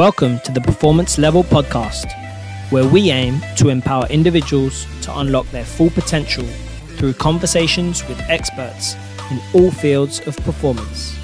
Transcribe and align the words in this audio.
Welcome 0.00 0.40
to 0.44 0.52
the 0.52 0.62
Performance 0.62 1.18
Level 1.18 1.44
Podcast, 1.44 2.10
where 2.70 2.88
we 2.88 3.10
aim 3.10 3.38
to 3.58 3.68
empower 3.68 4.06
individuals 4.06 4.86
to 5.02 5.18
unlock 5.18 5.46
their 5.50 5.66
full 5.66 5.90
potential 5.90 6.46
through 6.96 7.12
conversations 7.12 8.08
with 8.08 8.18
experts 8.30 8.96
in 9.30 9.38
all 9.52 9.70
fields 9.70 10.26
of 10.26 10.38
performance. 10.38 11.14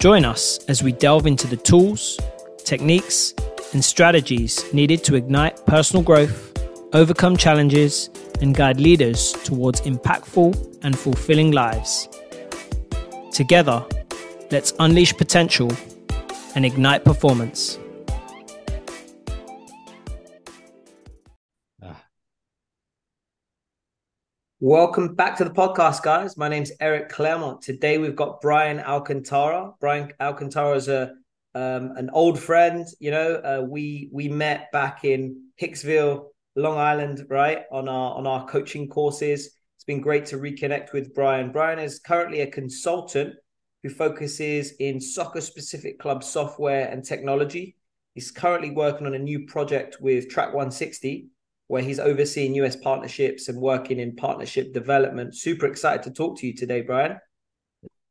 Join 0.00 0.24
us 0.24 0.64
as 0.68 0.82
we 0.82 0.92
delve 0.92 1.26
into 1.26 1.46
the 1.46 1.58
tools, 1.58 2.18
techniques, 2.64 3.34
and 3.74 3.84
strategies 3.84 4.64
needed 4.72 5.04
to 5.04 5.14
ignite 5.14 5.66
personal 5.66 6.02
growth, 6.02 6.50
overcome 6.94 7.36
challenges, 7.36 8.08
and 8.40 8.54
guide 8.54 8.80
leaders 8.80 9.32
towards 9.44 9.82
impactful 9.82 10.78
and 10.82 10.98
fulfilling 10.98 11.50
lives. 11.50 12.08
Together, 13.32 13.84
let's 14.50 14.72
unleash 14.78 15.14
potential 15.14 15.70
and 16.54 16.64
ignite 16.64 17.04
performance. 17.04 17.78
Welcome 24.66 25.14
back 25.14 25.36
to 25.36 25.44
the 25.44 25.50
podcast, 25.50 26.02
guys. 26.02 26.38
My 26.38 26.48
name's 26.48 26.72
Eric 26.80 27.10
Claremont. 27.10 27.60
Today 27.60 27.98
we've 27.98 28.16
got 28.16 28.40
Bryan 28.40 28.80
Alcantara. 28.80 29.72
Bryan 29.78 30.10
Alcantara 30.18 30.74
is 30.76 30.88
a 30.88 31.12
um, 31.54 31.92
an 31.96 32.08
old 32.14 32.38
friend. 32.38 32.86
You 32.98 33.10
know, 33.10 33.34
uh, 33.34 33.66
we 33.68 34.08
we 34.10 34.28
met 34.28 34.72
back 34.72 35.04
in 35.04 35.50
Hicksville, 35.60 36.28
Long 36.56 36.78
Island, 36.78 37.26
right 37.28 37.64
on 37.70 37.90
our 37.90 38.14
on 38.14 38.26
our 38.26 38.46
coaching 38.46 38.88
courses. 38.88 39.50
It's 39.76 39.84
been 39.84 40.00
great 40.00 40.24
to 40.26 40.38
reconnect 40.38 40.94
with 40.94 41.14
Bryan. 41.14 41.52
Bryan 41.52 41.78
is 41.78 41.98
currently 41.98 42.40
a 42.40 42.46
consultant 42.46 43.34
who 43.84 43.90
focuses 43.90 44.72
in 44.80 44.98
soccer 44.98 45.42
specific 45.42 45.98
club 45.98 46.24
software 46.24 46.88
and 46.88 47.04
technology. 47.04 47.76
He's 48.14 48.30
currently 48.30 48.70
working 48.70 49.06
on 49.06 49.12
a 49.12 49.18
new 49.18 49.44
project 49.44 49.98
with 50.00 50.30
Track 50.30 50.48
160, 50.48 51.28
where 51.68 51.82
he's 51.82 52.00
overseeing 52.00 52.54
US 52.54 52.76
partnerships 52.76 53.48
and 53.48 53.60
working 53.60 54.00
in 54.00 54.16
partnership 54.16 54.72
development. 54.72 55.36
Super 55.36 55.66
excited 55.66 56.02
to 56.04 56.10
talk 56.10 56.38
to 56.38 56.46
you 56.46 56.54
today, 56.54 56.80
Bryan. 56.80 57.18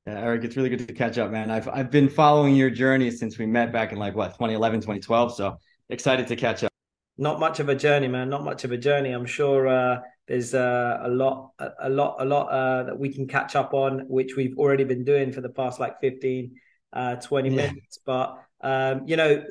Yeah, 0.06 0.20
Eric, 0.20 0.44
it's 0.44 0.56
really 0.56 0.70
good 0.70 0.88
to 0.88 0.94
catch 0.94 1.18
up, 1.18 1.32
man. 1.32 1.50
I've 1.50 1.68
I've 1.68 1.90
been 1.90 2.10
following 2.10 2.56
your 2.56 2.70
journey 2.70 3.10
since 3.10 3.40
we 3.40 3.48
met 3.48 3.74
back 3.74 3.92
in 3.92 3.98
like 3.98 4.16
what 4.16 4.28
2011, 4.34 4.82
2012. 4.82 5.36
So 5.36 5.58
excited 5.90 6.28
to 6.28 6.36
catch 6.36 6.64
up. 6.64 6.72
Not 7.18 7.40
much 7.40 7.60
of 7.60 7.70
a 7.70 7.76
journey, 7.76 8.08
man. 8.08 8.30
Not 8.30 8.44
much 8.44 8.64
of 8.64 8.72
a 8.72 8.78
journey. 8.78 9.12
I'm 9.12 9.26
sure 9.26 9.68
uh, 9.68 10.02
there's 10.28 10.54
uh, 10.54 11.00
a 11.02 11.10
lot, 11.10 11.52
a, 11.82 11.90
lot, 11.90 12.16
a 12.20 12.26
lot 12.26 12.48
uh, 12.48 12.84
that 12.84 12.98
we 12.98 13.14
can 13.14 13.28
catch 13.28 13.56
up 13.56 13.74
on, 13.74 14.06
which 14.08 14.36
we've 14.38 14.58
already 14.58 14.86
been 14.86 15.04
doing 15.04 15.32
for 15.32 15.42
the 15.42 15.50
past 15.50 15.80
like 15.80 16.00
15, 16.00 16.56
uh, 16.94 17.16
20 17.16 17.50
yeah. 17.50 17.56
minutes. 17.56 18.00
But 18.06 18.38
um, 18.62 19.02
you 19.06 19.18
know, 19.18 19.44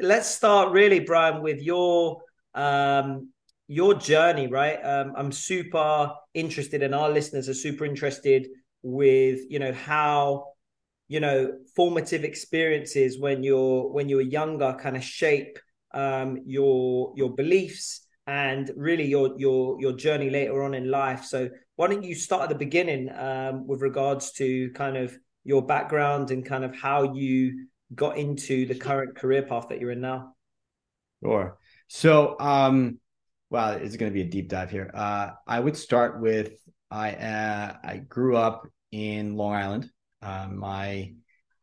let's 0.00 0.28
start 0.28 0.72
really, 0.72 1.00
Bryan, 1.00 1.42
with 1.42 1.60
your 1.60 2.22
um, 2.54 3.30
your 3.68 3.94
journey. 3.94 4.46
Right, 4.46 4.76
um, 4.76 5.12
I'm 5.14 5.30
super 5.30 6.12
interested, 6.32 6.82
and 6.82 6.94
our 6.94 7.10
listeners 7.10 7.48
are 7.50 7.54
super 7.54 7.84
interested 7.84 8.48
with 8.82 9.40
you 9.50 9.58
know 9.58 9.72
how 9.72 10.54
you 11.08 11.20
know 11.20 11.52
formative 11.76 12.24
experiences 12.24 13.20
when 13.20 13.42
you're 13.42 13.92
when 13.92 14.08
you're 14.08 14.22
younger 14.22 14.74
kind 14.80 14.96
of 14.96 15.04
shape 15.04 15.58
um, 15.92 16.38
your 16.46 17.12
your 17.16 17.34
beliefs 17.34 18.03
and 18.26 18.70
really 18.76 19.06
your 19.06 19.34
your 19.38 19.80
your 19.80 19.92
journey 19.92 20.30
later 20.30 20.62
on 20.62 20.74
in 20.74 20.90
life. 20.90 21.24
So 21.24 21.50
why 21.76 21.88
don't 21.88 22.02
you 22.02 22.14
start 22.14 22.44
at 22.44 22.48
the 22.48 22.54
beginning 22.54 23.10
um, 23.14 23.66
with 23.66 23.82
regards 23.82 24.32
to 24.32 24.70
kind 24.70 24.96
of 24.96 25.16
your 25.44 25.64
background 25.64 26.30
and 26.30 26.44
kind 26.44 26.64
of 26.64 26.74
how 26.74 27.14
you 27.14 27.66
got 27.94 28.16
into 28.16 28.66
the 28.66 28.74
current 28.74 29.16
career 29.16 29.42
path 29.42 29.68
that 29.68 29.80
you're 29.80 29.90
in 29.90 30.00
now? 30.00 30.34
Sure. 31.22 31.58
So, 31.88 32.36
um, 32.40 32.98
well, 33.50 33.72
it's 33.72 33.96
going 33.96 34.10
to 34.10 34.14
be 34.14 34.22
a 34.22 34.30
deep 34.30 34.48
dive 34.48 34.70
here. 34.70 34.90
Uh, 34.92 35.30
I 35.46 35.60
would 35.60 35.76
start 35.76 36.20
with 36.20 36.52
I 36.90 37.12
uh, 37.12 37.76
I 37.82 37.96
grew 37.98 38.36
up 38.36 38.68
in 38.92 39.36
Long 39.36 39.54
Island. 39.54 39.90
Uh, 40.22 40.48
my 40.50 41.14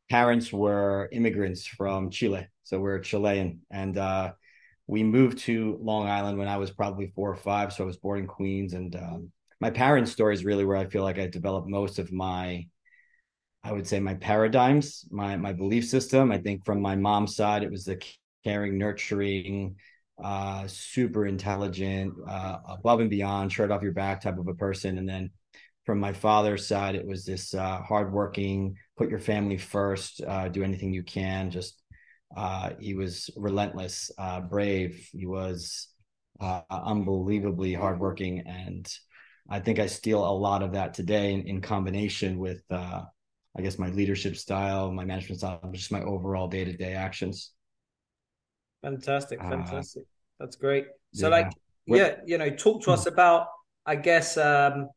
parents 0.09 0.51
were 0.51 1.09
immigrants 1.11 1.65
from 1.65 2.09
Chile, 2.09 2.47
so 2.63 2.79
we're 2.79 2.99
Chilean, 2.99 3.61
and 3.71 3.97
uh, 3.97 4.33
we 4.91 5.03
moved 5.03 5.37
to 5.37 5.79
Long 5.81 6.09
Island 6.09 6.37
when 6.37 6.49
I 6.49 6.57
was 6.57 6.69
probably 6.69 7.13
four 7.15 7.31
or 7.31 7.37
five. 7.37 7.71
So 7.71 7.85
I 7.85 7.87
was 7.87 7.95
born 7.95 8.19
in 8.19 8.27
Queens, 8.27 8.73
and 8.73 8.93
um, 8.97 9.31
my 9.61 9.69
parents' 9.69 10.11
story 10.11 10.33
is 10.33 10.43
really 10.43 10.65
where 10.65 10.75
I 10.75 10.85
feel 10.85 11.01
like 11.01 11.17
I 11.17 11.27
developed 11.27 11.69
most 11.69 11.97
of 11.97 12.11
my, 12.11 12.67
I 13.63 13.71
would 13.71 13.87
say, 13.87 14.01
my 14.01 14.15
paradigms, 14.15 15.05
my 15.09 15.37
my 15.37 15.53
belief 15.53 15.87
system. 15.87 16.29
I 16.29 16.39
think 16.39 16.65
from 16.65 16.81
my 16.81 16.97
mom's 16.97 17.37
side, 17.37 17.63
it 17.63 17.71
was 17.71 17.85
the 17.85 18.03
caring, 18.43 18.77
nurturing, 18.77 19.77
uh, 20.21 20.67
super 20.67 21.25
intelligent, 21.25 22.13
uh, 22.27 22.57
above 22.67 22.99
and 22.99 23.09
beyond, 23.09 23.53
shirt 23.53 23.71
off 23.71 23.83
your 23.83 23.93
back 23.93 24.21
type 24.21 24.37
of 24.37 24.49
a 24.49 24.55
person, 24.55 24.97
and 24.97 25.07
then 25.07 25.31
from 25.85 26.01
my 26.01 26.11
father's 26.11 26.67
side, 26.67 26.95
it 26.95 27.07
was 27.07 27.23
this 27.23 27.53
uh, 27.53 27.81
hardworking, 27.81 28.75
put 28.97 29.09
your 29.09 29.19
family 29.19 29.57
first, 29.57 30.21
uh, 30.27 30.49
do 30.49 30.63
anything 30.63 30.91
you 30.93 31.03
can, 31.03 31.49
just 31.49 31.80
uh, 32.35 32.71
he 32.79 32.93
was 32.93 33.29
relentless, 33.35 34.11
uh, 34.17 34.41
brave. 34.41 35.07
He 35.11 35.25
was 35.25 35.87
uh, 36.39 36.61
unbelievably 36.69 37.73
hardworking, 37.73 38.39
and 38.47 38.87
I 39.49 39.59
think 39.59 39.79
I 39.79 39.87
steal 39.87 40.23
a 40.23 40.31
lot 40.31 40.63
of 40.63 40.73
that 40.73 40.93
today 40.93 41.33
in, 41.33 41.47
in 41.47 41.61
combination 41.61 42.37
with, 42.39 42.63
uh, 42.69 43.01
I 43.57 43.61
guess, 43.61 43.77
my 43.77 43.89
leadership 43.89 44.35
style, 44.37 44.91
my 44.91 45.05
management 45.05 45.39
style, 45.39 45.61
just 45.73 45.91
my 45.91 46.01
overall 46.01 46.47
day 46.47 46.63
to 46.63 46.75
day 46.75 46.93
actions. 46.93 47.51
Fantastic, 48.81 49.39
uh, 49.43 49.49
fantastic. 49.49 50.03
That's 50.39 50.55
great. 50.55 50.87
So, 51.13 51.27
yeah. 51.27 51.35
like, 51.35 51.51
yeah, 51.85 52.15
you 52.25 52.37
know, 52.37 52.49
talk 52.49 52.83
to 52.83 52.91
us 52.91 53.05
about, 53.05 53.47
I 53.85 53.95
guess, 53.95 54.37
um, 54.37 54.89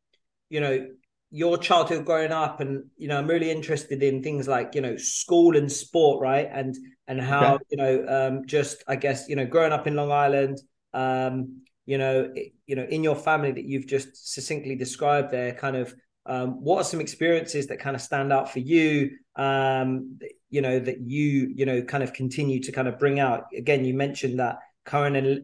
you 0.48 0.60
know, 0.60 0.88
your 1.34 1.58
childhood 1.58 2.04
growing 2.04 2.30
up 2.30 2.60
and 2.60 2.84
you 2.96 3.08
know 3.08 3.18
i'm 3.18 3.26
really 3.26 3.50
interested 3.50 4.00
in 4.04 4.22
things 4.22 4.46
like 4.46 4.72
you 4.72 4.80
know 4.80 4.96
school 4.96 5.56
and 5.56 5.70
sport 5.70 6.22
right 6.22 6.48
and 6.52 6.76
and 7.08 7.20
how 7.20 7.56
okay. 7.56 7.64
you 7.70 7.76
know 7.76 8.06
um 8.08 8.46
just 8.46 8.84
i 8.86 8.94
guess 8.94 9.28
you 9.28 9.34
know 9.34 9.44
growing 9.44 9.72
up 9.72 9.88
in 9.88 9.96
long 9.96 10.12
island 10.12 10.60
um 10.92 11.60
you 11.86 11.98
know 11.98 12.30
it, 12.36 12.52
you 12.68 12.76
know 12.76 12.84
in 12.84 13.02
your 13.02 13.16
family 13.16 13.50
that 13.50 13.64
you've 13.64 13.88
just 13.88 14.32
succinctly 14.32 14.76
described 14.76 15.32
there 15.32 15.52
kind 15.52 15.74
of 15.74 15.92
um 16.26 16.62
what 16.62 16.80
are 16.80 16.84
some 16.84 17.00
experiences 17.00 17.66
that 17.66 17.80
kind 17.80 17.96
of 17.96 18.00
stand 18.00 18.32
out 18.32 18.48
for 18.48 18.60
you 18.60 19.10
um 19.34 20.16
you 20.50 20.60
know 20.60 20.78
that 20.78 21.00
you 21.00 21.52
you 21.52 21.66
know 21.66 21.82
kind 21.82 22.04
of 22.04 22.12
continue 22.12 22.60
to 22.60 22.70
kind 22.70 22.86
of 22.86 22.96
bring 22.96 23.18
out 23.18 23.46
again 23.56 23.84
you 23.84 23.92
mentioned 23.92 24.38
that 24.38 24.58
caring 24.86 25.16
and 25.16 25.42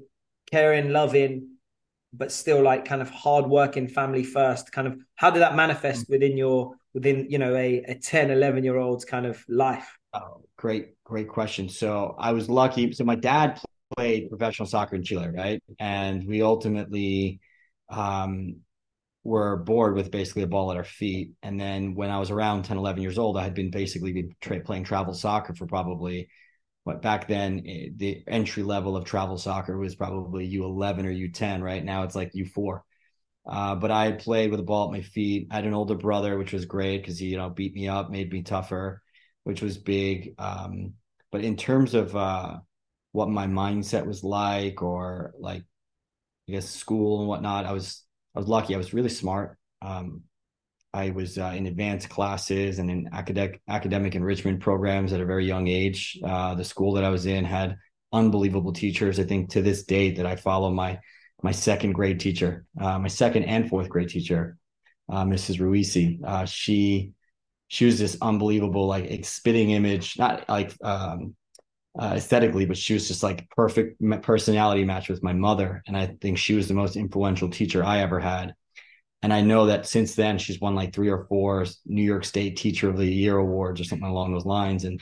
caring 0.52 0.92
loving 0.92 1.48
but 2.12 2.32
still 2.32 2.62
like 2.62 2.84
kind 2.84 3.02
of 3.02 3.10
hard 3.10 3.46
working 3.46 3.86
family 3.86 4.24
first 4.24 4.72
kind 4.72 4.88
of 4.88 4.96
how 5.14 5.30
did 5.30 5.40
that 5.40 5.54
manifest 5.54 6.06
mm. 6.06 6.10
within 6.10 6.36
your 6.36 6.74
within 6.94 7.26
you 7.30 7.38
know 7.38 7.54
a, 7.54 7.82
a 7.88 7.94
10 7.94 8.30
11 8.30 8.64
year 8.64 8.76
old's 8.76 9.04
kind 9.04 9.26
of 9.26 9.42
life? 9.48 9.96
Oh 10.12 10.42
great 10.56 10.94
great 11.04 11.28
question. 11.28 11.68
So 11.68 12.16
i 12.18 12.32
was 12.32 12.48
lucky 12.48 12.92
so 12.92 13.04
my 13.04 13.16
dad 13.16 13.60
played 13.96 14.28
professional 14.28 14.66
soccer 14.66 14.96
in 14.96 15.02
chile 15.02 15.28
right? 15.28 15.62
And 15.78 16.26
we 16.26 16.42
ultimately 16.42 17.40
um 17.88 18.56
were 19.22 19.58
bored 19.58 19.94
with 19.94 20.10
basically 20.10 20.42
a 20.42 20.46
ball 20.46 20.70
at 20.70 20.78
our 20.78 20.84
feet. 20.84 21.32
And 21.42 21.60
then 21.60 21.94
when 21.94 22.10
i 22.10 22.18
was 22.18 22.30
around 22.30 22.64
10 22.64 22.76
11 22.76 23.02
years 23.02 23.18
old 23.18 23.36
i 23.36 23.44
had 23.44 23.54
been 23.54 23.70
basically 23.70 24.12
been 24.12 24.34
tra- 24.40 24.60
playing 24.60 24.84
travel 24.84 25.14
soccer 25.14 25.54
for 25.54 25.66
probably 25.66 26.28
but 26.84 27.02
back 27.02 27.28
then 27.28 27.62
eh, 27.66 27.88
the 27.96 28.22
entry 28.26 28.62
level 28.62 28.96
of 28.96 29.04
travel 29.04 29.38
soccer 29.38 29.76
was 29.78 29.94
probably 29.94 30.46
U11 30.46 31.06
or 31.06 31.10
U10. 31.10 31.62
Right 31.62 31.84
now 31.84 32.02
it's 32.04 32.14
like 32.14 32.34
U4. 32.34 32.84
Uh, 33.46 33.74
but 33.74 33.90
I 33.90 34.12
played 34.12 34.50
with 34.50 34.60
a 34.60 34.64
ball 34.64 34.86
at 34.86 34.92
my 34.92 35.02
feet. 35.02 35.48
I 35.50 35.56
had 35.56 35.64
an 35.66 35.74
older 35.74 35.94
brother, 35.94 36.38
which 36.38 36.52
was 36.52 36.64
great 36.66 36.98
because 36.98 37.18
he, 37.18 37.26
you 37.26 37.36
know, 37.36 37.50
beat 37.50 37.74
me 37.74 37.88
up, 37.88 38.10
made 38.10 38.32
me 38.32 38.42
tougher, 38.42 39.02
which 39.44 39.62
was 39.62 39.78
big. 39.78 40.34
Um, 40.38 40.94
but 41.32 41.42
in 41.44 41.56
terms 41.56 41.94
of 41.94 42.14
uh, 42.16 42.58
what 43.12 43.28
my 43.28 43.46
mindset 43.46 44.06
was 44.06 44.22
like, 44.24 44.82
or 44.82 45.32
like, 45.38 45.62
I 46.48 46.52
guess 46.52 46.68
school 46.68 47.20
and 47.20 47.28
whatnot, 47.28 47.66
I 47.66 47.72
was 47.72 48.04
I 48.34 48.40
was 48.40 48.48
lucky. 48.48 48.74
I 48.74 48.78
was 48.78 48.94
really 48.94 49.08
smart. 49.08 49.58
Um, 49.82 50.22
I 50.92 51.10
was 51.10 51.38
uh, 51.38 51.52
in 51.56 51.66
advanced 51.66 52.08
classes 52.08 52.78
and 52.78 52.90
in 52.90 53.08
academic 53.12 53.60
academic 53.68 54.14
enrichment 54.14 54.60
programs 54.60 55.12
at 55.12 55.20
a 55.20 55.24
very 55.24 55.46
young 55.46 55.68
age. 55.68 56.18
Uh, 56.24 56.54
the 56.54 56.64
school 56.64 56.94
that 56.94 57.04
I 57.04 57.10
was 57.10 57.26
in 57.26 57.44
had 57.44 57.76
unbelievable 58.12 58.72
teachers. 58.72 59.20
I 59.20 59.24
think 59.24 59.50
to 59.50 59.62
this 59.62 59.84
date 59.84 60.16
that 60.16 60.26
I 60.26 60.36
follow 60.36 60.70
my 60.70 60.98
my 61.42 61.52
second 61.52 61.92
grade 61.92 62.20
teacher, 62.20 62.64
uh, 62.80 62.98
my 62.98 63.08
second 63.08 63.44
and 63.44 63.68
fourth 63.68 63.88
grade 63.88 64.08
teacher, 64.08 64.58
uh, 65.08 65.24
Mrs. 65.24 65.58
Ruisi. 65.58 66.20
Uh, 66.24 66.44
she 66.44 67.12
she 67.68 67.84
was 67.84 67.98
this 67.98 68.16
unbelievable 68.20 68.86
like 68.88 69.24
spitting 69.24 69.70
image, 69.70 70.18
not 70.18 70.48
like 70.48 70.74
um, 70.82 71.36
uh, 71.98 72.14
aesthetically, 72.16 72.66
but 72.66 72.76
she 72.76 72.94
was 72.94 73.06
just 73.06 73.22
like 73.22 73.48
perfect 73.50 74.02
personality 74.22 74.84
match 74.84 75.08
with 75.08 75.22
my 75.22 75.32
mother. 75.32 75.82
And 75.86 75.96
I 75.96 76.16
think 76.20 76.38
she 76.38 76.54
was 76.54 76.66
the 76.66 76.74
most 76.74 76.96
influential 76.96 77.48
teacher 77.48 77.84
I 77.84 78.00
ever 78.00 78.18
had 78.18 78.54
and 79.22 79.32
I 79.32 79.42
know 79.42 79.66
that 79.66 79.86
since 79.86 80.14
then 80.14 80.38
she's 80.38 80.60
won 80.60 80.74
like 80.74 80.94
three 80.94 81.10
or 81.10 81.26
four 81.26 81.66
New 81.86 82.02
York 82.02 82.24
State 82.24 82.56
Teacher 82.56 82.88
of 82.88 82.96
the 82.96 83.06
Year 83.06 83.36
awards 83.36 83.80
or 83.80 83.84
something 83.84 84.08
along 84.08 84.32
those 84.32 84.46
lines. 84.46 84.84
And 84.84 85.00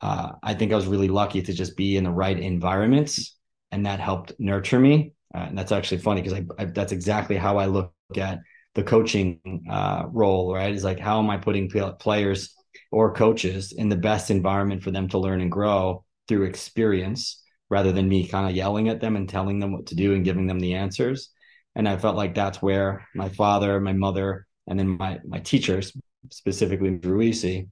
uh, 0.00 0.32
I 0.42 0.54
think 0.54 0.72
I 0.72 0.76
was 0.76 0.86
really 0.86 1.08
lucky 1.08 1.42
to 1.42 1.52
just 1.52 1.76
be 1.76 1.96
in 1.96 2.04
the 2.04 2.10
right 2.10 2.38
environments, 2.38 3.36
and 3.70 3.86
that 3.86 4.00
helped 4.00 4.32
nurture 4.38 4.78
me. 4.78 5.12
Uh, 5.34 5.46
and 5.48 5.58
that's 5.58 5.72
actually 5.72 5.98
funny 5.98 6.22
because 6.22 6.44
that's 6.72 6.92
exactly 6.92 7.36
how 7.36 7.58
I 7.58 7.66
look 7.66 7.92
at 8.16 8.40
the 8.74 8.82
coaching 8.82 9.64
uh, 9.70 10.04
role. 10.08 10.54
Right, 10.54 10.74
is 10.74 10.84
like 10.84 10.98
how 10.98 11.18
am 11.18 11.30
I 11.30 11.36
putting 11.36 11.70
players 11.98 12.54
or 12.90 13.12
coaches 13.12 13.72
in 13.72 13.88
the 13.88 13.96
best 13.96 14.30
environment 14.30 14.82
for 14.82 14.90
them 14.90 15.08
to 15.08 15.18
learn 15.18 15.40
and 15.40 15.52
grow 15.52 16.04
through 16.26 16.44
experience, 16.44 17.42
rather 17.68 17.92
than 17.92 18.08
me 18.08 18.26
kind 18.26 18.48
of 18.48 18.56
yelling 18.56 18.88
at 18.88 19.00
them 19.00 19.16
and 19.16 19.28
telling 19.28 19.58
them 19.58 19.72
what 19.72 19.86
to 19.86 19.94
do 19.94 20.14
and 20.14 20.24
giving 20.24 20.46
them 20.46 20.60
the 20.60 20.74
answers. 20.74 21.30
And 21.78 21.88
I 21.88 21.96
felt 21.96 22.16
like 22.16 22.34
that's 22.34 22.60
where 22.60 23.06
my 23.14 23.28
father, 23.28 23.80
my 23.80 23.92
mother, 23.92 24.46
and 24.66 24.78
then 24.78 24.98
my 24.98 25.20
my 25.24 25.38
teachers, 25.38 25.96
specifically 26.28 26.98
Ruisi, 26.98 27.68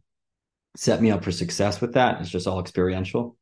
set 0.76 1.03
me 1.03 1.11
up 1.11 1.25
for 1.25 1.32
success 1.32 1.81
with 1.81 1.94
that. 1.94 2.20
It's 2.20 2.31
just 2.31 2.47
all 2.47 2.61
experiential. 2.61 3.37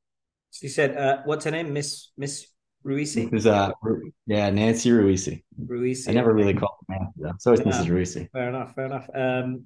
So 0.50 0.64
you 0.64 0.70
said, 0.70 0.96
uh, 0.96 1.18
what's 1.26 1.44
her 1.44 1.50
name? 1.50 1.74
Miss 1.74 2.10
Miss 2.16 2.46
Ruisi? 2.84 3.32
Is 3.34 3.46
uh 3.46 3.72
yeah, 4.26 4.48
Nancy 4.48 4.90
Ruisi. 4.90 5.42
Ruisi. 5.66 6.08
I 6.08 6.12
never 6.12 6.32
really 6.32 6.54
called 6.54 6.76
her 6.88 6.96
Nancy 6.96 7.12
though. 7.18 7.32
So 7.38 7.52
it's 7.52 7.60
yeah, 7.60 7.72
Mrs. 7.72 7.86
Ruisi. 7.86 8.30
Fair 8.32 8.48
enough, 8.48 8.74
fair 8.74 8.86
enough. 8.86 9.08
Um 9.14 9.64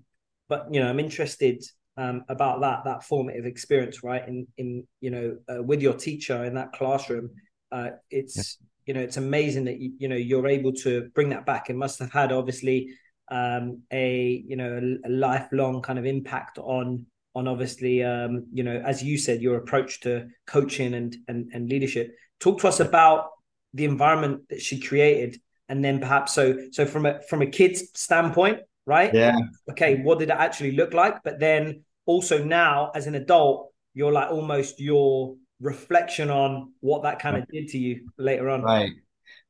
but 0.49 0.67
you 0.73 0.81
know, 0.81 0.89
I'm 0.89 0.99
interested 0.99 1.62
um 1.97 2.25
about 2.29 2.61
that 2.62 2.85
that 2.87 3.05
formative 3.05 3.47
experience, 3.47 4.03
right? 4.03 4.27
In 4.27 4.49
in 4.56 4.87
you 5.01 5.11
know, 5.11 5.37
uh, 5.49 5.62
with 5.62 5.81
your 5.81 5.94
teacher 5.94 6.44
in 6.44 6.55
that 6.55 6.73
classroom. 6.73 7.31
Uh 7.71 7.91
it's. 8.11 8.59
You 8.88 8.94
know, 8.94 9.00
it's 9.00 9.19
amazing 9.19 9.67
that 9.67 9.79
you, 9.79 9.93
you 9.99 10.08
know 10.08 10.17
you're 10.17 10.49
able 10.49 10.73
to 10.73 11.11
bring 11.14 11.29
that 11.29 11.44
back. 11.44 11.69
It 11.69 11.76
must 11.76 11.99
have 11.99 12.11
had 12.11 12.32
obviously 12.32 12.94
um 13.31 13.82
a 13.93 14.43
you 14.49 14.56
know 14.56 14.81
a, 15.05 15.08
a 15.08 15.11
lifelong 15.11 15.82
kind 15.82 15.99
of 15.99 16.06
impact 16.06 16.56
on 16.56 17.05
on 17.35 17.46
obviously 17.46 18.02
um, 18.02 18.46
you 18.50 18.64
know 18.64 18.82
as 18.85 19.02
you 19.02 19.19
said 19.19 19.43
your 19.43 19.58
approach 19.58 20.00
to 20.00 20.29
coaching 20.46 20.94
and, 20.94 21.14
and 21.29 21.50
and 21.52 21.69
leadership. 21.69 22.17
Talk 22.40 22.61
to 22.61 22.69
us 22.69 22.81
about 22.81 23.29
the 23.75 23.85
environment 23.85 24.49
that 24.49 24.62
she 24.62 24.81
created 24.81 25.38
and 25.69 25.84
then 25.84 26.00
perhaps 26.00 26.32
so 26.32 26.56
so 26.73 26.87
from 26.87 27.05
a 27.05 27.20
from 27.29 27.43
a 27.43 27.46
kid's 27.46 27.91
standpoint 27.94 28.61
right? 28.87 29.12
Yeah. 29.12 29.37
Okay 29.70 30.00
what 30.00 30.19
did 30.19 30.31
it 30.31 30.37
actually 30.38 30.73
look 30.73 30.94
like? 30.94 31.23
But 31.23 31.38
then 31.38 31.84
also 32.06 32.43
now 32.43 32.91
as 32.94 33.06
an 33.06 33.14
adult 33.14 33.70
you're 33.93 34.12
like 34.12 34.31
almost 34.31 34.81
your 34.81 35.37
reflection 35.60 36.31
on 36.31 36.72
what 36.81 37.02
that 37.02 37.19
kind 37.19 37.37
of 37.37 37.44
did 37.49 37.69
to 37.69 37.78
you 37.78 38.08
later 38.16 38.49
on 38.49 38.62
right 38.62 38.93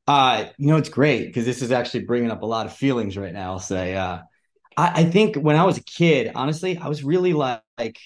uh 0.07 0.45
you 0.57 0.67
know 0.67 0.77
it's 0.77 0.89
great 0.89 1.27
because 1.27 1.45
this 1.45 1.61
is 1.61 1.71
actually 1.71 2.03
bringing 2.03 2.31
up 2.31 2.41
a 2.41 2.45
lot 2.45 2.65
of 2.65 2.73
feelings 2.73 3.15
right 3.17 3.33
now 3.33 3.51
i'll 3.51 3.59
say 3.59 3.95
uh 3.95 4.19
I, 4.79 5.01
I 5.01 5.03
think 5.03 5.35
when 5.35 5.57
I 5.57 5.65
was 5.65 5.77
a 5.77 5.83
kid, 5.83 6.31
honestly, 6.35 6.77
I 6.77 6.87
was 6.87 7.03
really 7.03 7.33
like, 7.33 7.61
like 7.77 7.99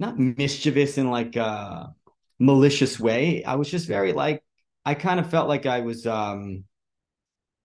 not 0.00 0.18
mischievous 0.18 0.96
in 0.96 1.10
like 1.10 1.36
a 1.36 1.94
malicious 2.38 2.98
way. 2.98 3.44
I 3.44 3.56
was 3.56 3.70
just 3.70 3.86
very 3.86 4.12
like 4.12 4.42
I 4.84 4.94
kind 4.94 5.20
of 5.20 5.30
felt 5.30 5.48
like 5.48 5.66
I 5.66 5.80
was 5.80 6.06
um 6.06 6.64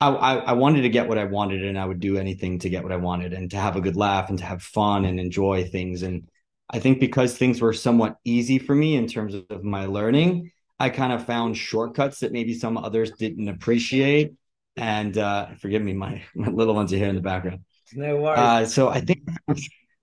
I, 0.01 0.09
I, 0.09 0.35
I 0.35 0.53
wanted 0.53 0.81
to 0.81 0.89
get 0.89 1.07
what 1.07 1.17
I 1.17 1.23
wanted 1.25 1.63
and 1.63 1.79
I 1.79 1.85
would 1.85 2.01
do 2.01 2.17
anything 2.17 2.59
to 2.59 2.69
get 2.69 2.83
what 2.83 2.91
I 2.91 2.97
wanted 2.97 3.31
and 3.33 3.49
to 3.51 3.57
have 3.57 3.77
a 3.77 3.81
good 3.81 3.95
laugh 3.95 4.29
and 4.29 4.37
to 4.39 4.45
have 4.45 4.61
fun 4.61 5.05
and 5.05 5.19
enjoy 5.19 5.63
things. 5.63 6.03
And 6.03 6.27
I 6.69 6.80
think 6.80 7.00
because 7.00 7.38
things 7.38 7.62
were 7.62 7.74
somewhat 7.74 8.18
easy 8.24 8.57
for 8.60 8.74
me 8.74 8.95
in 8.95 9.07
terms 9.07 9.36
of 9.50 9.63
my 9.63 9.86
learning, 9.86 10.51
I 10.80 10.89
kind 10.89 11.13
of 11.13 11.25
found 11.25 11.57
shortcuts 11.57 12.19
that 12.19 12.31
maybe 12.31 12.54
some 12.54 12.77
others 12.77 13.12
didn't 13.12 13.48
appreciate. 13.48 14.33
And 14.75 15.18
uh, 15.18 15.50
forgive 15.62 15.81
me, 15.81 15.94
my 15.94 16.24
my 16.36 16.48
little 16.48 16.74
ones 16.74 16.92
are 16.94 16.98
here 16.98 17.10
in 17.10 17.15
the 17.15 17.21
background. 17.21 17.60
No 17.94 18.18
worries. 18.18 18.39
Uh, 18.39 18.65
so 18.65 18.89
I 18.89 19.01
think 19.01 19.27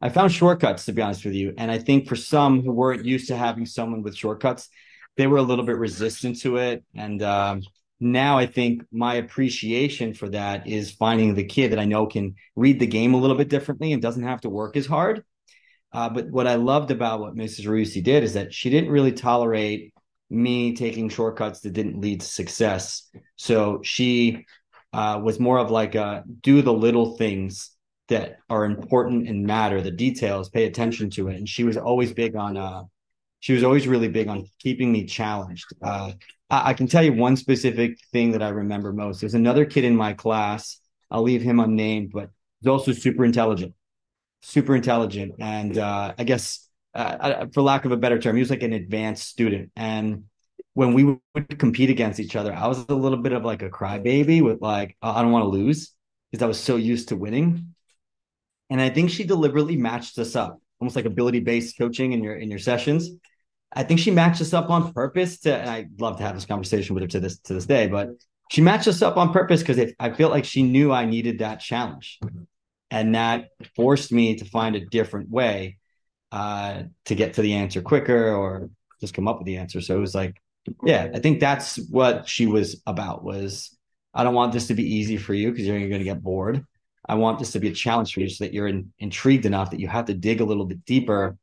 I 0.01 0.09
found 0.09 0.33
shortcuts 0.33 0.85
to 0.85 0.93
be 0.93 1.03
honest 1.03 1.25
with 1.25 1.35
you, 1.35 1.55
and 1.59 1.71
I 1.71 1.79
think 1.79 2.09
for 2.09 2.17
some 2.17 2.63
who 2.63 2.73
weren't 2.73 3.05
used 3.05 3.29
to 3.29 3.37
having 3.37 3.67
someone 3.67 4.03
with 4.03 4.17
shortcuts, 4.17 4.69
they 5.17 5.27
were 5.27 5.39
a 5.39 5.43
little 5.43 5.65
bit 5.65 5.77
resistant 5.77 6.41
to 6.41 6.57
it. 6.57 6.85
And 6.95 7.23
um, 7.23 7.63
now 7.99 8.39
I 8.39 8.47
think 8.47 8.85
my 8.91 9.15
appreciation 9.15 10.15
for 10.15 10.29
that 10.31 10.67
is 10.67 10.91
finding 10.93 11.35
the 11.35 11.45
kid 11.45 11.73
that 11.73 11.79
I 11.79 11.85
know 11.85 12.07
can 12.07 12.37
read 12.57 12.81
the 12.81 12.87
game 12.87 13.13
a 13.13 13.19
little 13.19 13.37
bit 13.37 13.49
differently 13.49 13.93
and 13.93 14.01
doesn't 14.01 14.23
have 14.23 14.41
to 14.43 14.49
work 14.49 14.77
as 14.77 14.87
hard. 14.87 15.25
Uh, 15.93 16.09
but 16.09 16.29
what 16.31 16.47
I 16.47 16.55
loved 16.55 16.91
about 16.91 17.21
what 17.21 17.35
Mrs. 17.35 17.67
Ruisi 17.67 18.03
did 18.03 18.23
is 18.23 18.35
that 18.35 18.55
she 18.55 18.71
didn't 18.71 18.91
really 18.91 19.13
tolerate 19.13 19.93
me 20.29 20.75
taking 20.75 21.09
shortcuts 21.09 21.61
that 21.61 21.73
didn't 21.73 22.01
lead 22.01 22.21
to 22.21 22.27
success. 22.27 23.11
So 23.37 23.81
she 23.83 24.47
uh, 24.93 25.21
was 25.23 25.41
more 25.41 25.59
of 25.59 25.71
like 25.71 25.95
a 25.97 26.25
do 26.41 26.63
the 26.63 26.73
little 26.73 27.17
things 27.17 27.73
that 28.09 28.39
are 28.49 28.65
important 28.65 29.29
and 29.29 29.47
matter, 29.47 29.81
the 29.81 29.91
details, 29.91 30.51
pay 30.51 30.65
attention 30.65 31.11
to 31.11 31.29
it. 31.29 31.37
And 31.37 31.49
she 31.49 31.65
was 31.65 31.77
always 31.77 32.13
big 32.13 32.37
on, 32.37 32.57
uh, 32.57 32.83
she 33.39 33.53
was 33.53 33.63
always 33.63 33.87
really 33.87 34.09
big 34.09 34.29
on 34.29 34.47
keeping 34.59 34.93
me 34.93 35.07
challenged. 35.07 35.67
Uh, 35.81 36.13
I, 36.51 36.71
I, 36.71 36.75
can 36.75 36.89
tell 36.89 37.05
you 37.05 37.13
one 37.13 37.37
specific 37.37 37.99
thing 38.13 38.33
that 38.33 38.43
I 38.43 38.49
remember 38.49 38.93
most. 38.93 39.21
There's 39.21 39.35
another 39.35 39.65
kid 39.65 39.85
in 39.85 39.97
my 39.97 40.13
class. 40.13 40.81
I'll 41.09 41.23
leave 41.23 41.41
him 41.41 41.61
unnamed, 41.61 42.11
but 42.13 42.31
he's 42.61 42.69
also 42.69 42.93
super 42.93 43.25
intelligent, 43.25 43.75
super 44.41 44.75
intelligent. 44.75 45.35
And 45.39 45.79
uh, 45.79 46.15
I 46.19 46.25
guess, 46.25 46.69
uh, 46.95 47.47
for 47.53 47.63
lack 47.63 47.85
of 47.85 47.93
a 47.93 47.97
better 47.97 48.19
term, 48.19 48.37
he 48.37 48.41
was 48.41 48.51
like 48.51 48.63
an 48.63 48.73
advanced 48.73 49.29
student. 49.29 49.71
And 49.77 50.25
when 50.75 50.95
we 50.95 51.05
would 51.05 51.59
compete 51.59 51.91
against 51.91 52.21
each 52.21 52.37
other, 52.37 52.53
I 52.53 52.67
was 52.67 52.85
a 52.89 52.95
little 52.95 53.19
bit 53.19 53.33
of 53.33 53.45
like 53.45 53.63
a 53.63 53.71
crybaby 53.71 54.43
with 54.43 54.61
like, 54.61 54.97
I 55.03 55.23
don't 55.23 55.33
want 55.33 55.45
to 55.45 55.49
lose 55.49 55.95
because 56.31 56.43
I 56.43 56.49
was 56.49 56.59
so 56.59 56.77
used 56.77 57.09
to 57.09 57.17
winning. 57.17 57.75
And 58.71 58.81
I 58.81 58.89
think 58.89 59.11
she 59.11 59.25
deliberately 59.25 59.77
matched 59.77 60.19
us 60.19 60.37
up, 60.37 60.61
almost 60.81 60.97
like 60.97 61.05
ability 61.05 61.41
based 61.41 61.77
coaching 61.77 62.13
in 62.13 62.23
your 62.23 62.37
in 62.37 62.51
your 62.51 62.61
sessions. 62.61 63.11
I 63.73 63.83
think 63.83 64.01
she 64.01 64.11
matched 64.11 64.41
us 64.41 64.53
up 64.53 64.71
on 64.71 64.93
purpose 64.93 65.41
to. 65.41 65.57
And 65.57 65.69
I'd 65.69 66.01
love 66.01 66.19
to 66.19 66.23
have 66.23 66.35
this 66.35 66.47
conversation 66.47 66.95
with 66.95 67.03
her 67.03 67.09
to 67.09 67.21
this 67.21 67.39
to 67.41 67.55
this 67.55 67.67
day, 67.67 67.89
but 67.89 68.11
she 68.51 68.61
matched 68.61 68.89
us 68.89 69.01
up 69.03 69.17
on 69.17 69.33
purpose 69.33 69.63
because 69.63 69.93
I 69.99 70.11
feel 70.11 70.29
like 70.29 70.45
she 70.45 70.63
knew 70.63 70.93
I 70.93 71.05
needed 71.05 71.39
that 71.39 71.61
challenge, 71.61 72.19
and 72.91 73.15
that 73.15 73.49
forced 73.77 74.13
me 74.13 74.37
to 74.37 74.45
find 74.45 74.77
a 74.77 74.87
different 74.87 75.31
way 75.31 75.79
uh, 76.33 76.83
to 77.07 77.15
get 77.15 77.35
to 77.35 77.43
the 77.43 77.55
answer 77.55 77.83
quicker 77.83 78.35
or 78.35 78.71
just 79.01 79.15
come 79.15 79.29
up 79.29 79.39
with 79.39 79.47
the 79.47 79.57
answer. 79.57 79.81
So 79.81 79.97
it 79.97 80.01
was 80.01 80.15
like, 80.15 80.37
yeah, 80.85 81.09
I 81.15 81.21
think 81.21 81.41
that's 81.41 81.77
what 81.89 82.29
she 82.29 82.47
was 82.47 82.83
about. 82.87 83.25
Was 83.25 83.77
I 84.15 84.25
don't 84.25 84.35
want 84.35 84.53
this 84.53 84.67
to 84.69 84.75
be 84.75 84.95
easy 84.95 85.17
for 85.17 85.35
you 85.35 85.51
because 85.51 85.67
you're 85.67 85.79
going 85.79 85.93
to 86.01 86.05
get 86.05 86.23
bored. 86.23 86.65
I 87.09 87.15
want 87.15 87.39
this 87.39 87.53
to 87.53 87.61
be 87.61 87.69
a 87.69 87.73
challenge 87.73 88.13
for 88.13 88.21
you 88.21 88.29
so 88.29 88.45
that 88.45 88.53
you're 88.53 88.69
in, 88.69 88.93
intrigued 88.99 89.47
enough 89.47 89.71
that 89.71 89.81
you 89.81 89.89
have 89.89 90.05
to 90.07 90.15
dig 90.15 90.41
a 90.41 90.45
little 90.45 90.67
bit 90.67 90.85
deeper 90.85 91.37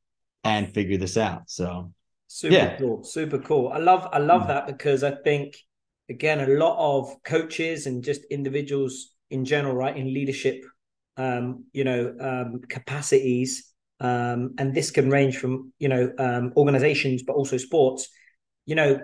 and 0.44 0.72
figure 0.72 0.98
this 0.98 1.18
out. 1.18 1.50
So 1.50 1.92
super 2.28 2.56
yeah. 2.56 2.78
cool, 2.78 3.04
super 3.04 3.40
cool. 3.40 3.70
I 3.70 3.80
love 3.80 4.08
I 4.12 4.20
love 4.20 4.44
mm 4.44 4.48
that 4.48 4.68
because 4.68 5.04
I 5.04 5.12
think 5.12 5.58
again 6.10 6.40
a 6.40 6.48
lot 6.48 6.78
of 6.78 7.16
coaches 7.24 7.88
and 7.88 8.04
just 8.04 8.24
individuals 8.26 9.14
in 9.30 9.44
general, 9.44 9.76
right, 9.76 9.98
in 9.98 10.14
leadership, 10.14 10.64
um, 11.18 11.66
you 11.74 11.84
know, 11.84 12.16
um, 12.20 12.62
capacities, 12.70 13.74
um, 14.00 14.54
and 14.58 14.74
this 14.74 14.92
can 14.92 15.10
range 15.10 15.38
from 15.38 15.74
you 15.80 15.90
know 15.90 16.12
um, 16.18 16.54
organizations, 16.56 17.24
but 17.24 17.34
also 17.34 17.58
sports. 17.58 18.08
You 18.66 18.76
know, 18.76 19.00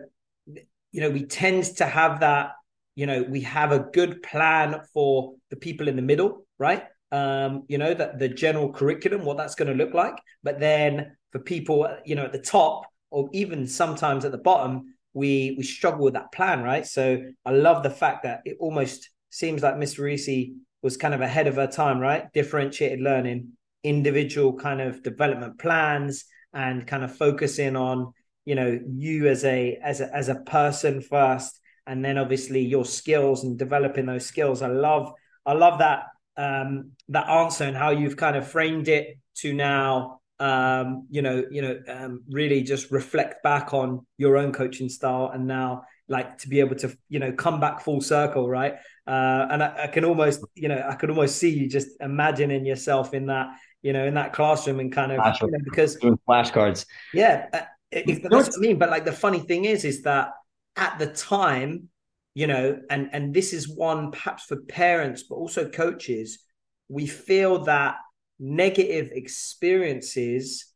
you 0.46 1.02
know, 1.02 1.10
we 1.10 1.26
tend 1.26 1.64
to 1.78 1.86
have 1.86 2.20
that. 2.22 2.52
You 2.96 3.08
know, 3.08 3.24
we 3.24 3.42
have 3.42 3.72
a 3.72 3.80
good 3.80 4.22
plan 4.22 4.82
for 4.94 5.34
the 5.50 5.56
people 5.56 5.88
in 5.88 5.96
the 5.96 6.04
middle 6.04 6.44
right? 6.64 6.84
Um, 7.12 7.64
you 7.68 7.78
know, 7.78 7.94
that 7.94 8.20
the 8.20 8.30
general 8.30 8.72
curriculum, 8.72 9.26
what 9.26 9.38
that's 9.38 9.56
going 9.56 9.68
to 9.68 9.84
look 9.84 9.94
like. 9.94 10.16
But 10.44 10.60
then 10.60 11.16
for 11.32 11.40
people, 11.40 11.88
you 12.06 12.16
know, 12.16 12.26
at 12.26 12.32
the 12.32 12.42
top 12.42 12.86
or 13.12 13.30
even 13.34 13.68
sometimes 13.68 14.26
at 14.26 14.32
the 14.32 14.38
bottom, 14.38 14.96
we 15.14 15.54
we 15.58 15.64
struggle 15.64 16.06
with 16.06 16.16
that 16.16 16.32
plan, 16.32 16.64
right? 16.64 16.86
So 16.88 17.22
I 17.46 17.52
love 17.52 17.84
the 17.84 17.92
fact 17.92 18.24
that 18.24 18.42
it 18.46 18.58
almost 18.60 19.10
seems 19.30 19.62
like 19.62 19.78
Miss 19.78 19.96
Ruisi 19.96 20.56
was 20.84 20.98
kind 20.98 21.14
of 21.14 21.22
ahead 21.22 21.48
of 21.48 21.56
her 21.56 21.68
time, 21.68 22.00
right? 22.00 22.32
Differentiated 22.34 23.00
learning, 23.00 23.54
individual 23.84 24.54
kind 24.54 24.82
of 24.82 25.02
development 25.02 25.58
plans, 25.58 26.26
and 26.54 26.86
kind 26.86 27.04
of 27.04 27.16
focusing 27.16 27.76
on 27.76 28.14
you 28.46 28.56
know 28.56 28.80
you 28.92 29.28
as 29.28 29.44
a 29.46 29.80
as 29.82 30.02
a 30.02 30.16
as 30.16 30.30
a 30.30 30.36
person 30.36 31.02
first, 31.02 31.60
and 31.88 32.04
then 32.04 32.18
obviously 32.18 32.62
your 32.62 32.86
skills 32.86 33.44
and 33.44 33.58
developing 33.58 34.06
those 34.06 34.26
skills. 34.26 34.62
I 34.62 34.68
love 34.68 35.12
I 35.46 35.54
love 35.54 35.80
that 35.80 36.04
um, 36.38 36.92
that 37.10 37.28
answer 37.30 37.64
and 37.64 37.78
how 37.78 37.92
you've 37.92 38.18
kind 38.18 38.36
of 38.36 38.48
framed 38.48 38.88
it 38.88 39.18
to 39.38 39.54
now 39.54 40.20
um, 40.40 41.08
you 41.10 41.22
know 41.22 41.44
you 41.50 41.62
know 41.62 41.80
um, 41.88 42.24
really 42.30 42.64
just 42.64 42.92
reflect 42.92 43.42
back 43.44 43.74
on 43.74 44.06
your 44.18 44.38
own 44.38 44.52
coaching 44.52 44.90
style 44.90 45.32
and 45.34 45.48
now 45.48 45.84
like 46.08 46.38
to 46.40 46.50
be 46.50 46.60
able 46.60 46.76
to 46.76 46.96
you 47.10 47.20
know 47.20 47.32
come 47.32 47.60
back 47.60 47.82
full 47.82 48.02
circle 48.02 48.50
right? 48.50 48.76
Uh, 49.06 49.48
and 49.52 49.64
I, 49.64 49.84
I, 49.84 49.88
can 49.88 50.06
almost 50.06 50.42
you 50.56 50.70
know 50.70 50.82
i 50.90 50.96
could 50.96 51.10
almost 51.10 51.38
see 51.38 51.50
you 51.50 51.68
just 51.68 51.90
imagining 52.00 52.66
yourself 52.66 53.14
in 53.14 53.26
that 53.26 53.48
you 53.82 53.92
know 53.92 54.06
in 54.06 54.14
that 54.14 54.32
classroom 54.32 54.80
and 54.80 54.94
kind 54.94 55.12
of 55.12 55.18
you 55.42 55.52
know, 55.52 55.58
because 55.64 55.96
doing 55.98 56.18
flashcards. 56.28 56.86
Yeah 57.14 57.48
uh, 57.52 57.62
it, 57.92 58.24
that's 58.24 58.48
what 58.48 58.58
i 58.58 58.60
mean 58.60 58.80
but 58.80 58.90
like 58.90 59.04
the 59.04 59.12
funny 59.12 59.40
thing 59.40 59.66
is 59.66 59.84
is 59.84 60.04
that 60.04 60.30
at 60.78 60.98
the 61.00 61.08
time 61.08 61.90
you 62.34 62.48
know 62.48 62.80
and 62.90 63.10
and 63.12 63.34
this 63.34 63.54
is 63.54 63.68
one 63.68 64.12
perhaps 64.12 64.46
for 64.46 64.56
parents 64.56 65.24
but 65.24 65.36
also 65.36 65.70
coaches 65.70 66.40
we 66.88 67.06
feel 67.06 67.66
that 67.66 67.96
negative 68.40 69.10
experiences 69.12 70.73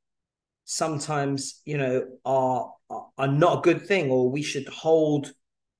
sometimes 0.68 1.62
you 1.66 1.78
know 1.78 2.06
are 2.26 2.72
are 3.18 3.28
not 3.28 3.60
a 3.60 3.62
good 3.62 3.88
thing, 3.88 4.12
or 4.12 4.30
we 4.30 4.44
should 4.44 4.68
hold 4.68 5.32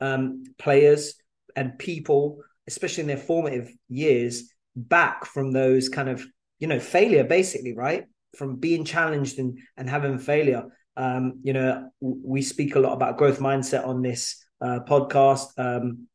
um, 0.02 0.44
players 0.58 1.14
and 1.56 1.78
people, 1.78 2.40
especially 2.68 3.02
in 3.02 3.08
their 3.08 3.18
formative 3.18 3.70
years, 3.90 4.52
back 4.76 5.26
from 5.26 5.52
those 5.52 5.90
kind 5.90 6.10
of 6.10 6.26
you 6.60 6.68
know 6.68 6.80
failure, 6.80 7.24
basically, 7.24 7.76
right? 7.76 8.06
From 8.36 8.56
being 8.56 8.84
challenged 8.84 9.38
and 9.38 9.60
and 9.78 9.90
having 9.90 10.18
failure. 10.18 10.66
Um, 10.96 11.42
you 11.44 11.54
know, 11.54 11.92
we 12.02 12.42
speak 12.42 12.76
a 12.76 12.80
lot 12.80 12.94
about 12.94 13.18
growth 13.18 13.40
mindset 13.40 13.86
on 13.86 14.02
this 14.02 14.44
uh, 14.62 14.80
podcast. 14.88 15.48
Um, 15.58 16.08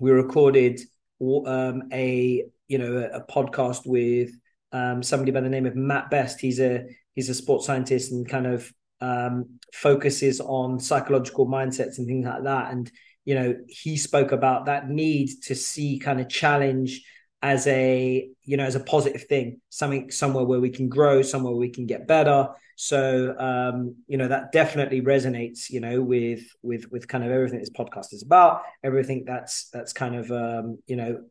we 0.00 0.12
recorded 0.12 0.80
um, 1.20 1.82
a 1.92 2.44
you 2.68 2.78
know 2.78 2.96
a, 2.96 3.18
a 3.18 3.26
podcast 3.26 3.86
with 3.86 4.30
um, 4.72 5.02
somebody 5.02 5.32
by 5.32 5.40
the 5.40 5.48
name 5.48 5.66
of 5.66 5.76
Matt 5.76 6.10
Best. 6.10 6.40
He's 6.40 6.60
a 6.60 6.86
he's 7.14 7.28
a 7.28 7.34
sports 7.34 7.66
scientist 7.66 8.12
and 8.12 8.28
kind 8.28 8.46
of 8.46 8.72
um, 9.00 9.58
focuses 9.72 10.40
on 10.40 10.78
psychological 10.78 11.46
mindsets 11.46 11.98
and 11.98 12.06
things 12.06 12.26
like 12.26 12.44
that. 12.44 12.72
And 12.72 12.90
you 13.24 13.34
know, 13.34 13.54
he 13.68 13.96
spoke 13.96 14.32
about 14.32 14.66
that 14.66 14.88
need 14.88 15.30
to 15.42 15.54
see 15.54 15.98
kind 15.98 16.20
of 16.20 16.28
challenge 16.28 17.02
as 17.42 17.66
a 17.66 18.28
you 18.42 18.56
know 18.56 18.64
as 18.64 18.74
a 18.74 18.80
positive 18.80 19.24
thing, 19.24 19.60
something 19.68 20.10
somewhere 20.10 20.44
where 20.44 20.60
we 20.60 20.70
can 20.70 20.88
grow, 20.88 21.22
somewhere 21.22 21.54
we 21.54 21.70
can 21.70 21.86
get 21.86 22.06
better. 22.06 22.48
So 22.76 23.34
um, 23.38 23.96
you 24.06 24.16
know 24.16 24.28
that 24.28 24.52
definitely 24.52 25.02
resonates, 25.02 25.70
you 25.70 25.80
know, 25.80 26.02
with 26.02 26.42
with 26.62 26.90
with 26.90 27.08
kind 27.08 27.24
of 27.24 27.30
everything 27.30 27.58
this 27.58 27.70
podcast 27.70 28.12
is 28.12 28.22
about, 28.22 28.62
everything 28.82 29.24
that's 29.26 29.68
that's 29.70 29.92
kind 29.92 30.16
of 30.16 30.30
um, 30.30 30.78
you 30.86 30.96
know 30.96 31.22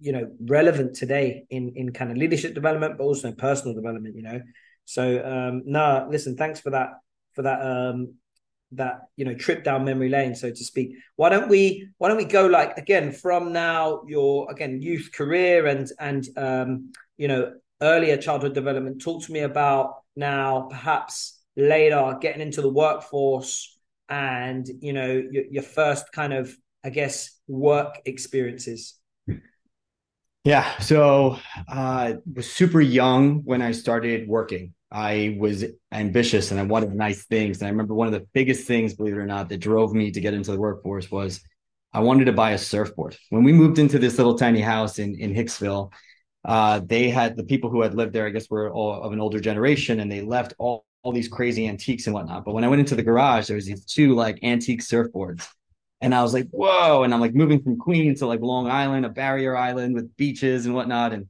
you 0.00 0.12
know 0.12 0.30
relevant 0.40 0.96
today 0.96 1.44
in 1.50 1.72
in 1.76 1.92
kind 1.92 2.10
of 2.10 2.16
leadership 2.16 2.54
development, 2.54 2.96
but 2.98 3.04
also 3.04 3.28
in 3.28 3.36
personal 3.36 3.74
development. 3.74 4.16
You 4.16 4.22
know, 4.22 4.40
so 4.88 5.22
um, 5.22 5.64
no, 5.66 6.08
listen, 6.10 6.34
thanks 6.34 6.60
for 6.60 6.70
that 6.70 7.00
for 7.34 7.42
that 7.42 7.60
um, 7.60 8.14
that 8.72 9.02
you 9.16 9.26
know 9.26 9.34
trip 9.34 9.62
down 9.62 9.84
memory 9.84 10.08
lane, 10.08 10.34
so 10.34 10.48
to 10.48 10.64
speak. 10.64 10.96
Why 11.16 11.28
don't 11.28 11.50
we 11.50 11.90
why 11.98 12.08
don't 12.08 12.16
we 12.16 12.24
go 12.24 12.46
like 12.46 12.78
again 12.78 13.12
from 13.12 13.52
now 13.52 14.02
your 14.06 14.50
again 14.50 14.80
youth 14.80 15.10
career 15.12 15.66
and 15.66 15.86
and 16.00 16.26
um, 16.38 16.92
you 17.18 17.28
know 17.28 17.52
earlier 17.82 18.16
childhood 18.16 18.54
development. 18.54 19.02
Talk 19.02 19.22
to 19.24 19.32
me 19.32 19.40
about 19.40 20.04
now 20.16 20.68
perhaps 20.70 21.38
later 21.54 22.16
getting 22.22 22.40
into 22.40 22.62
the 22.62 22.70
workforce 22.70 23.78
and 24.08 24.66
you 24.80 24.94
know 24.94 25.22
your, 25.30 25.44
your 25.50 25.62
first 25.62 26.10
kind 26.12 26.32
of 26.32 26.56
I 26.82 26.88
guess 26.88 27.38
work 27.46 28.00
experiences. 28.06 28.94
Yeah, 30.44 30.78
so 30.78 31.36
I 31.68 32.12
uh, 32.12 32.16
was 32.34 32.50
super 32.50 32.80
young 32.80 33.40
when 33.44 33.60
I 33.60 33.72
started 33.72 34.26
working. 34.26 34.72
I 34.90 35.36
was 35.38 35.64
ambitious 35.92 36.50
and 36.50 36.58
I 36.58 36.62
wanted 36.62 36.94
nice 36.94 37.24
things. 37.26 37.58
And 37.58 37.66
I 37.66 37.70
remember 37.70 37.94
one 37.94 38.06
of 38.06 38.14
the 38.14 38.26
biggest 38.32 38.66
things, 38.66 38.94
believe 38.94 39.14
it 39.14 39.18
or 39.18 39.26
not, 39.26 39.48
that 39.48 39.58
drove 39.58 39.92
me 39.92 40.10
to 40.10 40.20
get 40.20 40.34
into 40.34 40.52
the 40.52 40.58
workforce 40.58 41.10
was 41.10 41.40
I 41.92 42.00
wanted 42.00 42.26
to 42.26 42.32
buy 42.32 42.52
a 42.52 42.58
surfboard. 42.58 43.16
When 43.30 43.44
we 43.44 43.52
moved 43.52 43.78
into 43.78 43.98
this 43.98 44.18
little 44.18 44.38
tiny 44.38 44.60
house 44.60 44.98
in, 44.98 45.14
in 45.18 45.34
Hicksville, 45.34 45.92
uh, 46.44 46.80
they 46.84 47.10
had 47.10 47.36
the 47.36 47.44
people 47.44 47.70
who 47.70 47.82
had 47.82 47.94
lived 47.94 48.12
there, 48.12 48.26
I 48.26 48.30
guess, 48.30 48.48
were 48.48 48.70
all 48.70 49.02
of 49.02 49.12
an 49.12 49.20
older 49.20 49.40
generation 49.40 50.00
and 50.00 50.10
they 50.10 50.22
left 50.22 50.54
all, 50.58 50.86
all 51.02 51.12
these 51.12 51.28
crazy 51.28 51.68
antiques 51.68 52.06
and 52.06 52.14
whatnot. 52.14 52.44
But 52.44 52.54
when 52.54 52.64
I 52.64 52.68
went 52.68 52.80
into 52.80 52.94
the 52.94 53.02
garage, 53.02 53.46
there 53.46 53.56
was 53.56 53.66
these 53.66 53.84
two 53.84 54.14
like 54.14 54.38
antique 54.42 54.82
surfboards. 54.82 55.46
And 56.00 56.14
I 56.14 56.22
was 56.22 56.32
like, 56.32 56.48
whoa. 56.50 57.02
And 57.02 57.12
I'm 57.12 57.20
like 57.20 57.34
moving 57.34 57.62
from 57.62 57.76
Queens 57.76 58.20
to 58.20 58.26
like 58.26 58.40
Long 58.40 58.70
Island, 58.70 59.04
a 59.04 59.10
barrier 59.10 59.56
island 59.56 59.94
with 59.94 60.16
beaches 60.16 60.64
and 60.64 60.74
whatnot. 60.74 61.12
And 61.12 61.26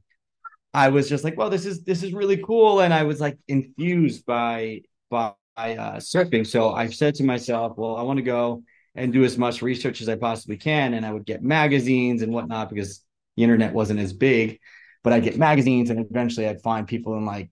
I 0.73 0.89
was 0.89 1.09
just 1.09 1.23
like, 1.23 1.37
well, 1.37 1.49
this 1.49 1.65
is 1.65 1.83
this 1.83 2.03
is 2.03 2.13
really 2.13 2.37
cool, 2.37 2.81
and 2.81 2.93
I 2.93 3.03
was 3.03 3.19
like 3.19 3.37
infused 3.47 4.25
by 4.25 4.81
by 5.09 5.33
uh, 5.57 5.97
surfing. 5.97 6.45
So 6.45 6.71
I 6.71 6.87
said 6.87 7.15
to 7.15 7.23
myself, 7.23 7.77
well, 7.77 7.97
I 7.97 8.03
want 8.03 8.17
to 8.17 8.23
go 8.23 8.63
and 8.95 9.11
do 9.13 9.23
as 9.23 9.37
much 9.37 9.61
research 9.61 10.01
as 10.01 10.09
I 10.09 10.15
possibly 10.15 10.57
can, 10.57 10.93
and 10.93 11.05
I 11.05 11.11
would 11.11 11.25
get 11.25 11.43
magazines 11.43 12.21
and 12.21 12.33
whatnot 12.33 12.69
because 12.69 13.03
the 13.35 13.43
internet 13.43 13.73
wasn't 13.73 13.99
as 13.99 14.13
big, 14.13 14.59
but 15.03 15.13
I'd 15.13 15.23
get 15.23 15.37
magazines, 15.37 15.89
and 15.89 15.99
eventually 15.99 16.47
I'd 16.47 16.61
find 16.61 16.87
people 16.87 17.17
in 17.17 17.25
like 17.25 17.49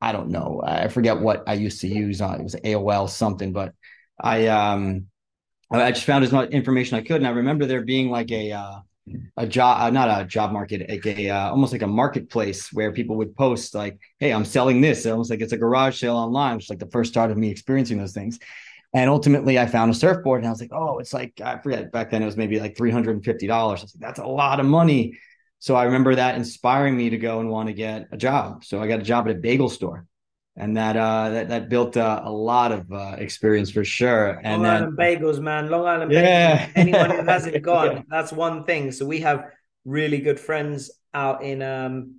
I 0.00 0.12
don't 0.12 0.30
know, 0.30 0.62
I 0.64 0.88
forget 0.88 1.20
what 1.20 1.44
I 1.46 1.54
used 1.54 1.80
to 1.82 1.88
use 1.88 2.20
on 2.20 2.40
it 2.40 2.42
was 2.42 2.56
AOL 2.56 3.08
something, 3.08 3.52
but 3.52 3.74
I 4.20 4.46
um 4.48 5.06
I 5.70 5.90
just 5.92 6.06
found 6.06 6.24
as 6.24 6.32
much 6.32 6.50
information 6.50 6.96
I 6.96 7.02
could, 7.02 7.16
and 7.16 7.26
I 7.26 7.30
remember 7.30 7.66
there 7.66 7.82
being 7.82 8.10
like 8.10 8.30
a 8.30 8.52
uh, 8.52 8.80
a 9.36 9.46
job 9.46 9.80
uh, 9.80 9.90
not 9.90 10.20
a 10.20 10.24
job 10.24 10.52
market 10.52 10.88
like 10.88 11.06
a 11.06 11.28
uh, 11.28 11.50
almost 11.50 11.72
like 11.72 11.82
a 11.82 11.86
marketplace 11.86 12.72
where 12.72 12.92
people 12.92 13.16
would 13.16 13.36
post 13.36 13.74
like 13.74 13.98
hey 14.18 14.32
i'm 14.32 14.44
selling 14.44 14.80
this. 14.80 15.06
Almost 15.06 15.30
like 15.30 15.40
it's 15.40 15.52
a 15.52 15.58
garage 15.58 16.00
sale 16.00 16.16
online 16.16 16.56
which 16.56 16.66
is 16.66 16.70
like 16.70 16.78
the 16.78 16.90
first 16.90 17.12
start 17.12 17.30
of 17.30 17.36
me 17.36 17.50
experiencing 17.50 17.98
those 17.98 18.12
things. 18.14 18.38
And 18.94 19.10
ultimately 19.10 19.58
i 19.58 19.66
found 19.66 19.90
a 19.90 19.94
surfboard 19.94 20.40
and 20.40 20.46
i 20.46 20.50
was 20.50 20.60
like 20.60 20.72
oh 20.72 20.98
it's 20.98 21.12
like 21.12 21.40
i 21.40 21.58
forget 21.58 21.92
back 21.92 22.10
then 22.10 22.22
it 22.22 22.26
was 22.26 22.36
maybe 22.36 22.60
like 22.60 22.76
$350 22.76 23.50
i 23.50 23.64
was 23.64 23.82
like 23.82 23.90
that's 23.98 24.20
a 24.20 24.26
lot 24.26 24.60
of 24.60 24.66
money. 24.66 25.18
So 25.58 25.74
i 25.74 25.84
remember 25.84 26.14
that 26.14 26.36
inspiring 26.36 26.96
me 26.96 27.10
to 27.10 27.18
go 27.18 27.40
and 27.40 27.50
want 27.50 27.68
to 27.68 27.74
get 27.74 28.08
a 28.12 28.16
job. 28.16 28.64
So 28.64 28.80
i 28.80 28.86
got 28.86 29.00
a 29.00 29.04
job 29.04 29.28
at 29.28 29.36
a 29.36 29.38
bagel 29.38 29.68
store 29.68 30.06
and 30.56 30.76
that 30.76 30.96
uh 30.96 31.30
that, 31.30 31.48
that 31.48 31.68
built 31.68 31.96
uh, 31.96 32.22
a 32.24 32.30
lot 32.30 32.70
of 32.70 32.90
uh, 32.92 33.16
experience 33.18 33.70
for 33.70 33.84
sure 33.84 34.40
and 34.44 34.62
long 34.62 34.62
then, 34.62 34.82
island 34.82 34.98
bagels 34.98 35.40
man 35.40 35.68
long 35.68 35.86
island 35.86 36.12
yeah 36.12 36.66
bagels. 36.66 36.72
anyone 36.76 37.10
who 37.10 37.22
hasn't 37.24 37.62
gone 37.62 37.96
yeah. 37.96 38.02
that's 38.08 38.32
one 38.32 38.64
thing 38.64 38.92
so 38.92 39.04
we 39.04 39.20
have 39.20 39.50
really 39.84 40.18
good 40.18 40.38
friends 40.38 40.90
out 41.12 41.42
in 41.42 41.62
um 41.62 42.16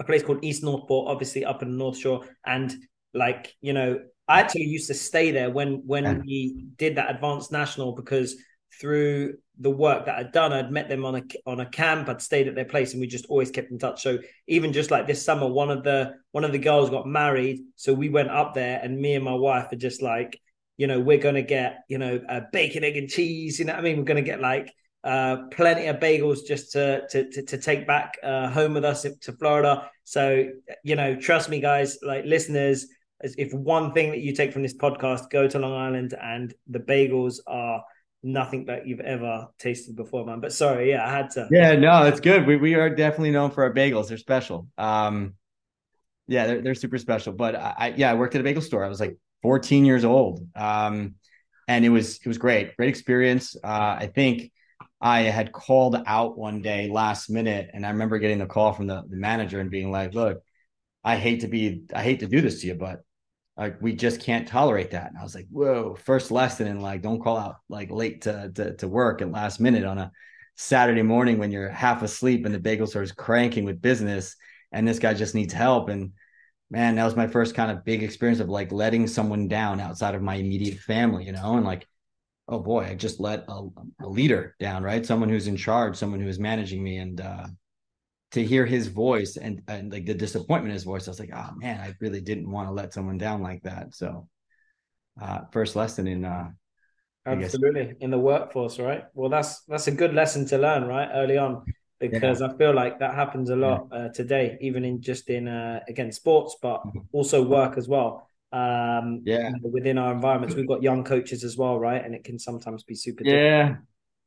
a 0.00 0.04
place 0.04 0.22
called 0.22 0.42
east 0.42 0.62
northport 0.62 1.08
obviously 1.08 1.44
up 1.44 1.62
in 1.62 1.70
the 1.70 1.76
north 1.76 1.98
shore 1.98 2.24
and 2.46 2.74
like 3.14 3.54
you 3.60 3.72
know 3.72 4.00
i 4.28 4.40
actually 4.40 4.62
used 4.64 4.86
to 4.86 4.94
stay 4.94 5.30
there 5.30 5.50
when 5.50 5.82
when 5.86 6.04
yeah. 6.04 6.18
we 6.24 6.66
did 6.76 6.96
that 6.96 7.10
advanced 7.10 7.52
national 7.52 7.92
because 7.92 8.36
through 8.80 9.34
the 9.60 9.70
work 9.70 10.06
that 10.06 10.16
I'd 10.16 10.32
done, 10.32 10.52
I'd 10.52 10.70
met 10.70 10.88
them 10.88 11.04
on 11.04 11.16
a 11.16 11.22
on 11.46 11.60
a 11.60 11.66
camp. 11.66 12.08
I'd 12.08 12.22
stayed 12.22 12.48
at 12.48 12.54
their 12.54 12.64
place, 12.64 12.92
and 12.92 13.00
we 13.00 13.06
just 13.06 13.26
always 13.26 13.50
kept 13.50 13.70
in 13.70 13.78
touch. 13.78 14.02
So 14.02 14.18
even 14.46 14.72
just 14.72 14.90
like 14.90 15.06
this 15.06 15.24
summer, 15.24 15.48
one 15.48 15.70
of 15.70 15.82
the 15.82 16.14
one 16.32 16.44
of 16.44 16.52
the 16.52 16.58
girls 16.58 16.90
got 16.90 17.06
married, 17.06 17.60
so 17.76 17.92
we 17.92 18.08
went 18.08 18.30
up 18.30 18.54
there, 18.54 18.80
and 18.82 18.98
me 18.98 19.14
and 19.14 19.24
my 19.24 19.34
wife 19.34 19.72
are 19.72 19.76
just 19.76 20.00
like, 20.00 20.40
you 20.76 20.86
know, 20.86 21.00
we're 21.00 21.18
gonna 21.18 21.42
get 21.42 21.80
you 21.88 21.98
know 21.98 22.20
a 22.28 22.42
bacon, 22.52 22.84
egg, 22.84 22.96
and 22.96 23.08
cheese. 23.08 23.58
You 23.58 23.64
know, 23.64 23.72
what 23.72 23.80
I 23.80 23.82
mean, 23.82 23.98
we're 23.98 24.04
gonna 24.04 24.22
get 24.22 24.40
like 24.40 24.72
uh, 25.02 25.48
plenty 25.50 25.86
of 25.86 25.96
bagels 25.96 26.46
just 26.46 26.72
to 26.72 27.06
to 27.08 27.28
to, 27.30 27.42
to 27.42 27.58
take 27.58 27.86
back 27.86 28.16
uh, 28.22 28.48
home 28.50 28.74
with 28.74 28.84
us 28.84 29.02
to 29.02 29.32
Florida. 29.32 29.90
So 30.04 30.48
you 30.84 30.94
know, 30.94 31.16
trust 31.16 31.48
me, 31.48 31.60
guys, 31.60 31.98
like 32.02 32.24
listeners. 32.24 32.86
If 33.20 33.52
one 33.52 33.92
thing 33.94 34.10
that 34.10 34.20
you 34.20 34.32
take 34.32 34.52
from 34.52 34.62
this 34.62 34.76
podcast, 34.76 35.28
go 35.30 35.48
to 35.48 35.58
Long 35.58 35.72
Island, 35.72 36.14
and 36.22 36.54
the 36.68 36.78
bagels 36.78 37.40
are 37.48 37.82
nothing 38.22 38.66
that 38.66 38.86
you've 38.86 39.00
ever 39.00 39.48
tasted 39.58 39.96
before, 39.96 40.24
man. 40.24 40.40
But 40.40 40.52
sorry, 40.52 40.90
yeah, 40.90 41.06
I 41.06 41.10
had 41.10 41.30
to. 41.32 41.48
Yeah, 41.50 41.74
no, 41.76 42.04
it's 42.04 42.20
good. 42.20 42.46
We 42.46 42.56
we 42.56 42.74
are 42.74 42.90
definitely 42.90 43.30
known 43.30 43.50
for 43.50 43.64
our 43.64 43.72
bagels. 43.72 44.08
They're 44.08 44.18
special. 44.18 44.68
Um, 44.76 45.34
yeah, 46.26 46.46
they're 46.46 46.60
they're 46.62 46.74
super 46.74 46.98
special. 46.98 47.32
But 47.32 47.54
I 47.54 47.94
yeah, 47.96 48.10
I 48.10 48.14
worked 48.14 48.34
at 48.34 48.40
a 48.40 48.44
bagel 48.44 48.62
store. 48.62 48.84
I 48.84 48.88
was 48.88 49.00
like 49.00 49.16
14 49.42 49.84
years 49.84 50.04
old. 50.04 50.46
Um, 50.54 51.14
and 51.68 51.84
it 51.84 51.90
was 51.90 52.16
it 52.16 52.26
was 52.26 52.38
great, 52.38 52.76
great 52.76 52.88
experience. 52.88 53.54
Uh, 53.62 53.96
I 54.00 54.10
think 54.12 54.50
I 55.00 55.20
had 55.22 55.52
called 55.52 55.96
out 56.06 56.36
one 56.36 56.62
day 56.62 56.88
last 56.88 57.30
minute, 57.30 57.70
and 57.72 57.86
I 57.86 57.90
remember 57.90 58.18
getting 58.18 58.38
the 58.38 58.46
call 58.46 58.72
from 58.72 58.86
the, 58.88 59.02
the 59.08 59.16
manager 59.16 59.60
and 59.60 59.70
being 59.70 59.92
like, 59.92 60.14
"Look, 60.14 60.42
I 61.04 61.16
hate 61.16 61.40
to 61.40 61.48
be, 61.48 61.82
I 61.94 62.02
hate 62.02 62.20
to 62.20 62.26
do 62.26 62.40
this 62.40 62.62
to 62.62 62.66
you, 62.66 62.74
but 62.74 63.02
like 63.58 63.82
we 63.82 63.92
just 63.92 64.20
can't 64.20 64.46
tolerate 64.46 64.92
that. 64.92 65.08
And 65.08 65.18
I 65.18 65.22
was 65.24 65.34
like, 65.34 65.48
whoa, 65.50 65.96
first 65.96 66.30
lesson 66.30 66.68
and 66.68 66.80
like 66.80 67.02
don't 67.02 67.20
call 67.20 67.36
out 67.36 67.56
like 67.68 67.90
late 67.90 68.22
to, 68.22 68.52
to 68.54 68.76
to 68.76 68.88
work 68.88 69.20
at 69.20 69.32
last 69.32 69.58
minute 69.58 69.84
on 69.84 69.98
a 69.98 70.12
Saturday 70.54 71.02
morning 71.02 71.38
when 71.38 71.50
you're 71.50 71.68
half 71.68 72.02
asleep 72.02 72.46
and 72.46 72.54
the 72.54 72.60
bagel 72.60 72.86
store 72.86 73.02
is 73.02 73.12
cranking 73.12 73.64
with 73.64 73.82
business 73.82 74.36
and 74.70 74.86
this 74.86 75.00
guy 75.00 75.12
just 75.12 75.34
needs 75.34 75.52
help. 75.52 75.88
And 75.88 76.12
man, 76.70 76.94
that 76.94 77.04
was 77.04 77.16
my 77.16 77.26
first 77.26 77.56
kind 77.56 77.72
of 77.72 77.84
big 77.84 78.04
experience 78.04 78.38
of 78.40 78.48
like 78.48 78.70
letting 78.70 79.08
someone 79.08 79.48
down 79.48 79.80
outside 79.80 80.14
of 80.14 80.22
my 80.22 80.36
immediate 80.36 80.78
family, 80.78 81.24
you 81.24 81.32
know, 81.32 81.56
and 81.56 81.66
like, 81.66 81.86
oh 82.46 82.60
boy, 82.60 82.84
I 82.84 82.94
just 82.94 83.18
let 83.18 83.44
a, 83.48 83.68
a 84.00 84.08
leader 84.08 84.54
down, 84.60 84.84
right? 84.84 85.04
Someone 85.04 85.28
who's 85.28 85.48
in 85.48 85.56
charge, 85.56 85.96
someone 85.96 86.20
who 86.20 86.28
is 86.28 86.38
managing 86.38 86.82
me. 86.82 86.98
And 86.98 87.20
uh 87.20 87.46
to 88.32 88.44
hear 88.44 88.66
his 88.66 88.88
voice 88.88 89.36
and, 89.36 89.62
and 89.68 89.92
like 89.92 90.06
the 90.06 90.14
disappointment 90.14 90.66
in 90.66 90.74
his 90.74 90.84
voice, 90.84 91.08
I 91.08 91.10
was 91.10 91.20
like, 91.20 91.32
oh 91.34 91.50
man, 91.56 91.80
I 91.80 91.94
really 92.00 92.20
didn't 92.20 92.50
want 92.50 92.68
to 92.68 92.72
let 92.72 92.92
someone 92.92 93.18
down 93.18 93.42
like 93.42 93.62
that. 93.62 93.94
So, 93.94 94.28
uh, 95.20 95.40
first 95.50 95.76
lesson 95.76 96.06
in, 96.06 96.24
uh, 96.24 96.50
absolutely 97.26 97.94
in 98.00 98.10
the 98.10 98.18
workforce, 98.18 98.78
right? 98.78 99.04
Well, 99.14 99.28
that's 99.28 99.62
that's 99.62 99.86
a 99.86 99.92
good 99.92 100.14
lesson 100.14 100.46
to 100.46 100.58
learn, 100.58 100.84
right, 100.84 101.08
early 101.12 101.36
on, 101.36 101.64
because 101.98 102.40
yeah. 102.40 102.48
I 102.48 102.56
feel 102.56 102.74
like 102.74 102.98
that 103.00 103.14
happens 103.14 103.50
a 103.50 103.56
lot 103.56 103.88
uh, 103.92 104.08
today, 104.08 104.58
even 104.60 104.84
in 104.84 105.00
just 105.00 105.28
in 105.30 105.48
uh, 105.48 105.80
again 105.88 106.12
sports, 106.12 106.56
but 106.60 106.78
mm-hmm. 106.84 107.00
also 107.12 107.42
work 107.42 107.76
as 107.76 107.88
well. 107.88 108.28
Um, 108.52 109.22
yeah, 109.24 109.52
within 109.62 109.98
our 109.98 110.12
environments, 110.12 110.54
we've 110.54 110.68
got 110.68 110.82
young 110.82 111.04
coaches 111.04 111.44
as 111.44 111.56
well, 111.56 111.78
right? 111.78 112.02
And 112.02 112.14
it 112.14 112.24
can 112.24 112.38
sometimes 112.38 112.82
be 112.82 112.94
super. 112.94 113.24
Yeah, 113.24 113.62
difficult. 113.62 113.84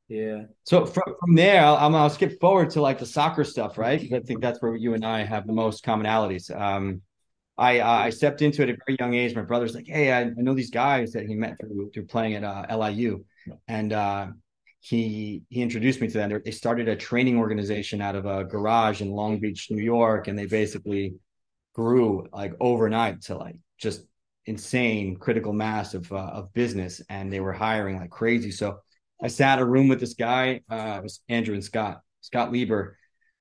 Yeah. 0.08 0.44
So 0.66 0.86
from, 0.86 1.16
from 1.20 1.36
there, 1.36 1.64
I'll, 1.64 1.96
I'll 1.96 2.10
skip 2.10 2.40
forward 2.42 2.70
to 2.72 2.82
like 2.82 3.00
the 3.00 3.06
soccer 3.06 3.44
stuff, 3.46 3.78
right? 3.78 4.00
Because 4.00 4.22
I 4.22 4.26
think 4.26 4.42
that's 4.42 4.62
where 4.62 4.76
you 4.76 4.94
and 4.94 5.06
I 5.06 5.24
have 5.24 5.48
the 5.48 5.54
most 5.54 5.86
commonalities. 5.86 6.54
Um, 6.54 7.02
I 7.58 7.80
uh, 7.80 7.88
I 7.88 8.10
stepped 8.10 8.42
into 8.42 8.62
it 8.64 8.70
at 8.70 8.76
a 8.76 8.78
very 8.86 8.98
young 9.00 9.14
age. 9.14 9.36
My 9.36 9.42
brother's 9.44 9.76
like, 9.76 9.88
"Hey, 9.88 10.12
I, 10.12 10.22
I 10.22 10.30
know 10.38 10.54
these 10.54 10.72
guys 10.72 11.12
that 11.14 11.28
he 11.28 11.36
met 11.36 11.60
through 11.60 11.92
through 11.94 12.06
playing 12.08 12.36
at 12.36 12.44
uh, 12.44 12.66
LIU," 12.76 13.24
and 13.68 13.94
uh, 13.94 14.28
he 14.80 15.44
he 15.50 15.62
introduced 15.62 16.02
me 16.02 16.08
to 16.08 16.18
them. 16.18 16.42
They 16.44 16.52
started 16.52 16.88
a 16.90 16.96
training 16.96 17.38
organization 17.38 18.02
out 18.02 18.16
of 18.16 18.26
a 18.26 18.44
garage 18.46 19.02
in 19.02 19.12
Long 19.12 19.40
Beach, 19.40 19.68
New 19.70 19.84
York, 19.84 20.28
and 20.28 20.38
they 20.38 20.46
basically 20.48 21.16
grew 21.74 22.28
like 22.34 22.54
overnight 22.60 23.22
to 23.24 23.38
like 23.38 23.58
just 23.78 24.02
insane 24.46 25.16
critical 25.18 25.54
mass 25.54 25.94
of 25.94 26.12
uh, 26.12 26.16
of 26.18 26.54
business, 26.54 27.02
and 27.10 27.32
they 27.32 27.40
were 27.40 27.54
hiring 27.54 27.98
like 27.98 28.10
crazy. 28.10 28.52
So 28.52 28.80
I 29.22 29.28
sat 29.28 29.60
in 29.60 29.64
a 29.64 29.68
room 29.68 29.88
with 29.88 30.00
this 30.00 30.14
guy. 30.14 30.62
Uh, 30.70 30.96
it 30.98 31.04
was 31.04 31.22
Andrew 31.30 31.54
and 31.54 31.64
Scott, 31.64 32.02
Scott 32.22 32.52
Lieber, 32.52 32.98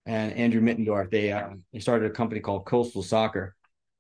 and 0.06 0.32
Andrew 0.34 0.60
Mittendorf. 0.60 1.10
They 1.10 1.32
uh, 1.32 1.50
they 1.72 1.78
started 1.80 2.10
a 2.10 2.14
company 2.14 2.40
called 2.40 2.66
Coastal 2.66 3.02
Soccer, 3.02 3.54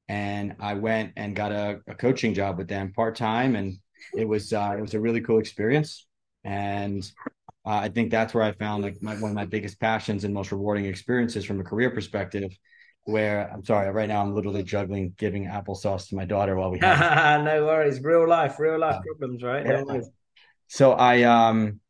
and 0.08 0.56
I 0.60 0.74
went 0.74 1.12
and 1.16 1.34
got 1.34 1.52
a, 1.52 1.80
a 1.88 1.94
coaching 1.94 2.34
job 2.34 2.58
with 2.58 2.68
them 2.68 2.92
part 2.92 3.16
time, 3.16 3.56
and 3.56 3.78
it 4.14 4.26
was 4.26 4.52
uh, 4.52 4.74
it 4.76 4.80
was 4.80 4.94
a 4.94 5.00
really 5.00 5.20
cool 5.20 5.38
experience. 5.38 6.06
And 6.44 7.02
uh, 7.66 7.80
I 7.84 7.88
think 7.88 8.10
that's 8.10 8.34
where 8.34 8.44
I 8.44 8.52
found 8.52 8.82
like 8.82 9.02
my, 9.02 9.14
one 9.16 9.30
of 9.30 9.36
my 9.36 9.44
biggest 9.44 9.78
passions 9.80 10.24
and 10.24 10.32
most 10.32 10.52
rewarding 10.52 10.86
experiences 10.86 11.44
from 11.44 11.60
a 11.60 11.64
career 11.64 11.90
perspective 11.90 12.56
where 13.04 13.50
I'm 13.52 13.64
sorry, 13.64 13.90
right 13.90 14.08
now 14.08 14.22
I'm 14.22 14.34
literally 14.34 14.62
juggling 14.62 15.14
giving 15.16 15.46
applesauce 15.46 16.08
to 16.08 16.16
my 16.16 16.24
daughter 16.24 16.56
while 16.56 16.70
we 16.70 16.78
have 16.80 17.44
no 17.44 17.64
worries. 17.64 18.00
Real 18.02 18.28
life, 18.28 18.58
real 18.58 18.78
life 18.78 19.00
problems, 19.06 19.42
right? 19.42 19.66
So 20.72 20.92
I 20.92 21.22
um 21.24 21.80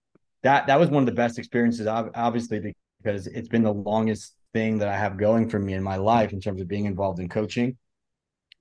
that 0.43 0.67
that 0.67 0.81
was 0.81 0.89
one 0.89 1.03
of 1.03 1.07
the 1.07 1.13
best 1.13 1.39
experiences 1.39 1.87
obviously 1.87 2.75
because 3.03 3.27
it's 3.27 3.49
been 3.49 3.63
the 3.63 3.75
longest 3.75 4.35
thing 4.55 4.79
that 4.79 4.89
I 4.89 4.97
have 4.97 5.19
going 5.19 5.51
for 5.51 5.59
me 5.59 5.75
in 5.75 5.83
my 5.83 5.97
life 5.97 6.33
in 6.33 6.41
terms 6.41 6.63
of 6.63 6.67
being 6.67 6.87
involved 6.87 7.21
in 7.21 7.29
coaching, 7.29 7.77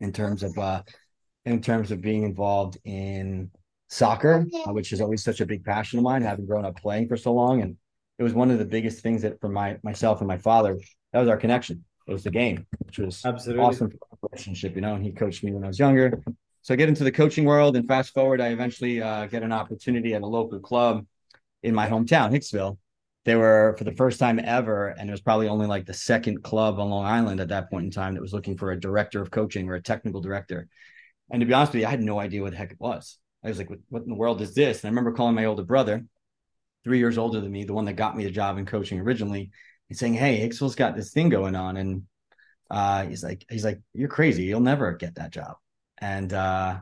in 0.01 0.11
terms 0.11 0.43
of 0.43 0.57
uh 0.57 0.83
in 1.45 1.61
terms 1.61 1.91
of 1.91 2.01
being 2.01 2.23
involved 2.23 2.77
in 2.83 3.49
soccer, 3.87 4.45
uh, 4.67 4.73
which 4.73 4.91
is 4.91 4.99
always 4.99 5.23
such 5.23 5.39
a 5.39 5.45
big 5.45 5.63
passion 5.63 5.99
of 5.99 6.03
mine, 6.03 6.21
having 6.21 6.45
grown 6.45 6.65
up 6.65 6.75
playing 6.75 7.07
for 7.07 7.15
so 7.15 7.33
long. 7.33 7.61
And 7.61 7.77
it 8.17 8.23
was 8.23 8.33
one 8.33 8.51
of 8.51 8.59
the 8.59 8.65
biggest 8.65 9.01
things 9.01 9.21
that 9.21 9.39
for 9.39 9.47
my 9.47 9.77
myself 9.83 10.19
and 10.19 10.27
my 10.27 10.37
father, 10.37 10.77
that 11.13 11.19
was 11.19 11.29
our 11.29 11.37
connection 11.37 11.85
it 12.07 12.13
was 12.13 12.23
the 12.23 12.31
game, 12.31 12.65
which 12.79 12.97
was 12.97 13.23
Absolutely. 13.23 13.63
awesome 13.63 13.91
relationship, 14.23 14.75
you 14.75 14.81
know. 14.81 14.95
And 14.95 15.03
he 15.03 15.11
coached 15.11 15.43
me 15.43 15.53
when 15.53 15.63
I 15.63 15.67
was 15.67 15.79
younger. 15.79 16.21
So 16.61 16.73
I 16.73 16.77
get 16.77 16.89
into 16.89 17.03
the 17.03 17.11
coaching 17.11 17.45
world, 17.45 17.75
and 17.75 17.87
fast 17.87 18.13
forward, 18.13 18.41
I 18.41 18.49
eventually 18.49 19.01
uh, 19.01 19.27
get 19.27 19.43
an 19.43 19.51
opportunity 19.51 20.13
at 20.13 20.21
a 20.21 20.27
local 20.27 20.59
club 20.59 21.05
in 21.63 21.73
my 21.73 21.87
hometown, 21.87 22.31
Hicksville. 22.31 22.77
They 23.25 23.35
were 23.35 23.75
for 23.77 23.83
the 23.83 23.91
first 23.91 24.19
time 24.19 24.39
ever, 24.43 24.89
and 24.89 25.09
it 25.09 25.11
was 25.11 25.21
probably 25.21 25.47
only 25.47 25.67
like 25.67 25.85
the 25.85 25.93
second 25.93 26.43
club 26.43 26.79
on 26.79 26.89
Long 26.89 27.05
Island 27.05 27.39
at 27.39 27.49
that 27.49 27.69
point 27.69 27.85
in 27.85 27.91
time 27.91 28.13
that 28.13 28.21
was 28.21 28.33
looking 28.33 28.57
for 28.57 28.71
a 28.71 28.79
director 28.79 29.21
of 29.21 29.31
coaching 29.31 29.69
or 29.69 29.75
a 29.75 29.81
technical 29.81 30.21
director. 30.21 30.67
And 31.29 31.39
to 31.41 31.45
be 31.45 31.53
honest 31.53 31.73
with 31.73 31.81
you, 31.81 31.87
I 31.87 31.91
had 31.91 32.01
no 32.01 32.19
idea 32.19 32.41
what 32.41 32.51
the 32.51 32.57
heck 32.57 32.71
it 32.71 32.79
was. 32.79 33.17
I 33.43 33.49
was 33.49 33.57
like, 33.57 33.69
what, 33.89 34.03
in 34.03 34.09
the 34.09 34.15
world 34.15 34.41
is 34.41 34.53
this? 34.53 34.83
And 34.83 34.87
I 34.87 34.89
remember 34.89 35.13
calling 35.13 35.35
my 35.35 35.45
older 35.45 35.63
brother, 35.63 36.05
three 36.83 36.97
years 36.97 37.17
older 37.17 37.39
than 37.39 37.51
me, 37.51 37.65
the 37.65 37.73
one 37.73 37.85
that 37.85 37.93
got 37.93 38.17
me 38.17 38.23
the 38.23 38.31
job 38.31 38.57
in 38.57 38.65
coaching 38.65 38.99
originally, 38.99 39.51
and 39.89 39.97
saying, 39.97 40.13
"Hey, 40.13 40.39
Hicksville's 40.39 40.75
got 40.75 40.95
this 40.95 41.11
thing 41.11 41.29
going 41.29 41.55
on," 41.55 41.77
and 41.77 42.03
uh, 42.69 43.05
he's 43.05 43.23
like, 43.23 43.45
"He's 43.49 43.65
like, 43.65 43.79
you're 43.93 44.09
crazy. 44.09 44.43
You'll 44.43 44.59
never 44.61 44.93
get 44.93 45.15
that 45.15 45.31
job." 45.31 45.55
And 46.01 46.31
uh, 46.33 46.79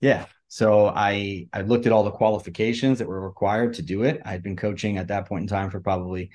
yeah, 0.00 0.26
so 0.48 0.88
I 0.88 1.48
I 1.52 1.62
looked 1.62 1.86
at 1.86 1.92
all 1.92 2.04
the 2.04 2.10
qualifications 2.10 2.98
that 2.98 3.08
were 3.08 3.20
required 3.20 3.74
to 3.74 3.82
do 3.82 4.02
it. 4.02 4.20
I 4.24 4.32
had 4.32 4.42
been 4.42 4.56
coaching 4.56 4.98
at 4.98 5.08
that 5.08 5.28
point 5.28 5.42
in 5.42 5.48
time 5.48 5.70
for 5.70 5.80
probably 5.80 6.30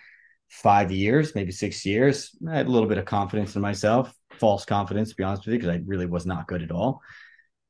five 0.49 0.91
years, 0.91 1.35
maybe 1.35 1.51
six 1.51 1.85
years. 1.85 2.35
I 2.49 2.55
had 2.57 2.67
a 2.67 2.71
little 2.71 2.87
bit 2.87 2.97
of 2.97 3.05
confidence 3.05 3.55
in 3.55 3.61
myself, 3.61 4.13
false 4.39 4.65
confidence, 4.65 5.09
to 5.09 5.15
be 5.15 5.23
honest 5.23 5.45
with 5.45 5.53
you, 5.53 5.59
because 5.59 5.75
I 5.75 5.81
really 5.85 6.05
was 6.05 6.25
not 6.25 6.47
good 6.47 6.63
at 6.63 6.71
all. 6.71 7.01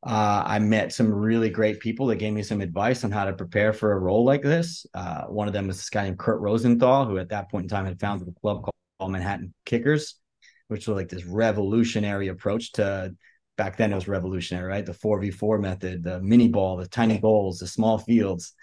Uh, 0.06 0.44
I 0.46 0.60
met 0.60 0.94
some 0.94 1.12
really 1.12 1.50
great 1.50 1.80
people 1.80 2.06
that 2.08 2.18
gave 2.18 2.32
me 2.32 2.44
some 2.44 2.62
advice 2.62 3.04
on 3.04 3.12
how 3.12 3.26
to 3.26 3.34
prepare 3.34 3.74
for 3.74 3.92
a 3.92 4.00
role 4.00 4.24
like 4.24 4.44
this. 4.44 4.86
Uh, 4.94 5.24
one 5.24 5.48
of 5.48 5.54
them 5.54 5.68
was 5.68 5.78
this 5.78 5.90
guy 5.90 6.04
named 6.04 6.20
Kurt 6.20 6.40
Rosenthal, 6.40 7.06
who 7.06 7.18
at 7.18 7.30
that 7.30 7.50
point 7.50 7.64
in 7.64 7.70
time 7.70 7.86
had 7.86 8.00
founded 8.00 8.28
a 8.28 8.40
club 8.40 8.64
called 8.64 9.12
Manhattan 9.12 9.54
Kickers, 9.66 10.16
which 10.68 10.88
was 10.88 10.96
like 10.96 11.10
this 11.10 11.26
revolutionary 11.26 12.28
approach 12.28 12.74
to 12.74 13.16
back 13.58 13.78
then 13.78 13.92
it 13.92 13.96
was 13.96 14.08
revolutionary, 14.08 14.68
right? 14.68 14.86
The 14.86 14.94
4v4 14.94 15.60
method, 15.60 16.04
the 16.04 16.22
mini 16.22 16.48
ball, 16.48 16.78
the 16.78 16.88
tiny 16.88 17.18
goals, 17.18 17.60
the 17.60 17.68
small 17.68 17.98
fields, 17.98 18.54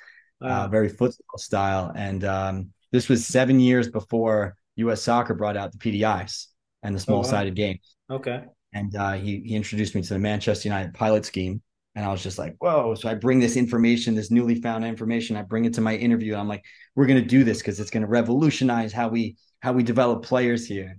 uh, 0.43 0.47
wow. 0.47 0.65
uh, 0.65 0.69
very 0.69 0.89
football 0.89 1.39
style. 1.39 1.93
And 1.95 2.25
um, 2.25 2.71
this 2.93 3.09
was 3.09 3.27
seven 3.27 3.61
years 3.61 3.89
before 3.91 4.57
US 4.77 5.03
soccer 5.03 5.35
brought 5.35 5.57
out 5.57 5.73
the 5.73 5.79
PDIs 5.79 6.47
and 6.83 6.95
the 6.95 7.01
small 7.01 7.25
sided 7.25 7.59
oh, 7.59 7.63
wow. 7.63 7.67
games. 7.69 7.97
Okay 8.11 8.45
and 8.75 8.95
uh, 8.97 9.13
he 9.13 9.41
he 9.47 9.55
introduced 9.55 9.95
me 9.95 10.03
to 10.03 10.15
the 10.15 10.19
Manchester 10.19 10.69
United 10.69 10.93
pilot 10.93 11.25
scheme, 11.25 11.63
and 11.95 12.05
I 12.05 12.11
was 12.11 12.23
just 12.23 12.39
like, 12.39 12.57
whoa! 12.59 12.95
So 12.95 13.09
I 13.09 13.15
bring 13.15 13.39
this 13.39 13.57
information, 13.57 14.15
this 14.15 14.31
newly 14.31 14.57
found 14.57 14.85
information, 14.85 15.37
I 15.37 15.43
bring 15.43 15.65
it 15.65 15.75
to 15.75 15.81
my 15.81 15.97
interview, 15.97 16.33
and 16.33 16.41
I'm 16.41 16.49
like, 16.49 16.65
we're 16.95 17.07
gonna 17.07 17.23
do 17.23 17.45
this 17.45 17.59
because 17.59 17.81
it's 17.81 17.91
gonna 17.91 18.09
revolutionize 18.09 18.93
how 18.93 19.09
we 19.09 19.37
how 19.61 19.73
we 19.73 19.83
develop 19.83 20.25
players 20.25 20.67
here, 20.67 20.99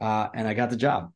uh, 0.00 0.28
and 0.34 0.46
I 0.46 0.54
got 0.54 0.70
the 0.70 0.76
job, 0.76 1.12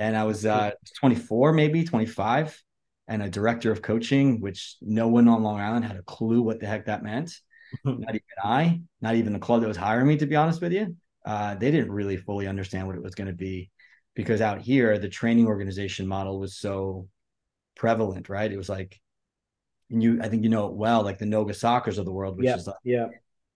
and 0.00 0.16
I 0.16 0.24
was 0.24 0.46
uh, 0.46 0.70
24, 0.98 1.52
maybe 1.52 1.84
25, 1.84 2.58
and 3.06 3.22
a 3.22 3.28
director 3.28 3.70
of 3.70 3.82
coaching, 3.82 4.40
which 4.40 4.76
no 4.80 5.08
one 5.08 5.28
on 5.28 5.42
Long 5.42 5.60
Island 5.60 5.84
had 5.84 5.96
a 5.96 6.02
clue 6.02 6.40
what 6.40 6.58
the 6.58 6.66
heck 6.66 6.86
that 6.86 7.02
meant. 7.02 7.38
not 7.84 8.08
even 8.08 8.22
I, 8.42 8.80
not 9.02 9.16
even 9.16 9.34
the 9.34 9.38
club 9.38 9.60
that 9.60 9.68
was 9.68 9.76
hiring 9.76 10.06
me, 10.06 10.16
to 10.16 10.26
be 10.26 10.36
honest 10.36 10.62
with 10.62 10.72
you. 10.72 10.96
Uh, 11.26 11.54
they 11.54 11.70
didn't 11.70 11.92
really 11.92 12.16
fully 12.16 12.46
understand 12.46 12.86
what 12.86 12.96
it 12.96 13.02
was 13.02 13.14
going 13.14 13.28
to 13.28 13.34
be 13.34 13.70
because 14.14 14.40
out 14.40 14.62
here 14.62 14.98
the 14.98 15.08
training 15.08 15.46
organization 15.46 16.06
model 16.06 16.40
was 16.40 16.56
so 16.56 17.06
prevalent, 17.76 18.30
right? 18.30 18.50
It 18.50 18.56
was 18.56 18.70
like, 18.70 18.98
and 19.90 20.02
you, 20.02 20.20
I 20.22 20.30
think 20.30 20.44
you 20.44 20.48
know 20.48 20.68
it 20.68 20.74
well, 20.74 21.02
like 21.02 21.18
the 21.18 21.26
Noga 21.26 21.50
Soccers 21.50 21.98
of 21.98 22.06
the 22.06 22.12
world, 22.12 22.38
which 22.38 22.46
yeah, 22.46 22.56
is 22.56 22.66
like, 22.66 22.76
yeah, 22.84 23.08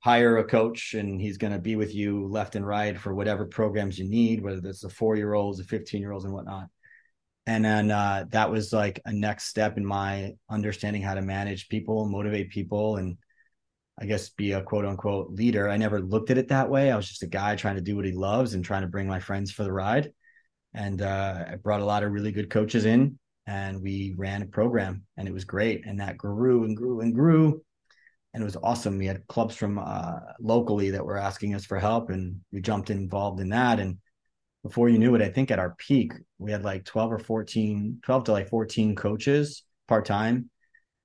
hire 0.05 0.37
a 0.37 0.45
coach 0.45 0.95
and 0.95 1.21
he's 1.21 1.39
going 1.39 1.53
to 1.53 1.59
be 1.59 1.77
with 1.77 1.95
you 1.95 2.29
left 2.29 2.57
and 2.57 2.67
right 2.67 2.99
for 2.99 3.15
whatever 3.15 3.47
programs 3.47 3.99
you 3.99 4.09
need, 4.09 4.43
whether 4.43 4.61
it's 4.69 4.83
the 4.83 4.89
four 4.89 5.17
year 5.17 5.33
olds, 5.33 5.59
the 5.59 5.65
15 5.65 6.01
year 6.01 6.13
olds, 6.13 6.25
and 6.25 6.35
whatnot. 6.35 6.69
And 7.47 7.65
then 7.65 7.91
uh, 7.91 8.27
that 8.31 8.51
was 8.51 8.73
like 8.73 9.01
a 9.05 9.13
next 9.13 9.47
step 9.47 9.77
in 9.77 9.85
my 9.85 10.33
understanding 10.51 11.03
how 11.03 11.15
to 11.15 11.23
manage 11.23 11.69
people, 11.69 12.07
motivate 12.07 12.51
people, 12.51 12.97
and 12.97 13.17
I 13.99 14.07
guess 14.07 14.29
be 14.31 14.53
a 14.53 14.63
quote 14.63 14.85
unquote 14.85 15.31
leader. 15.31 15.69
I 15.69 15.77
never 15.77 16.01
looked 16.01 16.31
at 16.31 16.39
it 16.39 16.49
that 16.49 16.71
way. 16.71 16.91
I 16.91 16.97
was 16.97 17.09
just 17.09 17.23
a 17.23 17.29
guy 17.29 17.57
trying 17.57 17.77
to 17.77 17.83
do 17.83 17.97
what 17.97 18.05
he 18.05 18.13
loves 18.13 18.55
and 18.55 18.65
trying 18.65 18.83
to 18.83 18.89
bring 18.89 19.09
my 19.09 19.21
friends 19.21 19.51
for 19.51 19.63
the 19.63 19.73
ride 19.73 20.13
and 20.75 21.01
uh, 21.01 21.45
I 21.53 21.57
brought 21.57 21.81
a 21.81 21.85
lot 21.85 22.03
of 22.03 22.13
really 22.13 22.33
good 22.33 22.51
coaches 22.51 22.85
in, 22.85 23.19
and 23.47 23.81
we 23.81 24.15
ran 24.19 24.43
a 24.43 24.47
program, 24.47 25.05
and 25.17 25.29
it 25.29 25.33
was 25.33 25.45
great, 25.45 25.87
and 25.87 26.01
that 26.01 26.19
grew 26.19 26.65
and 26.65 26.77
grew 26.77 27.01
and 27.01 27.15
grew, 27.15 27.63
and 28.35 28.43
it 28.43 28.45
was 28.45 28.57
awesome. 28.63 28.99
We 28.99 29.07
had 29.07 29.27
clubs 29.29 29.55
from 29.55 29.79
uh, 29.79 30.19
locally 30.41 30.91
that 30.91 31.07
were 31.07 31.17
asking 31.17 31.55
us 31.55 31.65
for 31.65 31.79
help, 31.79 32.11
and 32.11 32.41
we 32.53 32.61
jumped 32.61 32.91
involved 32.91 33.41
in 33.41 33.49
that, 33.51 33.79
and 33.79 33.99
before 34.65 34.89
you 34.89 34.99
knew 34.99 35.15
it, 35.15 35.23
I 35.23 35.29
think 35.29 35.51
at 35.51 35.61
our 35.61 35.77
peak 35.79 36.13
we 36.39 36.51
had 36.51 36.65
like 36.65 36.85
twelve 36.85 37.13
or 37.13 37.19
14, 37.19 38.01
12 38.03 38.25
to 38.25 38.33
like 38.33 38.49
fourteen 38.49 38.97
coaches 38.97 39.63
part 39.87 40.05
time 40.05 40.51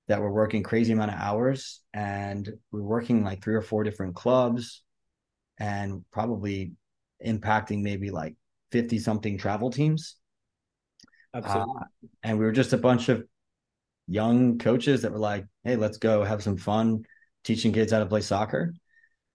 that 0.08 0.20
were 0.20 0.32
working 0.32 0.64
crazy 0.64 0.92
amount 0.92 1.12
of 1.12 1.20
hours, 1.20 1.80
and 1.94 2.50
we 2.72 2.80
are 2.80 2.84
working 2.84 3.22
like 3.22 3.44
three 3.44 3.54
or 3.54 3.62
four 3.62 3.84
different 3.84 4.16
clubs, 4.16 4.82
and 5.58 6.04
probably 6.10 6.72
impacting 7.24 7.82
maybe 7.82 8.10
like 8.10 8.34
50 8.72 8.98
something 8.98 9.38
travel 9.38 9.70
teams. 9.70 10.16
Absolutely. 11.32 11.74
Uh, 11.80 11.84
and 12.24 12.38
we 12.38 12.44
were 12.44 12.50
just 12.50 12.72
a 12.72 12.78
bunch 12.78 13.08
of 13.08 13.22
young 14.08 14.58
coaches 14.58 15.02
that 15.02 15.12
were 15.12 15.18
like, 15.18 15.46
hey, 15.62 15.76
let's 15.76 15.98
go 15.98 16.24
have 16.24 16.42
some 16.42 16.56
fun 16.56 17.04
teaching 17.44 17.72
kids 17.72 17.92
how 17.92 17.98
to 17.98 18.06
play 18.06 18.20
soccer. 18.20 18.74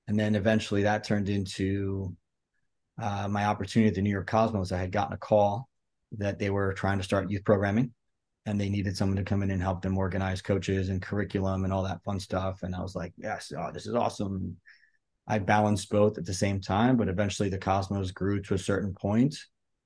And 0.08 0.20
then 0.20 0.36
eventually 0.36 0.84
that 0.84 1.04
turned 1.04 1.30
into 1.30 2.15
uh, 3.02 3.28
my 3.28 3.46
opportunity 3.46 3.89
at 3.89 3.96
the 3.96 4.02
New 4.02 4.12
York 4.12 4.28
Cosmos. 4.28 4.72
I 4.72 4.78
had 4.78 4.91
gotten 4.91 5.13
a 5.13 5.18
call 5.18 5.68
that 6.13 6.39
they 6.39 6.50
were 6.50 6.74
trying 6.74 6.98
to 6.98 7.04
start 7.04 7.30
youth 7.30 7.44
programming 7.44 7.94
and 8.46 8.62
they 8.62 8.70
needed 8.70 8.96
someone 8.96 9.18
to 9.18 9.24
come 9.24 9.41
in 9.41 9.52
and 9.52 9.62
help 9.62 9.82
them 9.82 9.98
organize 9.98 10.41
coaches 10.41 10.89
and 10.89 11.02
curriculum 11.02 11.63
and 11.63 11.74
all 11.74 11.84
that 11.84 12.04
fun 12.04 12.20
stuff. 12.20 12.62
And 12.62 12.76
I 12.76 12.82
was 12.82 12.96
like, 12.96 13.13
yes, 13.18 13.52
oh, 13.58 13.72
this 13.74 13.88
is 13.88 13.96
awesome. 13.96 14.58
I 15.28 15.39
balanced 15.39 15.89
both 15.89 16.18
at 16.20 16.26
the 16.26 16.34
same 16.34 16.62
time, 16.62 16.98
but 16.98 17.10
eventually 17.10 17.50
the 17.50 17.58
Cosmos 17.58 18.12
grew 18.12 18.41
to 18.44 18.54
a 18.54 18.60
certain 18.60 18.94
point 18.94 19.36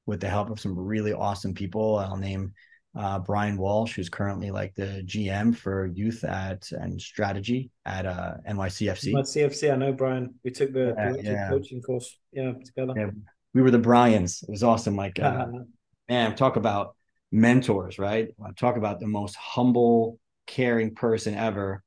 with 0.06 0.20
the 0.20 0.28
help 0.28 0.50
of 0.50 0.60
some 0.60 0.78
really 0.78 1.14
awesome 1.14 1.54
people. 1.54 1.98
I'll 1.98 2.18
name 2.18 2.54
uh, 2.96 3.20
Brian 3.20 3.58
Walsh, 3.58 3.96
who's 3.96 4.10
currently 4.10 4.52
like 4.52 4.74
the 4.76 5.04
GM 5.06 5.56
for 5.56 5.88
youth 5.88 6.24
at 6.24 6.72
and 6.72 7.00
strategy 7.00 7.70
at 7.86 8.06
uh, 8.06 8.36
NYCFC. 8.50 9.14
NYCFC, 9.14 9.72
I 9.72 9.76
know 9.76 9.94
Brian. 9.94 10.34
We 10.44 10.52
took 10.52 10.74
the, 10.74 10.96
yeah, 10.98 11.12
the 11.12 11.24
yeah. 11.24 11.50
coaching 11.50 11.82
course, 11.82 12.18
yeah, 12.32 12.54
together. 12.66 12.94
Yeah, 12.96 13.10
we 13.54 13.62
were 13.62 13.72
the 13.72 13.80
Bryans. 13.80 14.44
It 14.44 14.52
was 14.52 14.64
awesome. 14.64 14.96
Like, 14.96 15.20
uh, 15.20 15.48
man, 16.10 16.36
talk 16.36 16.56
about 16.56 16.96
mentors, 17.32 18.00
right? 18.00 18.30
Talk 18.58 18.78
about 18.78 19.00
the 19.00 19.08
most 19.08 19.36
humble, 19.36 20.20
caring 20.48 20.96
person 20.96 21.36
ever 21.36 21.84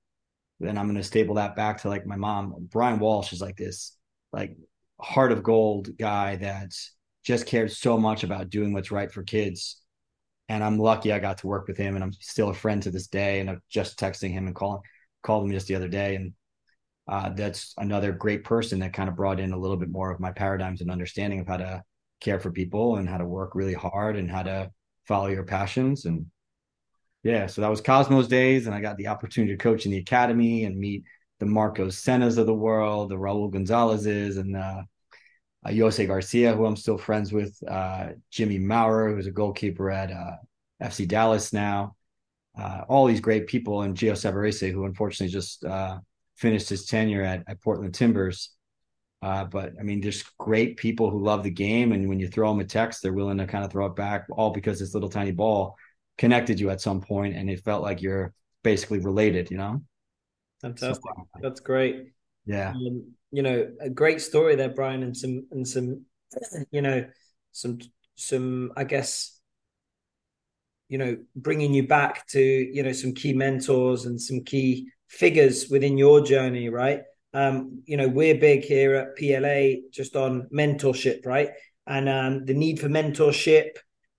then 0.62 0.78
I'm 0.78 0.86
going 0.86 0.96
to 0.96 1.02
staple 1.02 1.34
that 1.34 1.56
back 1.56 1.82
to 1.82 1.88
like 1.88 2.06
my 2.06 2.16
mom. 2.16 2.54
Brian 2.70 3.00
Walsh 3.00 3.32
is 3.32 3.40
like 3.40 3.56
this, 3.56 3.96
like 4.32 4.56
heart 5.00 5.32
of 5.32 5.42
gold 5.42 5.96
guy 5.98 6.36
that 6.36 6.72
just 7.24 7.46
cared 7.46 7.72
so 7.72 7.98
much 7.98 8.22
about 8.22 8.48
doing 8.48 8.72
what's 8.72 8.92
right 8.92 9.10
for 9.10 9.24
kids. 9.24 9.81
And 10.52 10.62
I'm 10.62 10.78
lucky 10.78 11.12
I 11.12 11.18
got 11.18 11.38
to 11.38 11.46
work 11.46 11.66
with 11.66 11.78
him, 11.78 11.94
and 11.94 12.04
I'm 12.04 12.12
still 12.12 12.50
a 12.50 12.54
friend 12.54 12.82
to 12.82 12.90
this 12.90 13.06
day. 13.06 13.40
And 13.40 13.48
I'm 13.48 13.62
just 13.70 13.98
texting 13.98 14.32
him 14.32 14.46
and 14.46 14.54
calling 14.54 14.82
called 15.22 15.44
him 15.44 15.52
just 15.52 15.66
the 15.66 15.76
other 15.76 15.88
day, 15.88 16.16
and 16.16 16.32
uh, 17.08 17.30
that's 17.30 17.74
another 17.78 18.12
great 18.12 18.44
person 18.44 18.80
that 18.80 18.92
kind 18.92 19.08
of 19.08 19.16
brought 19.16 19.40
in 19.40 19.52
a 19.52 19.58
little 19.58 19.76
bit 19.76 19.90
more 19.90 20.10
of 20.10 20.20
my 20.20 20.30
paradigms 20.30 20.80
and 20.80 20.90
understanding 20.90 21.40
of 21.40 21.48
how 21.48 21.56
to 21.56 21.82
care 22.20 22.38
for 22.38 22.52
people 22.52 22.96
and 22.96 23.08
how 23.08 23.18
to 23.18 23.24
work 23.24 23.54
really 23.54 23.74
hard 23.74 24.16
and 24.16 24.30
how 24.30 24.42
to 24.42 24.70
follow 25.06 25.26
your 25.26 25.42
passions 25.42 26.04
and 26.04 26.24
yeah 27.24 27.46
so 27.46 27.60
that 27.60 27.70
was 27.70 27.80
cosmos 27.80 28.28
days 28.28 28.66
and 28.66 28.74
i 28.74 28.80
got 28.80 28.96
the 28.96 29.08
opportunity 29.08 29.52
to 29.52 29.58
coach 29.58 29.84
in 29.84 29.90
the 29.90 29.98
academy 29.98 30.64
and 30.64 30.78
meet 30.78 31.02
the 31.40 31.46
marcos 31.46 32.00
sennas 32.00 32.38
of 32.38 32.46
the 32.46 32.54
world 32.54 33.10
the 33.10 33.16
raul 33.16 33.50
gonzalez's 33.50 34.36
and 34.36 34.56
uh, 34.56 34.82
uh, 35.64 35.72
Jose 35.72 36.04
Garcia, 36.06 36.54
who 36.54 36.66
I'm 36.66 36.76
still 36.76 36.98
friends 36.98 37.32
with, 37.32 37.56
uh, 37.68 38.08
Jimmy 38.30 38.58
Maurer, 38.58 39.14
who's 39.14 39.26
a 39.26 39.32
goalkeeper 39.32 39.90
at 39.90 40.10
uh, 40.10 40.36
FC 40.82 41.06
Dallas 41.06 41.52
now, 41.52 41.96
uh, 42.58 42.82
all 42.88 43.06
these 43.06 43.20
great 43.20 43.46
people, 43.46 43.82
and 43.82 43.96
Gio 43.96 44.12
Savarese, 44.12 44.72
who 44.72 44.84
unfortunately 44.84 45.32
just 45.32 45.64
uh, 45.64 45.98
finished 46.36 46.68
his 46.68 46.86
tenure 46.86 47.22
at, 47.22 47.44
at 47.46 47.60
Portland 47.62 47.94
Timbers. 47.94 48.50
Uh, 49.22 49.44
but 49.44 49.72
I 49.78 49.84
mean, 49.84 50.00
there's 50.00 50.24
great 50.38 50.76
people 50.76 51.08
who 51.08 51.22
love 51.22 51.44
the 51.44 51.50
game, 51.50 51.92
and 51.92 52.08
when 52.08 52.18
you 52.18 52.28
throw 52.28 52.50
them 52.50 52.60
a 52.60 52.64
text, 52.64 53.02
they're 53.02 53.12
willing 53.12 53.38
to 53.38 53.46
kind 53.46 53.64
of 53.64 53.70
throw 53.70 53.86
it 53.86 53.94
back, 53.94 54.26
all 54.32 54.50
because 54.50 54.80
this 54.80 54.94
little 54.94 55.08
tiny 55.08 55.30
ball 55.30 55.76
connected 56.18 56.58
you 56.58 56.70
at 56.70 56.80
some 56.80 57.00
point, 57.00 57.36
and 57.36 57.48
it 57.48 57.62
felt 57.64 57.82
like 57.82 58.02
you're 58.02 58.34
basically 58.64 58.98
related, 58.98 59.50
you 59.50 59.56
know. 59.56 59.80
Fantastic. 60.60 61.02
So, 61.04 61.26
That's 61.40 61.60
great. 61.60 62.12
Yeah. 62.46 62.70
Um, 62.70 63.12
you 63.32 63.42
know, 63.42 63.70
a 63.80 63.90
great 63.90 64.20
story 64.20 64.54
there, 64.54 64.68
Bryan, 64.68 65.02
and 65.02 65.16
some 65.16 65.46
and 65.50 65.66
some, 65.66 66.04
you 66.70 66.82
know, 66.82 67.06
some 67.50 67.78
some 68.14 68.72
I 68.76 68.84
guess, 68.84 69.40
you 70.88 70.98
know, 70.98 71.16
bringing 71.34 71.72
you 71.74 71.88
back 71.88 72.26
to 72.28 72.40
you 72.40 72.82
know 72.82 72.92
some 72.92 73.14
key 73.14 73.32
mentors 73.32 74.04
and 74.04 74.20
some 74.20 74.44
key 74.44 74.88
figures 75.08 75.68
within 75.68 75.98
your 75.98 76.20
journey, 76.20 76.68
right? 76.68 77.02
Um, 77.34 77.82
you 77.86 77.96
know, 77.96 78.08
we're 78.08 78.38
big 78.38 78.64
here 78.64 78.94
at 78.94 79.16
PLA 79.16 79.88
just 79.90 80.16
on 80.16 80.48
mentorship, 80.54 81.24
right? 81.24 81.50
And 81.86 82.08
um, 82.08 82.44
the 82.44 82.54
need 82.54 82.78
for 82.78 82.88
mentorship 82.88 83.70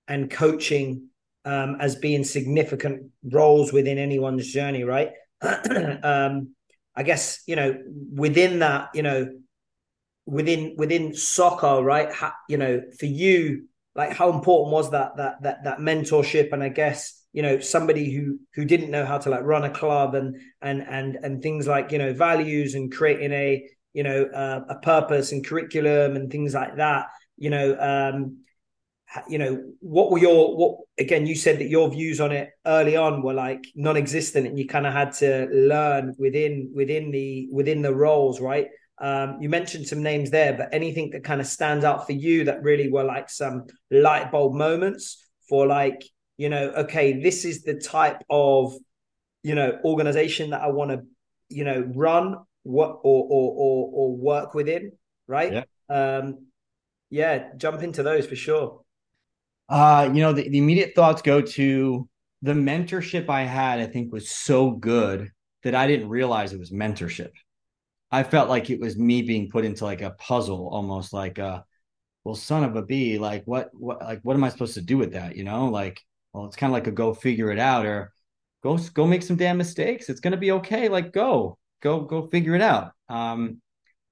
and 0.07 0.29
coaching 0.29 1.09
um, 1.45 1.77
as 1.79 1.95
being 1.95 2.23
significant 2.23 3.11
roles 3.23 3.71
within 3.71 3.97
anyone's 3.97 4.51
journey, 4.51 4.83
right? 4.83 5.11
um, 6.03 6.55
I 6.95 7.03
guess 7.03 7.41
you 7.47 7.55
know 7.55 7.77
within 8.13 8.59
that, 8.59 8.89
you 8.93 9.03
know, 9.03 9.29
within 10.25 10.75
within 10.77 11.13
soccer, 11.13 11.81
right? 11.83 12.11
How, 12.13 12.33
you 12.47 12.57
know, 12.57 12.81
for 12.99 13.05
you, 13.05 13.67
like 13.95 14.15
how 14.15 14.31
important 14.31 14.71
was 14.71 14.91
that 14.91 15.17
that 15.17 15.43
that 15.43 15.63
that 15.63 15.77
mentorship? 15.79 16.53
And 16.53 16.63
I 16.63 16.69
guess 16.69 17.21
you 17.33 17.41
know 17.41 17.59
somebody 17.59 18.11
who 18.13 18.39
who 18.55 18.65
didn't 18.65 18.91
know 18.91 19.05
how 19.05 19.17
to 19.17 19.29
like 19.29 19.43
run 19.43 19.63
a 19.63 19.69
club 19.69 20.15
and 20.15 20.35
and 20.61 20.81
and 20.81 21.15
and 21.15 21.41
things 21.41 21.67
like 21.67 21.91
you 21.91 21.97
know 21.97 22.13
values 22.13 22.75
and 22.75 22.91
creating 22.91 23.31
a 23.33 23.67
you 23.93 24.03
know 24.03 24.25
uh, 24.25 24.61
a 24.69 24.75
purpose 24.79 25.31
and 25.31 25.45
curriculum 25.45 26.15
and 26.15 26.31
things 26.31 26.53
like 26.53 26.77
that. 26.77 27.07
You 27.37 27.49
know, 27.49 27.77
um, 27.79 28.43
you 29.27 29.37
know 29.37 29.61
what 29.79 30.11
were 30.11 30.17
your 30.17 30.55
what 30.57 30.79
again 30.97 31.25
you 31.25 31.35
said 31.35 31.59
that 31.59 31.69
your 31.69 31.89
views 31.89 32.19
on 32.19 32.31
it 32.31 32.49
early 32.65 32.95
on 32.95 33.21
were 33.21 33.33
like 33.33 33.63
non-existent 33.75 34.47
and 34.47 34.57
you 34.57 34.67
kind 34.67 34.87
of 34.87 34.93
had 34.93 35.11
to 35.11 35.47
learn 35.51 36.15
within 36.17 36.71
within 36.73 37.11
the 37.11 37.47
within 37.51 37.81
the 37.81 37.93
roles 37.93 38.39
right? 38.41 38.67
Um, 38.99 39.37
you 39.41 39.49
mentioned 39.49 39.87
some 39.87 40.03
names 40.03 40.29
there 40.29 40.53
but 40.53 40.69
anything 40.71 41.09
that 41.11 41.23
kind 41.23 41.41
of 41.41 41.47
stands 41.47 41.83
out 41.83 42.05
for 42.05 42.13
you 42.13 42.45
that 42.45 42.61
really 42.61 42.89
were 42.91 43.03
like 43.03 43.29
some 43.29 43.65
light 43.91 44.31
bulb 44.31 44.53
moments 44.53 45.25
for 45.49 45.65
like 45.65 46.03
you 46.37 46.49
know 46.49 46.69
okay 46.77 47.21
this 47.21 47.43
is 47.43 47.63
the 47.63 47.73
type 47.73 48.23
of 48.29 48.73
you 49.41 49.55
know 49.55 49.79
organization 49.83 50.51
that 50.51 50.61
i 50.61 50.67
want 50.67 50.91
to 50.91 51.01
you 51.49 51.63
know 51.63 51.83
run 51.95 52.37
what 52.61 52.99
or 53.03 53.27
or 53.29 53.51
or, 53.55 53.89
or 53.93 54.15
work 54.15 54.53
within 54.53 54.91
right? 55.27 55.65
Yeah. 55.89 56.17
um 56.19 56.47
yeah 57.09 57.49
jump 57.57 57.81
into 57.83 58.03
those 58.03 58.25
for 58.25 58.35
sure 58.35 58.82
uh, 59.69 60.09
you 60.13 60.21
know, 60.21 60.33
the, 60.33 60.47
the 60.49 60.57
immediate 60.57 60.93
thoughts 60.95 61.21
go 61.21 61.41
to 61.41 62.07
the 62.41 62.53
mentorship 62.53 63.29
I 63.29 63.43
had, 63.43 63.79
I 63.79 63.85
think 63.85 64.11
was 64.11 64.29
so 64.29 64.71
good 64.71 65.31
that 65.63 65.75
I 65.75 65.87
didn't 65.87 66.09
realize 66.09 66.53
it 66.53 66.59
was 66.59 66.71
mentorship. 66.71 67.31
I 68.11 68.23
felt 68.23 68.49
like 68.49 68.69
it 68.69 68.79
was 68.79 68.97
me 68.97 69.21
being 69.21 69.49
put 69.49 69.65
into 69.65 69.85
like 69.85 70.01
a 70.01 70.11
puzzle, 70.11 70.69
almost 70.71 71.13
like 71.13 71.39
a 71.39 71.65
well, 72.23 72.35
son 72.35 72.63
of 72.63 72.75
a 72.75 72.81
bee, 72.81 73.17
like 73.17 73.43
what 73.45 73.69
what 73.73 74.01
like 74.01 74.21
what 74.23 74.35
am 74.35 74.43
I 74.43 74.49
supposed 74.49 74.75
to 74.75 74.81
do 74.81 74.97
with 74.97 75.13
that? 75.13 75.35
You 75.35 75.43
know, 75.43 75.67
like, 75.69 76.01
well, 76.33 76.45
it's 76.45 76.55
kind 76.55 76.71
of 76.71 76.73
like 76.73 76.87
a 76.87 76.91
go 76.91 77.13
figure 77.13 77.51
it 77.51 77.59
out 77.59 77.85
or 77.85 78.13
go 78.61 78.77
go 78.77 79.07
make 79.07 79.23
some 79.23 79.35
damn 79.35 79.57
mistakes. 79.57 80.09
It's 80.09 80.19
gonna 80.19 80.37
be 80.37 80.51
okay. 80.53 80.89
Like 80.89 81.11
go, 81.11 81.57
go, 81.81 82.01
go 82.01 82.27
figure 82.27 82.55
it 82.55 82.61
out. 82.61 82.91
Um, 83.09 83.61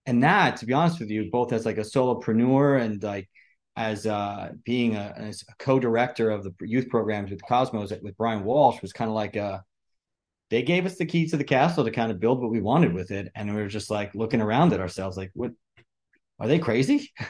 and 0.05 0.23
that, 0.23 0.57
to 0.57 0.65
be 0.65 0.73
honest 0.73 0.99
with 0.99 1.09
you, 1.09 1.29
both 1.31 1.53
as 1.53 1.65
like 1.65 1.77
a 1.77 1.81
solopreneur 1.81 2.81
and 2.81 3.01
like 3.03 3.29
as 3.75 4.05
uh, 4.05 4.51
being 4.65 4.95
a, 4.95 5.13
as 5.15 5.43
a, 5.47 5.63
co-director 5.63 6.29
of 6.29 6.43
the 6.43 6.53
youth 6.61 6.89
programs 6.89 7.31
with 7.31 7.41
Cosmos 7.47 7.93
with 8.01 8.17
Brian 8.17 8.43
Walsh 8.43 8.81
was 8.81 8.91
kind 8.91 9.09
of 9.09 9.15
like 9.15 9.35
a 9.35 9.43
uh, 9.43 9.59
they 10.49 10.61
gave 10.61 10.85
us 10.85 10.97
the 10.97 11.05
keys 11.05 11.31
to 11.31 11.37
the 11.37 11.45
castle 11.45 11.85
to 11.85 11.91
kind 11.91 12.11
of 12.11 12.19
build 12.19 12.41
what 12.41 12.51
we 12.51 12.59
wanted 12.59 12.93
with 12.93 13.09
it. 13.09 13.31
And 13.35 13.55
we 13.55 13.61
were 13.61 13.69
just 13.69 13.89
like 13.89 14.13
looking 14.13 14.41
around 14.41 14.73
at 14.73 14.81
ourselves 14.81 15.15
like 15.15 15.31
what 15.33 15.51
are 16.39 16.47
they 16.47 16.59
crazy? 16.59 17.11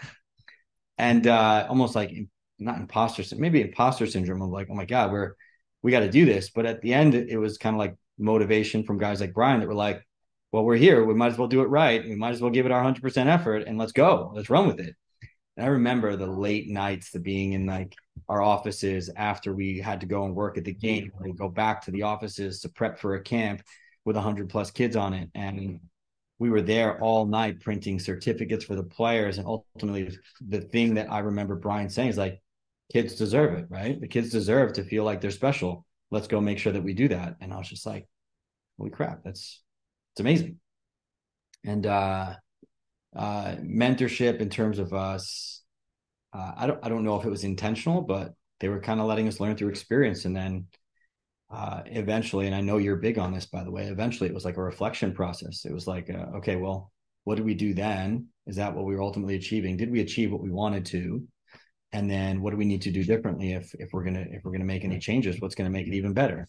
And 0.97 1.25
uh, 1.25 1.65
almost 1.67 1.95
like 1.95 2.11
not 2.59 2.77
imposter 2.77 3.23
maybe 3.35 3.59
imposter 3.61 4.05
syndrome 4.05 4.43
of 4.43 4.51
like 4.51 4.67
oh 4.69 4.75
my 4.75 4.85
god 4.85 5.11
we're 5.11 5.33
we 5.81 5.89
got 5.89 6.01
to 6.01 6.11
do 6.11 6.25
this. 6.25 6.51
But 6.51 6.67
at 6.67 6.81
the 6.83 6.93
end 6.93 7.15
it, 7.15 7.37
was 7.37 7.57
kind 7.57 7.75
of 7.75 7.79
like 7.79 7.95
motivation 8.19 8.83
from 8.83 8.99
guys 8.99 9.19
like 9.19 9.33
Brian 9.33 9.61
that 9.61 9.67
were 9.67 9.73
like 9.73 10.05
well 10.51 10.63
we're 10.63 10.75
here. 10.75 11.03
We 11.03 11.15
might 11.15 11.31
as 11.31 11.39
well 11.39 11.47
do 11.47 11.61
it 11.61 11.69
right. 11.69 12.03
We 12.03 12.15
might 12.15 12.33
as 12.33 12.41
well 12.41 12.51
give 12.51 12.67
it 12.67 12.71
our 12.71 12.83
100% 12.83 13.25
effort 13.25 13.63
and 13.65 13.79
let's 13.79 13.93
go. 13.93 14.31
Let's 14.35 14.51
run 14.51 14.67
with 14.67 14.79
it 14.79 14.95
and 15.61 15.69
I 15.69 15.73
remember 15.73 16.15
the 16.15 16.25
late 16.25 16.67
nights, 16.69 17.11
the 17.11 17.19
being 17.19 17.53
in 17.53 17.67
like 17.67 17.95
our 18.27 18.41
offices 18.41 19.11
after 19.15 19.53
we 19.53 19.77
had 19.77 19.99
to 19.99 20.07
go 20.07 20.25
and 20.25 20.33
work 20.33 20.57
at 20.57 20.65
the 20.65 20.73
game, 20.73 21.11
we 21.19 21.33
go 21.33 21.49
back 21.49 21.85
to 21.85 21.91
the 21.91 22.01
offices 22.01 22.61
to 22.61 22.69
prep 22.69 22.97
for 22.97 23.13
a 23.13 23.21
camp 23.21 23.61
with 24.03 24.17
a 24.17 24.21
hundred 24.21 24.49
plus 24.49 24.71
kids 24.71 24.95
on 24.95 25.13
it. 25.13 25.29
And 25.35 25.79
we 26.39 26.49
were 26.49 26.63
there 26.63 26.99
all 26.99 27.27
night 27.27 27.59
printing 27.59 27.99
certificates 27.99 28.65
for 28.65 28.73
the 28.73 28.83
players. 28.83 29.37
And 29.37 29.45
ultimately 29.45 30.17
the 30.47 30.61
thing 30.61 30.95
that 30.95 31.11
I 31.11 31.19
remember 31.19 31.55
Brian 31.55 31.89
saying 31.89 32.09
is 32.09 32.17
like, 32.17 32.41
kids 32.91 33.13
deserve 33.13 33.53
it, 33.53 33.67
right? 33.69 34.01
The 34.01 34.07
kids 34.07 34.31
deserve 34.31 34.73
to 34.73 34.83
feel 34.83 35.03
like 35.03 35.21
they're 35.21 35.29
special. 35.29 35.85
Let's 36.09 36.27
go 36.27 36.41
make 36.41 36.57
sure 36.57 36.73
that 36.73 36.83
we 36.83 36.95
do 36.95 37.07
that. 37.09 37.35
And 37.39 37.53
I 37.53 37.57
was 37.57 37.69
just 37.69 37.85
like, 37.85 38.07
holy 38.79 38.89
crap, 38.89 39.23
that's 39.23 39.61
it's 40.13 40.21
amazing. 40.21 40.59
And 41.63 41.85
uh 41.85 42.33
uh, 43.15 43.55
mentorship 43.61 44.39
in 44.39 44.49
terms 44.49 44.79
of 44.79 44.93
us. 44.93 45.61
Uh, 46.33 46.53
I 46.57 46.67
don't 46.67 46.79
I 46.83 46.89
don't 46.89 47.03
know 47.03 47.19
if 47.19 47.25
it 47.25 47.29
was 47.29 47.43
intentional, 47.43 48.01
but 48.01 48.33
they 48.59 48.69
were 48.69 48.79
kind 48.79 49.01
of 49.01 49.07
letting 49.07 49.27
us 49.27 49.39
learn 49.39 49.57
through 49.57 49.69
experience, 49.69 50.25
and 50.25 50.35
then 50.35 50.67
uh, 51.51 51.81
eventually, 51.87 52.45
and 52.45 52.55
I 52.55 52.61
know 52.61 52.77
you're 52.77 52.95
big 52.95 53.17
on 53.17 53.33
this, 53.33 53.45
by 53.45 53.63
the 53.63 53.71
way. 53.71 53.87
Eventually, 53.87 54.29
it 54.29 54.33
was 54.33 54.45
like 54.45 54.57
a 54.57 54.63
reflection 54.63 55.13
process. 55.13 55.65
It 55.65 55.73
was 55.73 55.87
like, 55.87 56.09
uh, 56.09 56.37
okay, 56.37 56.55
well, 56.55 56.91
what 57.25 57.35
did 57.35 57.45
we 57.45 57.53
do 57.53 57.73
then? 57.73 58.27
Is 58.47 58.55
that 58.55 58.73
what 58.73 58.85
we 58.85 58.95
were 58.95 59.01
ultimately 59.01 59.35
achieving? 59.35 59.77
Did 59.77 59.91
we 59.91 59.99
achieve 59.99 60.31
what 60.31 60.41
we 60.41 60.49
wanted 60.49 60.85
to? 60.87 61.27
And 61.91 62.09
then, 62.09 62.41
what 62.41 62.51
do 62.51 62.57
we 62.57 62.65
need 62.65 62.83
to 62.83 62.91
do 62.91 63.03
differently 63.03 63.51
if 63.53 63.73
if 63.75 63.89
we're 63.91 64.05
gonna 64.05 64.25
if 64.31 64.43
we're 64.45 64.53
gonna 64.53 64.63
make 64.63 64.85
any 64.85 64.99
changes? 64.99 65.41
What's 65.41 65.55
gonna 65.55 65.69
make 65.69 65.87
it 65.87 65.93
even 65.93 66.13
better? 66.13 66.47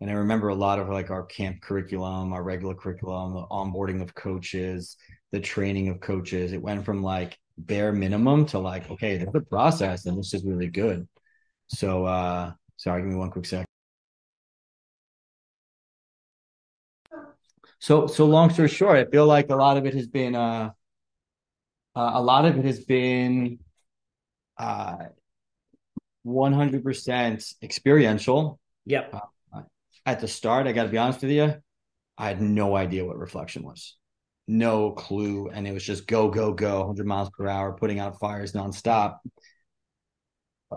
And 0.00 0.10
I 0.10 0.14
remember 0.14 0.48
a 0.48 0.54
lot 0.54 0.78
of 0.78 0.88
like 0.88 1.10
our 1.10 1.24
camp 1.24 1.60
curriculum, 1.60 2.32
our 2.32 2.42
regular 2.42 2.74
curriculum, 2.74 3.34
the 3.34 3.46
onboarding 3.50 4.02
of 4.02 4.14
coaches, 4.14 4.96
the 5.32 5.40
training 5.40 5.88
of 5.88 6.00
coaches. 6.00 6.52
It 6.52 6.62
went 6.62 6.84
from 6.84 7.02
like 7.02 7.38
bare 7.58 7.92
minimum 7.92 8.46
to 8.46 8.58
like, 8.58 8.90
okay, 8.90 9.16
there's 9.16 9.34
a 9.34 9.40
process 9.40 10.06
and 10.06 10.18
this 10.18 10.34
is 10.34 10.44
really 10.44 10.68
good. 10.68 11.08
So 11.68 12.04
uh 12.04 12.52
sorry, 12.76 13.02
give 13.02 13.10
me 13.10 13.16
one 13.16 13.30
quick 13.30 13.46
sec. 13.46 13.66
So 17.80 18.06
so 18.06 18.26
long 18.26 18.50
story 18.50 18.68
short, 18.68 18.96
I 18.96 19.10
feel 19.10 19.26
like 19.26 19.50
a 19.50 19.56
lot 19.56 19.76
of 19.76 19.86
it 19.86 19.94
has 19.94 20.06
been 20.06 20.34
uh, 20.34 20.70
uh 21.96 22.10
a 22.14 22.22
lot 22.22 22.44
of 22.44 22.56
it 22.58 22.64
has 22.64 22.84
been 22.84 23.58
uh 24.58 24.96
100% 26.24 27.54
experiential. 27.62 28.60
Yep. 28.86 29.14
Uh, 29.14 29.62
at 30.06 30.20
the 30.20 30.28
start, 30.28 30.66
I 30.66 30.72
got 30.72 30.84
to 30.84 30.88
be 30.88 30.98
honest 30.98 31.22
with 31.22 31.30
you, 31.30 31.54
I 32.18 32.28
had 32.28 32.40
no 32.40 32.76
idea 32.76 33.04
what 33.04 33.18
reflection 33.18 33.62
was. 33.62 33.96
No 34.48 34.92
clue. 34.92 35.48
And 35.48 35.66
it 35.66 35.72
was 35.72 35.84
just 35.84 36.06
go, 36.06 36.28
go, 36.28 36.52
go, 36.52 36.80
100 36.80 37.06
miles 37.06 37.30
per 37.30 37.48
hour, 37.48 37.72
putting 37.72 37.98
out 37.98 38.18
fires 38.18 38.52
nonstop. 38.52 39.18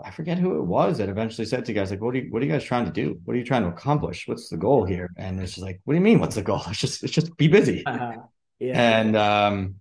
I 0.04 0.10
forget 0.10 0.38
who 0.38 0.58
it 0.58 0.64
was 0.64 0.98
that 0.98 1.08
eventually 1.08 1.46
said 1.46 1.64
to 1.64 1.72
guys, 1.72 1.90
like, 1.90 2.02
what 2.02 2.14
are 2.14 2.18
you, 2.18 2.26
what 2.30 2.42
are 2.42 2.44
you 2.44 2.52
guys 2.52 2.64
trying 2.64 2.84
to 2.84 2.92
do? 2.92 3.18
What 3.24 3.34
are 3.34 3.38
you 3.38 3.44
trying 3.44 3.62
to 3.62 3.68
accomplish? 3.68 4.28
What's 4.28 4.48
the 4.48 4.58
goal 4.58 4.84
here? 4.84 5.10
And 5.16 5.40
it's 5.40 5.54
just 5.54 5.64
like, 5.64 5.80
what 5.84 5.94
do 5.94 5.98
you 5.98 6.04
mean? 6.04 6.20
What's 6.20 6.34
the 6.34 6.42
goal? 6.42 6.62
It's 6.68 6.78
just, 6.78 7.02
it's 7.02 7.12
just 7.12 7.36
be 7.36 7.48
busy. 7.48 7.84
Uh-huh. 7.84 8.12
Yeah. 8.58 9.00
And, 9.00 9.16
um, 9.16 9.74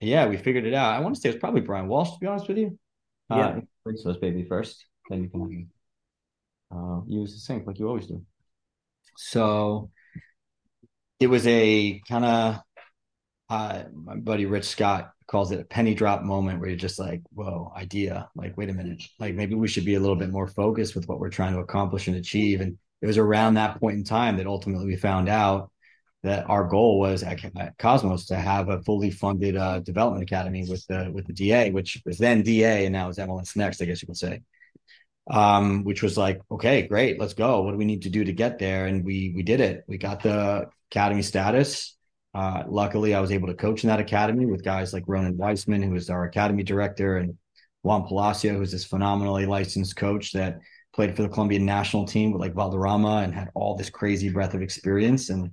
yeah, 0.00 0.26
we 0.26 0.38
figured 0.38 0.64
it 0.64 0.72
out. 0.72 0.94
I 0.94 1.00
want 1.00 1.16
to 1.16 1.20
say 1.20 1.28
it 1.28 1.32
was 1.34 1.40
probably 1.40 1.60
Brian 1.60 1.86
Walsh, 1.86 2.12
to 2.12 2.18
be 2.18 2.26
honest 2.26 2.48
with 2.48 2.56
you. 2.56 2.78
Yeah. 3.28 3.46
Uh, 3.48 3.60
those 3.84 4.16
baby 4.16 4.44
first. 4.44 4.86
Then 5.10 5.22
you 5.22 5.28
can 5.28 5.68
uh, 6.74 7.00
use 7.06 7.34
the 7.34 7.40
sink 7.40 7.66
like 7.66 7.78
you 7.78 7.88
always 7.88 8.06
do. 8.06 8.22
So 9.16 9.90
it 11.20 11.26
was 11.26 11.46
a 11.46 12.00
kind 12.08 12.24
of 12.24 12.60
uh, 13.48 13.84
my 13.92 14.16
buddy 14.16 14.46
Rich 14.46 14.64
Scott 14.64 15.12
calls 15.26 15.50
it 15.50 15.60
a 15.60 15.64
penny 15.64 15.94
drop 15.94 16.22
moment 16.22 16.60
where 16.60 16.68
you're 16.68 16.78
just 16.78 16.98
like, 16.98 17.22
whoa, 17.32 17.72
idea. 17.76 18.28
Like, 18.34 18.56
wait 18.56 18.70
a 18.70 18.74
minute. 18.74 19.02
Like 19.18 19.34
maybe 19.34 19.54
we 19.54 19.68
should 19.68 19.84
be 19.84 19.94
a 19.94 20.00
little 20.00 20.16
bit 20.16 20.30
more 20.30 20.46
focused 20.46 20.94
with 20.94 21.08
what 21.08 21.18
we're 21.18 21.30
trying 21.30 21.54
to 21.54 21.60
accomplish 21.60 22.06
and 22.06 22.16
achieve. 22.16 22.60
And 22.60 22.78
it 23.02 23.06
was 23.06 23.18
around 23.18 23.54
that 23.54 23.80
point 23.80 23.96
in 23.96 24.04
time 24.04 24.36
that 24.36 24.46
ultimately 24.46 24.86
we 24.86 24.96
found 24.96 25.28
out 25.28 25.70
that 26.22 26.48
our 26.48 26.64
goal 26.64 26.98
was 26.98 27.22
at, 27.22 27.38
Cosmos 27.78 28.26
to 28.26 28.36
have 28.36 28.68
a 28.68 28.82
fully 28.82 29.10
funded 29.10 29.56
uh, 29.56 29.80
development 29.80 30.24
academy 30.24 30.66
with 30.68 30.84
the 30.86 31.10
with 31.12 31.26
the 31.26 31.32
DA, 31.32 31.70
which 31.70 32.02
was 32.04 32.18
then 32.18 32.42
DA 32.42 32.86
and 32.86 32.92
now 32.92 33.08
is 33.08 33.18
MLS 33.18 33.54
Next, 33.56 33.80
I 33.80 33.84
guess 33.84 34.02
you 34.02 34.06
could 34.06 34.16
say. 34.16 34.42
Um, 35.28 35.82
which 35.82 36.04
was 36.04 36.16
like, 36.16 36.40
okay, 36.52 36.86
great, 36.86 37.18
let's 37.18 37.34
go. 37.34 37.62
What 37.62 37.72
do 37.72 37.76
we 37.76 37.84
need 37.84 38.02
to 38.02 38.10
do 38.10 38.24
to 38.24 38.32
get 38.32 38.58
there? 38.60 38.86
And 38.86 39.04
we 39.04 39.32
we 39.34 39.42
did 39.42 39.60
it. 39.60 39.84
We 39.88 39.98
got 39.98 40.22
the 40.22 40.68
academy 40.90 41.22
status 41.22 41.95
uh, 42.36 42.64
luckily, 42.68 43.14
I 43.14 43.20
was 43.20 43.32
able 43.32 43.48
to 43.48 43.54
coach 43.54 43.82
in 43.82 43.88
that 43.88 43.98
academy 43.98 44.44
with 44.44 44.62
guys 44.62 44.92
like 44.92 45.04
Ronan 45.06 45.38
Weissman, 45.38 45.82
who 45.82 45.94
is 45.94 46.10
our 46.10 46.24
academy 46.24 46.62
director, 46.62 47.16
and 47.16 47.38
Juan 47.82 48.06
Palacio, 48.06 48.58
who's 48.58 48.72
this 48.72 48.84
phenomenally 48.84 49.46
licensed 49.46 49.96
coach 49.96 50.32
that 50.32 50.58
played 50.94 51.16
for 51.16 51.22
the 51.22 51.30
Colombian 51.30 51.64
national 51.64 52.04
team 52.04 52.32
with 52.32 52.42
like 52.42 52.52
Valderrama 52.52 53.22
and 53.24 53.34
had 53.34 53.48
all 53.54 53.74
this 53.74 53.88
crazy 53.88 54.28
breadth 54.28 54.52
of 54.52 54.60
experience. 54.60 55.30
And 55.30 55.52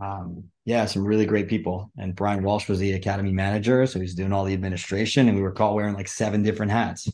um, 0.00 0.44
yeah, 0.64 0.86
some 0.86 1.04
really 1.04 1.26
great 1.26 1.48
people. 1.48 1.90
And 1.98 2.14
Brian 2.14 2.44
Walsh 2.44 2.68
was 2.68 2.78
the 2.78 2.92
academy 2.92 3.32
manager, 3.32 3.84
so 3.86 3.98
he's 3.98 4.14
doing 4.14 4.32
all 4.32 4.44
the 4.44 4.54
administration, 4.54 5.26
and 5.26 5.36
we 5.36 5.42
were 5.42 5.50
caught 5.50 5.74
wearing 5.74 5.94
like 5.94 6.06
seven 6.06 6.44
different 6.44 6.70
hats. 6.70 7.08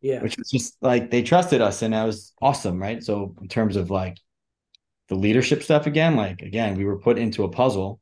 Yeah, 0.00 0.20
which 0.20 0.36
was 0.36 0.50
just 0.50 0.78
like 0.80 1.12
they 1.12 1.22
trusted 1.22 1.60
us, 1.60 1.82
and 1.82 1.94
that 1.94 2.02
was 2.04 2.32
awesome, 2.42 2.82
right? 2.82 3.04
So 3.04 3.36
in 3.40 3.46
terms 3.46 3.76
of 3.76 3.88
like 3.88 4.16
the 5.08 5.14
leadership 5.14 5.62
stuff 5.62 5.86
again, 5.86 6.16
like 6.16 6.42
again, 6.42 6.76
we 6.76 6.84
were 6.84 6.98
put 6.98 7.18
into 7.18 7.44
a 7.44 7.48
puzzle 7.48 8.00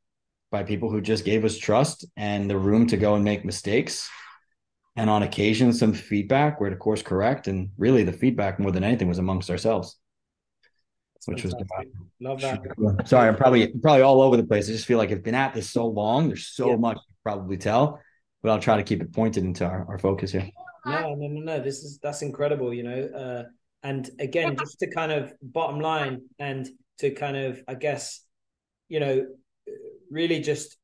by 0.51 0.63
people 0.63 0.89
who 0.89 1.01
just 1.01 1.25
gave 1.25 1.43
us 1.43 1.57
trust 1.57 2.05
and 2.15 2.49
the 2.49 2.57
room 2.57 2.87
to 2.87 2.97
go 2.97 3.15
and 3.15 3.23
make 3.23 3.43
mistakes. 3.43 4.09
And 4.95 5.09
on 5.09 5.23
occasion, 5.23 5.73
some 5.73 5.93
feedback 5.93 6.61
where 6.61 6.69
to 6.69 6.75
course 6.75 7.01
correct. 7.01 7.47
And 7.47 7.71
really, 7.77 8.03
the 8.03 8.13
feedback 8.13 8.59
more 8.59 8.71
than 8.71 8.83
anything 8.83 9.07
was 9.07 9.17
amongst 9.17 9.49
ourselves, 9.49 9.97
That's 11.15 11.27
which 11.27 11.41
fantastic. 11.41 11.89
was 12.19 12.39
love 12.41 12.41
that. 12.41 13.07
Sorry, 13.07 13.27
I'm 13.27 13.35
probably 13.35 13.67
probably 13.81 14.03
all 14.03 14.21
over 14.21 14.37
the 14.37 14.45
place. 14.45 14.69
I 14.69 14.73
just 14.73 14.85
feel 14.85 14.99
like 14.99 15.11
I've 15.11 15.23
been 15.23 15.33
at 15.33 15.55
this 15.55 15.71
so 15.71 15.87
long. 15.87 16.27
There's 16.27 16.47
so 16.47 16.69
yeah. 16.69 16.75
much 16.75 16.97
to 16.97 17.13
probably 17.23 17.57
tell, 17.57 17.99
but 18.43 18.51
I'll 18.51 18.59
try 18.59 18.77
to 18.77 18.83
keep 18.83 19.01
it 19.01 19.11
pointed 19.11 19.43
into 19.43 19.65
our, 19.65 19.85
our 19.89 19.97
focus 19.97 20.31
here. 20.31 20.47
No, 20.85 21.15
no, 21.15 21.27
no, 21.27 21.41
no. 21.41 21.59
This 21.59 21.79
is 21.79 21.97
that's 21.97 22.21
incredible. 22.21 22.71
You 22.71 22.83
know, 22.83 23.03
uh, 23.07 23.43
and 23.81 24.09
again, 24.19 24.55
just 24.55 24.77
to 24.79 24.91
kind 24.91 25.11
of 25.11 25.33
bottom 25.41 25.79
line 25.79 26.21
and 26.37 26.69
to 26.99 27.11
kind 27.11 27.37
of, 27.37 27.61
I 27.67 27.75
guess, 27.75 28.21
you 28.89 28.99
know, 28.99 29.25
really 30.09 30.39
just 30.39 30.77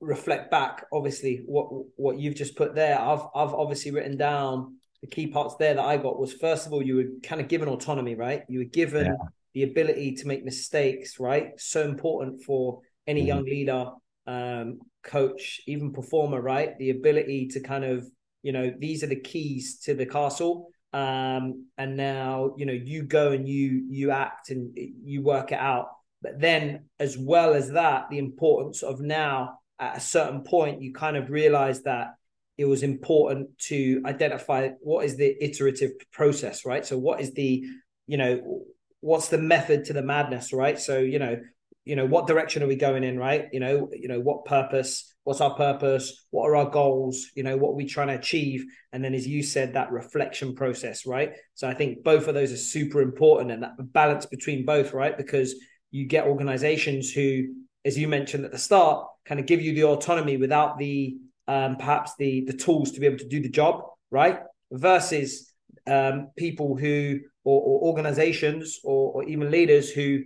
reflect 0.00 0.50
back. 0.50 0.84
Obviously, 0.92 1.42
what 1.46 1.66
what 1.96 2.18
you've 2.18 2.34
just 2.34 2.56
put 2.56 2.74
there, 2.74 2.98
I've 2.98 3.22
I've 3.34 3.54
obviously 3.54 3.90
written 3.92 4.16
down 4.16 4.76
the 5.00 5.08
key 5.08 5.26
parts 5.26 5.56
there 5.58 5.74
that 5.74 5.84
I 5.84 5.96
got 5.96 6.18
was 6.18 6.32
first 6.32 6.66
of 6.66 6.72
all, 6.72 6.82
you 6.82 6.96
were 6.96 7.04
kind 7.22 7.40
of 7.40 7.48
given 7.48 7.68
autonomy, 7.68 8.14
right? 8.14 8.42
You 8.48 8.60
were 8.60 8.64
given 8.64 9.06
yeah. 9.06 9.12
the 9.54 9.62
ability 9.64 10.14
to 10.16 10.26
make 10.26 10.44
mistakes, 10.44 11.18
right? 11.18 11.50
So 11.58 11.82
important 11.82 12.42
for 12.44 12.80
any 13.06 13.20
mm-hmm. 13.20 13.28
young 13.28 13.44
leader, 13.44 13.86
um, 14.26 14.80
coach, 15.02 15.60
even 15.66 15.92
performer, 15.92 16.40
right? 16.40 16.78
The 16.78 16.90
ability 16.90 17.48
to 17.48 17.60
kind 17.60 17.84
of, 17.84 18.06
you 18.42 18.52
know, 18.52 18.72
these 18.78 19.02
are 19.02 19.08
the 19.08 19.20
keys 19.20 19.80
to 19.80 19.94
the 19.94 20.06
castle 20.06 20.68
um, 20.92 21.66
and 21.78 21.96
now 21.96 22.54
you 22.56 22.66
know 22.66 22.72
you 22.72 23.02
go 23.02 23.32
and 23.32 23.48
you 23.48 23.86
you 23.88 24.10
act 24.10 24.50
and 24.50 24.76
you 24.76 25.22
work 25.22 25.52
it 25.52 25.58
out. 25.58 25.88
But 26.20 26.40
then 26.40 26.84
as 27.00 27.18
well 27.18 27.54
as 27.54 27.70
that 27.70 28.10
the 28.10 28.18
importance 28.18 28.82
of 28.82 29.00
now 29.00 29.58
at 29.78 29.96
a 29.96 30.00
certain 30.00 30.42
point 30.42 30.82
you 30.82 30.92
kind 30.92 31.16
of 31.16 31.30
realize 31.30 31.82
that 31.82 32.14
it 32.58 32.66
was 32.66 32.82
important 32.82 33.58
to 33.58 34.02
identify 34.04 34.70
what 34.80 35.04
is 35.04 35.16
the 35.16 35.34
iterative 35.42 35.92
process 36.12 36.64
right? 36.66 36.84
So 36.84 36.98
what 36.98 37.20
is 37.20 37.32
the 37.32 37.64
you 38.06 38.16
know 38.18 38.64
what's 39.00 39.28
the 39.28 39.38
method 39.38 39.86
to 39.86 39.92
the 39.94 40.02
madness 40.02 40.52
right? 40.52 40.78
So 40.78 40.98
you 40.98 41.18
know 41.18 41.40
you 41.84 41.96
know 41.96 42.06
what 42.06 42.26
direction 42.26 42.62
are 42.62 42.68
we 42.68 42.76
going 42.76 43.02
in 43.02 43.18
right? 43.18 43.48
You 43.52 43.60
know 43.60 43.88
you 43.92 44.08
know 44.08 44.20
what 44.20 44.44
purpose 44.44 45.11
what's 45.24 45.40
our 45.40 45.54
purpose? 45.54 46.26
What 46.30 46.48
are 46.48 46.56
our 46.56 46.70
goals? 46.70 47.30
You 47.34 47.42
know 47.42 47.56
what 47.56 47.70
are 47.70 47.76
we 47.76 47.86
trying 47.86 48.08
to 48.08 48.14
achieve? 48.14 48.64
And 48.92 49.04
then 49.04 49.14
as 49.14 49.26
you 49.26 49.42
said 49.42 49.74
that 49.74 49.92
reflection 49.92 50.54
process 50.54 51.06
right? 51.06 51.32
So 51.54 51.68
i 51.68 51.74
think 51.74 52.02
both 52.02 52.28
of 52.28 52.34
those 52.34 52.52
are 52.52 52.56
super 52.56 53.00
important 53.00 53.52
and 53.52 53.62
that 53.62 53.92
balance 53.92 54.26
between 54.26 54.64
both 54.64 54.92
right? 54.92 55.16
Because 55.16 55.54
you 55.90 56.06
get 56.06 56.26
organizations 56.26 57.12
who 57.12 57.54
as 57.84 57.98
you 57.98 58.08
mentioned 58.08 58.44
at 58.44 58.52
the 58.52 58.58
start 58.58 59.06
kind 59.24 59.38
of 59.40 59.46
give 59.46 59.60
you 59.60 59.74
the 59.74 59.84
autonomy 59.84 60.36
without 60.36 60.78
the 60.78 61.16
um, 61.48 61.76
perhaps 61.76 62.12
the 62.18 62.44
the 62.46 62.52
tools 62.52 62.92
to 62.92 63.00
be 63.00 63.06
able 63.06 63.18
to 63.18 63.28
do 63.28 63.40
the 63.40 63.48
job 63.48 63.82
right? 64.10 64.40
Versus 64.70 65.52
um, 65.86 66.30
people 66.36 66.76
who 66.76 67.20
or, 67.44 67.60
or 67.60 67.88
organizations 67.88 68.80
or, 68.84 69.12
or 69.12 69.24
even 69.24 69.50
leaders 69.50 69.90
who 69.90 70.22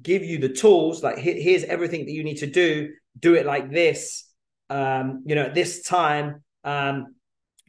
give 0.00 0.22
you 0.22 0.38
the 0.38 0.48
tools 0.48 1.02
like 1.02 1.18
here's 1.18 1.64
everything 1.64 2.04
that 2.06 2.12
you 2.12 2.24
need 2.24 2.38
to 2.38 2.46
do. 2.46 2.90
Do 3.18 3.34
it 3.34 3.44
like 3.44 3.70
this 3.70 4.31
um 4.72 5.22
you 5.26 5.34
know 5.34 5.42
at 5.44 5.54
this 5.54 5.82
time 5.82 6.42
um 6.64 7.14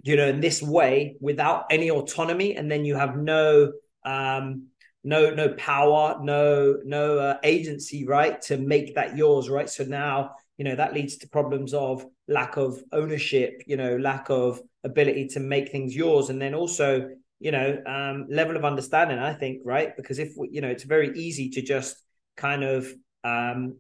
you 0.03 0.15
know 0.15 0.27
in 0.27 0.39
this 0.41 0.61
way 0.61 1.15
without 1.19 1.65
any 1.69 1.89
autonomy 1.91 2.55
and 2.55 2.71
then 2.71 2.85
you 2.85 2.95
have 2.95 3.17
no 3.17 3.71
um 4.05 4.67
no 5.03 5.31
no 5.33 5.53
power 5.55 6.19
no 6.21 6.77
no 6.85 7.19
uh, 7.19 7.37
agency 7.43 8.05
right 8.05 8.41
to 8.41 8.57
make 8.57 8.95
that 8.95 9.17
yours 9.17 9.49
right? 9.49 9.69
So 9.69 9.83
now 9.83 10.31
you 10.57 10.65
know 10.65 10.75
that 10.75 10.93
leads 10.93 11.17
to 11.17 11.27
problems 11.29 11.73
of 11.73 12.05
lack 12.27 12.57
of 12.57 12.81
ownership 12.91 13.63
you 13.67 13.75
know 13.75 13.97
lack 13.97 14.29
of 14.29 14.61
ability 14.83 15.27
to 15.29 15.39
make 15.39 15.71
things 15.71 15.95
yours 15.95 16.29
and 16.29 16.41
then 16.41 16.53
also 16.53 17.09
you 17.39 17.51
know 17.51 17.81
um 17.85 18.27
level 18.29 18.55
of 18.55 18.63
understanding 18.63 19.19
i 19.19 19.33
think 19.33 19.61
right? 19.65 19.95
Because 19.97 20.19
if 20.19 20.33
you 20.51 20.61
know 20.61 20.69
it's 20.69 20.83
very 20.83 21.17
easy 21.17 21.49
to 21.51 21.61
just 21.61 21.97
kind 22.37 22.63
of 22.63 22.87
um 23.23 23.77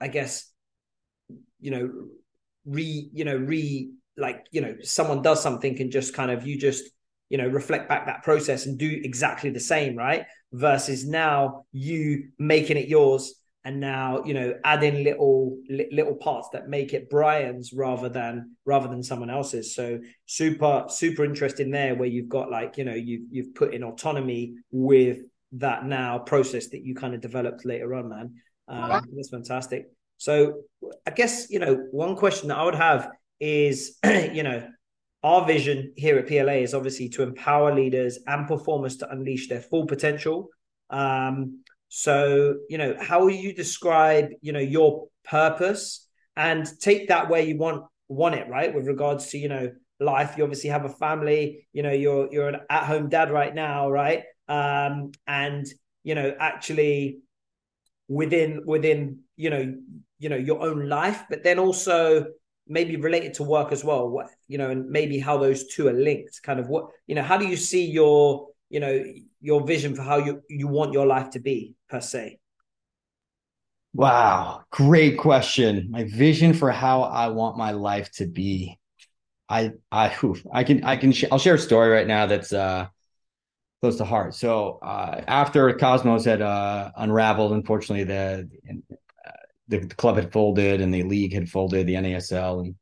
i 0.00 0.08
guess 0.08 0.50
you 1.60 1.70
know 1.70 1.90
re 2.64 3.08
you 3.12 3.24
know 3.24 3.36
re 3.36 3.90
like 4.16 4.46
you 4.50 4.60
know 4.60 4.74
someone 4.82 5.22
does 5.22 5.42
something 5.42 5.80
and 5.80 5.90
just 5.90 6.14
kind 6.14 6.30
of 6.30 6.46
you 6.46 6.58
just 6.58 6.84
you 7.28 7.38
know 7.38 7.46
reflect 7.46 7.88
back 7.88 8.06
that 8.06 8.22
process 8.22 8.66
and 8.66 8.78
do 8.78 9.00
exactly 9.02 9.50
the 9.50 9.60
same 9.60 9.96
right 9.96 10.24
versus 10.52 11.06
now 11.06 11.64
you 11.72 12.28
making 12.38 12.76
it 12.76 12.88
yours 12.88 13.34
and 13.64 13.78
now 13.78 14.22
you 14.24 14.34
know 14.34 14.54
adding 14.64 15.04
little 15.04 15.58
little 15.92 16.14
parts 16.14 16.48
that 16.52 16.68
make 16.68 16.92
it 16.92 17.08
bryan's 17.08 17.72
rather 17.72 18.08
than 18.08 18.56
rather 18.64 18.88
than 18.88 19.02
someone 19.02 19.30
else's 19.30 19.74
so 19.74 19.98
super 20.26 20.84
super 20.88 21.24
interesting 21.24 21.70
there 21.70 21.94
where 21.94 22.08
you've 22.08 22.28
got 22.28 22.50
like 22.50 22.76
you 22.76 22.84
know 22.84 22.94
you've 22.94 23.22
you've 23.30 23.54
put 23.54 23.74
in 23.74 23.84
autonomy 23.84 24.54
with 24.70 25.18
that 25.52 25.84
now 25.84 26.18
process 26.18 26.68
that 26.68 26.84
you 26.84 26.94
kind 26.94 27.14
of 27.14 27.20
developed 27.20 27.64
later 27.64 27.94
on, 27.94 28.08
man. 28.08 28.34
Um, 28.68 29.02
that's 29.16 29.30
fantastic. 29.30 29.90
So 30.20 30.62
I 31.06 31.10
guess, 31.10 31.50
you 31.50 31.58
know, 31.58 31.74
one 31.90 32.14
question 32.14 32.48
that 32.48 32.58
I 32.58 32.64
would 32.64 32.74
have 32.74 33.08
is, 33.40 33.98
you 34.04 34.42
know, 34.42 34.68
our 35.22 35.46
vision 35.46 35.92
here 35.96 36.18
at 36.18 36.28
PLA 36.28 36.62
is 36.62 36.74
obviously 36.74 37.08
to 37.10 37.22
empower 37.22 37.74
leaders 37.74 38.18
and 38.26 38.46
performers 38.46 38.96
to 38.98 39.10
unleash 39.10 39.48
their 39.48 39.60
full 39.60 39.86
potential. 39.86 40.48
Um, 40.88 41.62
so, 41.88 42.56
you 42.68 42.78
know, 42.78 42.96
how 43.00 43.20
will 43.20 43.30
you 43.30 43.52
describe, 43.52 44.28
you 44.40 44.52
know, 44.52 44.60
your 44.60 45.08
purpose 45.24 46.06
and 46.36 46.66
take 46.80 47.08
that 47.08 47.28
where 47.28 47.42
you 47.42 47.56
want 47.56 47.84
want 48.08 48.34
it, 48.34 48.48
right? 48.48 48.74
With 48.74 48.86
regards 48.86 49.28
to, 49.28 49.38
you 49.38 49.48
know, 49.48 49.72
life. 49.98 50.34
You 50.36 50.44
obviously 50.44 50.70
have 50.70 50.84
a 50.84 50.88
family, 50.88 51.66
you 51.72 51.82
know, 51.82 51.92
you're 51.92 52.28
you're 52.32 52.48
an 52.48 52.60
at-home 52.70 53.08
dad 53.08 53.30
right 53.30 53.54
now, 53.54 53.90
right? 53.90 54.22
um, 54.50 55.12
and 55.26 55.66
you 56.02 56.14
know 56.14 56.34
actually 56.38 57.20
within 58.08 58.62
within 58.66 59.20
you 59.36 59.48
know 59.48 59.74
you 60.20 60.28
know 60.28 60.36
your 60.36 60.62
own 60.62 60.88
life, 60.88 61.24
but 61.28 61.42
then 61.42 61.58
also 61.58 62.26
maybe 62.68 62.96
related 62.96 63.34
to 63.34 63.42
work 63.42 63.72
as 63.72 63.82
well. 63.82 64.08
What 64.08 64.28
you 64.46 64.58
know, 64.58 64.70
and 64.70 64.88
maybe 64.88 65.18
how 65.18 65.38
those 65.38 65.66
two 65.66 65.88
are 65.88 65.92
linked. 65.92 66.40
Kind 66.44 66.60
of 66.60 66.68
what 66.68 66.86
you 67.08 67.16
know. 67.16 67.22
How 67.22 67.38
do 67.38 67.48
you 67.48 67.56
see 67.56 67.86
your 67.90 68.48
you 68.68 68.78
know 68.78 69.02
your 69.40 69.66
vision 69.66 69.96
for 69.96 70.02
how 70.02 70.18
you 70.18 70.42
you 70.48 70.68
want 70.68 70.92
your 70.92 71.06
life 71.06 71.30
to 71.30 71.40
be 71.40 71.74
per 71.88 72.00
se? 72.00 72.38
Wow, 73.92 74.62
great 74.70 75.18
question. 75.18 75.88
My 75.90 76.04
vision 76.04 76.54
for 76.54 76.70
how 76.70 77.02
I 77.02 77.28
want 77.28 77.56
my 77.56 77.72
life 77.72 78.12
to 78.12 78.26
be. 78.26 78.78
I 79.48 79.72
I 79.90 80.14
I 80.52 80.62
can 80.62 80.84
I 80.84 80.96
can 80.96 81.10
sh- 81.10 81.24
I'll 81.32 81.40
share 81.40 81.54
a 81.56 81.58
story 81.58 81.90
right 81.90 82.06
now 82.06 82.26
that's 82.26 82.52
uh 82.52 82.86
close 83.80 83.96
to 83.96 84.04
heart. 84.04 84.34
So 84.34 84.78
uh, 84.82 85.22
after 85.26 85.72
Cosmos 85.72 86.24
had 86.24 86.42
uh, 86.42 86.90
unraveled, 86.96 87.52
unfortunately, 87.52 88.04
the, 88.04 88.48
the, 89.70 89.78
the 89.78 89.94
club 89.94 90.16
had 90.16 90.32
folded 90.32 90.80
and 90.80 90.92
the 90.92 91.02
league 91.04 91.32
had 91.32 91.48
folded, 91.48 91.86
the 91.86 91.94
NASL, 91.94 92.60
and 92.60 92.74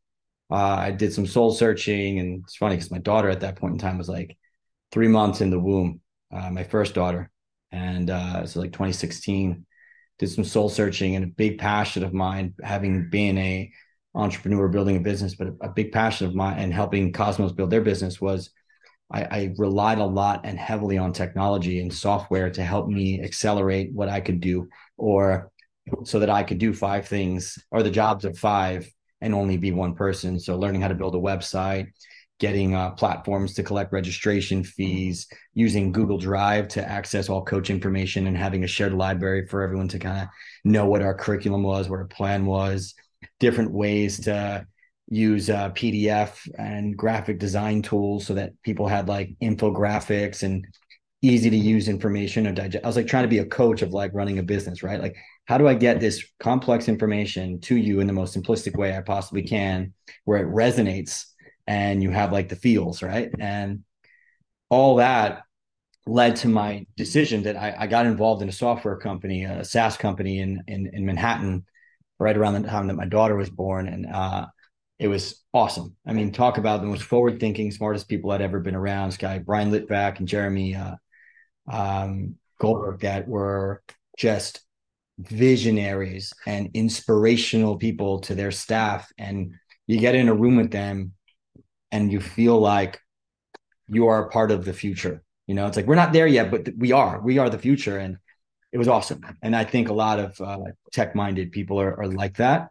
uh, 0.51 0.55
I 0.55 0.91
did 0.91 1.13
some 1.13 1.27
soul 1.27 1.53
searching. 1.53 2.19
And 2.19 2.43
it's 2.45 2.57
funny 2.57 2.77
because 2.77 2.91
my 2.91 2.99
daughter 2.99 3.29
at 3.29 3.41
that 3.41 3.57
point 3.57 3.75
in 3.75 3.79
time 3.79 3.99
was 3.99 4.09
like, 4.09 4.37
three 4.91 5.09
months 5.09 5.41
in 5.41 5.51
the 5.51 5.59
womb, 5.59 6.01
uh, 6.33 6.51
my 6.51 6.65
first 6.65 6.95
daughter, 6.95 7.31
and 7.73 8.11
uh, 8.11 8.47
so 8.47 8.61
like 8.61 8.73
2016. 8.73 9.65
Did 10.19 10.31
some 10.31 10.43
soul 10.43 10.69
searching 10.69 11.15
and 11.15 11.25
a 11.25 11.29
big 11.29 11.59
passion 11.59 12.03
of 12.03 12.13
mine, 12.13 12.55
having 12.65 13.09
been 13.09 13.39
a 13.39 13.71
entrepreneur 14.17 14.67
building 14.67 14.97
a 14.97 15.01
business, 15.01 15.37
but 15.37 15.47
a, 15.47 15.55
a 15.61 15.69
big 15.69 15.93
passion 15.93 16.27
of 16.27 16.35
mine 16.35 16.59
and 16.59 16.75
helping 16.75 17.13
Cosmos 17.13 17.53
build 17.53 17.71
their 17.71 17.83
business 17.83 18.21
was 18.21 18.51
I, 19.13 19.23
I, 19.23 19.55
relied 19.59 19.99
a 19.99 20.05
lot 20.05 20.41
and 20.45 20.59
heavily 20.59 20.99
on 20.99 21.13
technology 21.13 21.81
and 21.81 21.95
software 21.95 22.51
to 22.51 22.65
help 22.65 22.89
me 22.89 23.23
accelerate 23.23 23.93
what 23.93 24.09
I 24.09 24.21
could 24.21 24.41
do, 24.41 24.69
or 24.97 25.53
so 26.05 26.19
that 26.21 26.31
I 26.31 26.43
could 26.43 26.59
do 26.59 26.73
five 26.73 27.07
things 27.07 27.59
or 27.71 27.83
the 27.83 27.91
jobs 27.91 28.25
of 28.25 28.39
five 28.39 28.91
and 29.21 29.35
only 29.35 29.57
be 29.57 29.73
one 29.73 29.95
person. 29.95 30.39
So 30.39 30.57
learning 30.57 30.81
how 30.81 30.89
to 30.89 30.95
build 30.95 31.15
a 31.15 31.19
website, 31.19 31.89
getting 32.39 32.75
uh, 32.75 32.91
platforms 32.91 33.55
to 33.55 33.63
collect 33.63 33.93
registration 33.93 34.63
fees, 34.63 35.27
using 35.55 35.93
Google 35.93 36.19
Drive 36.19 36.69
to 36.69 36.89
access 36.89 37.29
all 37.29 37.45
coach 37.45 37.71
information, 37.71 38.27
and 38.27 38.37
having 38.37 38.65
a 38.65 38.69
shared 38.69 38.95
library 38.95 39.47
for 39.47 39.63
everyone 39.63 39.89
to 39.89 39.99
kind 39.99 40.23
of 40.23 40.29
know 40.65 40.87
what 40.87 41.03
our 41.03 41.15
curriculum 41.15 41.63
was, 41.63 41.89
what 41.89 41.99
our 41.99 42.07
plan 42.07 42.47
was, 42.47 42.95
different 43.41 43.73
ways 43.73 44.21
to 44.21 44.67
use 45.11 45.49
uh, 45.51 45.71
PDF 45.71 46.49
and 46.59 46.97
graphic 46.97 47.39
design 47.39 47.83
tools 47.83 48.27
so 48.27 48.35
that 48.35 48.53
people 48.63 48.87
had 48.87 49.09
like 49.09 49.31
infographics 49.43 50.43
and 50.43 50.67
easy 51.23 51.51
to 51.51 51.57
use 51.57 51.89
information 51.89 52.47
or 52.47 52.53
digest. 52.53 52.85
I 52.85 52.87
was 52.87 52.97
like 52.97 53.07
trying 53.07 53.25
to 53.25 53.29
be 53.29 53.39
a 53.39 53.47
coach 53.47 53.83
of 53.83 53.93
like 53.93 54.13
running 54.15 54.39
a 54.39 54.43
business, 54.43 54.83
right? 54.83 55.01
Like, 55.01 55.17
how 55.49 55.57
do 55.57 55.67
I 55.67 55.73
get 55.73 55.99
this 55.99 56.23
complex 56.39 56.89
information 56.89 57.59
to 57.63 57.75
you 57.75 58.01
in 58.01 58.07
the 58.07 58.13
most 58.13 58.37
simplistic 58.37 58.77
way 58.77 58.95
I 58.95 59.01
possibly 59.01 59.43
can, 59.43 59.95
where 60.27 60.43
it 60.43 60.47
resonates 60.47 61.25
and 61.67 62.03
you 62.03 62.11
have 62.11 62.33
like 62.33 62.51
the 62.51 62.57
feels, 62.57 63.03
right? 63.03 63.31
And 63.39 63.83
all 64.69 64.97
that 64.97 65.45
led 66.07 66.37
to 66.37 66.49
my 66.49 66.87
decision 66.99 67.45
that 67.45 67.57
I, 67.57 67.75
I 67.79 67.87
got 67.87 68.05
involved 68.05 68.43
in 68.43 68.51
a 68.51 68.53
software 68.53 68.99
company, 68.99 69.45
a 69.45 69.65
SaaS 69.65 69.97
company 69.97 70.41
in, 70.41 70.63
in, 70.67 70.91
in 70.93 71.07
Manhattan, 71.07 71.65
right 72.19 72.37
around 72.37 72.61
the 72.61 72.69
time 72.69 72.89
that 72.89 72.95
my 72.95 73.07
daughter 73.07 73.35
was 73.35 73.49
born. 73.49 73.89
And 73.89 74.05
uh, 74.05 74.47
it 74.99 75.09
was 75.09 75.43
awesome. 75.55 75.97
I 76.07 76.13
mean, 76.13 76.31
talk 76.31 76.59
about 76.59 76.83
the 76.83 76.89
most 76.89 77.05
forward 77.05 77.41
thinking, 77.41 77.71
smartest 77.71 78.07
people 78.07 78.33
I'd 78.33 78.43
ever 78.43 78.61
been 78.61 78.75
around. 78.75 79.09
This 79.09 79.17
guy, 79.17 79.39
Brian 79.39 79.73
Litvak 79.73 80.19
and 80.19 80.29
Jeremy 80.29 80.75
uh, 80.75 80.97
um, 81.71 82.35
Goldberg, 82.59 83.01
that 83.01 83.27
were 83.27 83.83
just 84.19 84.61
visionaries 85.19 86.33
and 86.47 86.71
inspirational 86.75 87.77
people 87.77 88.21
to 88.21 88.35
their 88.35 88.51
staff. 88.51 89.11
And 89.19 89.55
you 89.87 89.99
get 89.99 90.15
in 90.15 90.29
a 90.29 90.35
room 90.35 90.57
with 90.57 90.71
them 90.71 91.13
and 91.91 92.13
you 92.13 92.21
feel 92.21 92.59
like 92.59 93.01
you 93.89 94.09
are 94.09 94.27
a 94.27 94.31
part 94.31 94.51
of 94.51 94.65
the 94.65 94.73
future. 94.73 95.23
You 95.47 95.55
know, 95.55 95.67
it's 95.67 95.77
like 95.77 95.87
we're 95.87 95.95
not 95.95 96.13
there 96.13 96.27
yet, 96.27 96.51
but 96.51 96.69
we 96.77 96.93
are. 96.93 97.21
We 97.21 97.39
are 97.39 97.49
the 97.49 97.59
future. 97.59 97.99
And 97.99 98.19
it 98.71 98.79
was 98.79 98.89
awesome. 98.89 99.23
And 99.43 99.57
I 99.57 99.65
think 99.65 99.89
a 99.89 99.95
lot 99.95 100.21
of 100.21 100.41
uh, 100.41 100.59
tech 100.93 101.15
minded 101.15 101.53
people 101.53 101.81
are, 101.81 101.99
are 102.01 102.07
like 102.07 102.37
that 102.37 102.69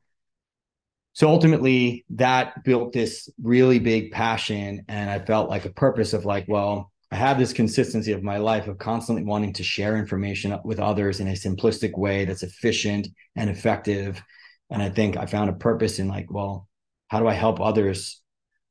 so 1.17 1.29
ultimately 1.29 2.05
that 2.11 2.63
built 2.63 2.93
this 2.93 3.27
really 3.41 3.79
big 3.79 4.11
passion 4.11 4.85
and 4.87 5.09
i 5.09 5.17
felt 5.17 5.49
like 5.49 5.65
a 5.65 5.71
purpose 5.71 6.13
of 6.13 6.25
like 6.25 6.45
well 6.47 6.91
i 7.11 7.15
have 7.15 7.37
this 7.37 7.53
consistency 7.53 8.11
of 8.11 8.23
my 8.23 8.37
life 8.37 8.67
of 8.67 8.77
constantly 8.77 9.23
wanting 9.23 9.53
to 9.53 9.63
share 9.63 9.97
information 9.97 10.57
with 10.63 10.79
others 10.79 11.19
in 11.19 11.27
a 11.27 11.33
simplistic 11.33 11.97
way 11.97 12.25
that's 12.25 12.43
efficient 12.43 13.07
and 13.35 13.49
effective. 13.49 14.21
And 14.69 14.81
i 14.81 14.89
think 14.89 15.17
i 15.17 15.25
found 15.25 15.49
a 15.49 15.53
purpose 15.53 15.99
in 15.99 16.07
like 16.07 16.31
well 16.31 16.67
how 17.09 17.19
do 17.19 17.27
i 17.27 17.33
help 17.33 17.61
others? 17.61 18.21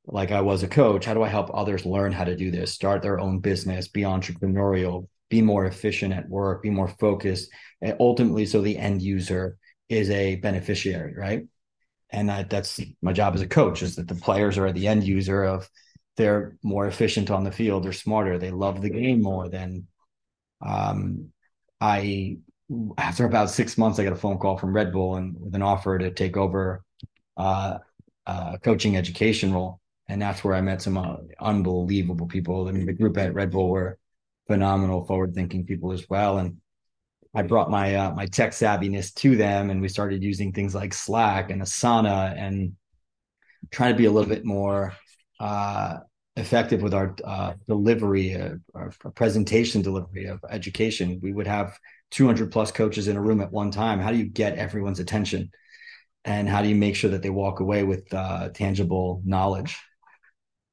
Like 0.07 0.31
i 0.31 0.40
was 0.40 0.62
a 0.62 0.68
coach. 0.68 1.05
How 1.05 1.14
do 1.14 1.22
i 1.22 1.29
help 1.29 1.51
others 1.53 1.87
learn 1.87 2.12
how 2.12 2.25
to 2.25 2.37
do 2.37 2.51
this 2.51 2.72
start 2.72 3.03
their 3.03 3.18
own 3.18 3.40
business 3.40 3.88
be 3.88 4.03
entrepreneurial 4.03 5.09
be 5.31 5.42
more 5.42 5.66
efficient 5.66 6.12
at 6.12 6.29
work 6.29 6.62
be 6.62 6.70
more 6.70 6.88
focused 6.88 7.51
and 7.83 7.96
ultimately 7.99 8.46
so 8.46 8.61
the 8.61 8.79
end 8.79 9.03
user 9.03 9.59
is 9.88 10.11
a 10.11 10.37
beneficiary 10.37 11.14
right? 11.16 11.42
And 12.11 12.31
I, 12.31 12.44
that's 12.44 12.81
my 13.03 13.12
job 13.12 13.35
as 13.35 13.40
a 13.40 13.49
coach 13.49 13.83
is 13.83 13.96
that 13.96 14.09
the 14.09 14.14
players 14.14 14.59
are 14.59 14.72
the 14.72 14.87
end 14.87 15.05
user 15.05 15.42
of 15.42 15.68
they're 16.16 16.57
more 16.62 16.87
efficient 16.87 17.31
on 17.31 17.44
the 17.44 17.52
field 17.52 17.85
they're 17.85 17.92
smarter 17.92 18.38
they 18.38 18.50
love 18.50 18.83
the 18.83 18.90
game 18.90 19.20
more 19.22 19.48
than 19.48 19.87
um, 20.64 21.31
i 21.81 22.37
after 22.98 23.24
about 23.24 23.50
six 23.50 23.79
months 23.79 23.98
i 23.98 24.05
got 24.05 24.12
a 24.12 24.16
phone 24.16 24.38
call 24.38 24.57
from 24.57 24.72
red 24.72 24.92
bull 24.92 25.16
and 25.16 25.37
with 25.38 25.55
an 25.55 25.62
offer 25.62 25.98
to 25.98 26.11
take 26.11 26.37
over 26.37 26.83
uh, 28.26 28.57
coaching 28.62 28.96
education 28.96 29.52
role. 29.52 29.81
And 30.09 30.20
that's 30.20 30.44
where 30.44 30.55
i 30.55 30.61
met 30.61 30.83
some 30.83 30.96
uh, 30.96 31.16
unbelievable 31.40 32.26
people. 32.26 32.68
I 32.68 32.72
mean 32.72 32.87
the 32.87 32.92
group 32.92 33.16
at 33.18 33.35
red 33.35 33.50
bull 33.50 33.70
were 33.70 33.98
phenomenal 34.46 35.05
forward 35.05 35.35
thinking 35.35 35.64
people 35.64 35.92
as 35.92 36.09
well. 36.09 36.38
And 36.38 36.59
I 37.35 37.42
brought 37.42 37.70
my 37.70 37.94
uh, 37.94 38.14
my 38.14 38.26
tech 38.26 38.52
savviness 38.52 39.12
to 39.16 39.37
them, 39.37 39.70
and 39.70 39.81
we 39.81 39.88
started 39.88 40.22
using 40.22 40.52
things 40.52 40.74
like 40.74 40.94
Slack 40.94 41.50
and 41.50 41.61
Asana, 41.61 42.35
and 42.37 42.72
trying 43.70 43.92
to 43.92 43.98
be 43.98 44.07
a 44.07 44.11
little 44.11 44.29
bit 44.29 44.44
more 44.44 44.94
uh, 45.40 45.99
effective 46.37 46.83
with 46.83 46.94
our 46.94 47.14
uh, 47.25 47.55
delivery, 47.66 48.35
uh, 48.35 48.55
our, 48.75 48.92
presentation 49.14 49.83
delivery 49.83 50.27
of 50.27 50.40
education. 50.51 51.18
We 51.22 51.33
would 51.33 51.46
have 51.46 51.79
200 52.11 52.53
plus 52.53 52.70
coaches 52.70 53.09
in 53.09 53.16
a 53.16 53.20
room 53.20 53.40
at 53.40 53.53
one 53.53 53.70
time. 53.70 54.01
How 54.01 54.11
do 54.11 54.18
you 54.18 54.27
get 54.27 54.59
everyone's 54.59 55.01
attention, 55.01 55.51
and 56.25 56.49
how 56.49 56.62
do 56.62 56.68
you 56.68 56.75
make 56.75 56.96
sure 56.96 57.11
that 57.11 57.22
they 57.22 57.31
walk 57.31 57.61
away 57.61 57.85
with 57.85 58.12
uh, 58.12 58.51
tangible 58.51 59.22
knowledge? 59.25 59.79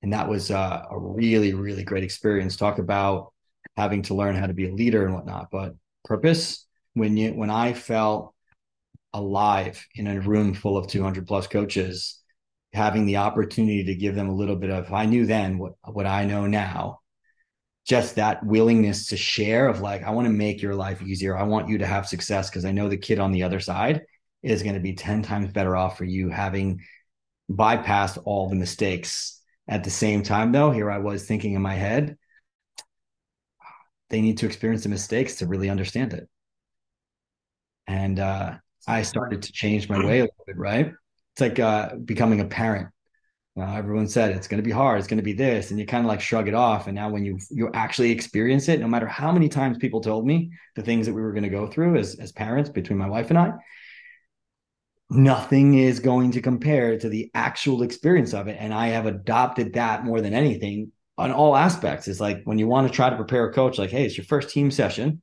And 0.01 0.11
that 0.11 0.27
was 0.27 0.51
uh, 0.51 0.83
a 0.91 0.99
really, 0.99 1.53
really 1.53 1.83
great 1.83 2.03
experience. 2.03 2.57
Talk 2.57 2.77
about 2.77 3.31
having 3.77 4.01
to 4.03 4.15
learn 4.15 4.35
how 4.35 4.47
to 4.47 4.53
be 4.53 4.67
a 4.67 4.73
leader 4.73 5.05
and 5.05 5.15
whatnot, 5.15 5.47
but 5.49 5.75
purpose 6.03 6.67
when 6.93 7.17
you 7.17 7.31
when 7.31 7.49
I 7.49 7.73
felt 7.73 8.33
alive 9.13 9.85
in 9.95 10.07
a 10.07 10.19
room 10.19 10.53
full 10.53 10.77
of 10.77 10.87
200 10.87 11.27
plus 11.27 11.47
coaches 11.47 12.22
having 12.73 13.05
the 13.05 13.17
opportunity 13.17 13.83
to 13.83 13.95
give 13.95 14.15
them 14.15 14.29
a 14.29 14.35
little 14.35 14.55
bit 14.55 14.69
of 14.69 14.91
I 14.91 15.05
knew 15.05 15.25
then 15.25 15.57
what 15.57 15.73
what 15.85 16.05
I 16.05 16.25
know 16.25 16.47
now 16.47 16.99
just 17.85 18.15
that 18.15 18.45
willingness 18.45 19.07
to 19.07 19.17
share 19.17 19.67
of 19.67 19.81
like 19.81 20.03
I 20.03 20.11
want 20.11 20.27
to 20.27 20.33
make 20.33 20.61
your 20.61 20.75
life 20.75 21.01
easier 21.01 21.37
I 21.37 21.43
want 21.43 21.69
you 21.69 21.79
to 21.79 21.85
have 21.85 22.07
success 22.07 22.49
because 22.49 22.65
I 22.65 22.71
know 22.71 22.89
the 22.89 22.97
kid 22.97 23.19
on 23.19 23.31
the 23.31 23.43
other 23.43 23.59
side 23.59 24.01
is 24.41 24.63
going 24.63 24.75
to 24.75 24.81
be 24.81 24.93
10 24.93 25.23
times 25.23 25.51
better 25.51 25.75
off 25.75 25.97
for 25.97 26.05
you 26.05 26.29
having 26.29 26.81
bypassed 27.51 28.21
all 28.25 28.49
the 28.49 28.55
mistakes 28.55 29.41
at 29.67 29.83
the 29.83 29.89
same 29.89 30.23
time 30.23 30.51
though 30.51 30.71
here 30.71 30.89
I 30.89 30.97
was 30.97 31.25
thinking 31.25 31.53
in 31.53 31.61
my 31.61 31.75
head 31.75 32.17
they 34.13 34.21
need 34.21 34.37
to 34.37 34.45
experience 34.45 34.83
the 34.83 34.89
mistakes 34.89 35.37
to 35.37 35.47
really 35.47 35.71
understand 35.71 36.13
it. 36.13 36.29
And 37.87 38.19
uh, 38.19 38.57
I 38.87 39.01
started 39.01 39.41
to 39.41 39.51
change 39.51 39.89
my 39.89 40.05
way 40.05 40.19
a 40.19 40.23
little 40.23 40.43
bit, 40.45 40.55
right? 40.55 40.93
It's 41.33 41.41
like 41.41 41.59
uh, 41.59 41.95
becoming 41.95 42.41
a 42.41 42.45
parent. 42.45 42.89
Everyone 43.55 44.07
said 44.07 44.31
it's 44.31 44.47
going 44.47 44.61
to 44.61 44.65
be 44.65 44.71
hard, 44.71 44.97
it's 44.97 45.07
going 45.07 45.19
to 45.19 45.23
be 45.23 45.33
this, 45.33 45.69
and 45.69 45.79
you 45.79 45.85
kind 45.85 46.03
of 46.03 46.09
like 46.09 46.21
shrug 46.21 46.47
it 46.47 46.55
off. 46.55 46.87
And 46.87 46.95
now, 46.95 47.09
when 47.09 47.23
you 47.23 47.37
you 47.51 47.69
actually 47.73 48.09
experience 48.09 48.67
it, 48.67 48.79
no 48.79 48.87
matter 48.87 49.05
how 49.05 49.31
many 49.31 49.47
times 49.47 49.77
people 49.77 50.01
told 50.01 50.25
me 50.25 50.49
the 50.75 50.81
things 50.81 51.05
that 51.05 51.13
we 51.13 51.21
were 51.21 51.33
going 51.33 51.43
to 51.43 51.49
go 51.49 51.67
through 51.67 51.97
as 51.97 52.15
as 52.15 52.31
parents, 52.31 52.71
between 52.71 52.97
my 52.97 53.07
wife 53.07 53.29
and 53.29 53.37
I, 53.37 53.51
nothing 55.11 55.75
is 55.75 55.99
going 55.99 56.31
to 56.31 56.41
compare 56.41 56.97
to 56.97 57.09
the 57.09 57.29
actual 57.35 57.83
experience 57.83 58.33
of 58.33 58.47
it. 58.47 58.57
And 58.59 58.73
I 58.73 58.87
have 58.87 59.05
adopted 59.05 59.73
that 59.73 60.03
more 60.03 60.19
than 60.19 60.33
anything 60.33 60.91
on 61.19 61.31
all 61.31 61.55
aspects. 61.55 62.07
It's 62.07 62.19
like 62.19 62.41
when 62.45 62.57
you 62.57 62.67
want 62.67 62.87
to 62.87 62.93
try 62.93 63.11
to 63.11 63.15
prepare 63.15 63.47
a 63.47 63.53
coach, 63.53 63.77
like, 63.77 63.91
hey, 63.91 64.05
it's 64.05 64.17
your 64.17 64.25
first 64.25 64.49
team 64.49 64.71
session. 64.71 65.21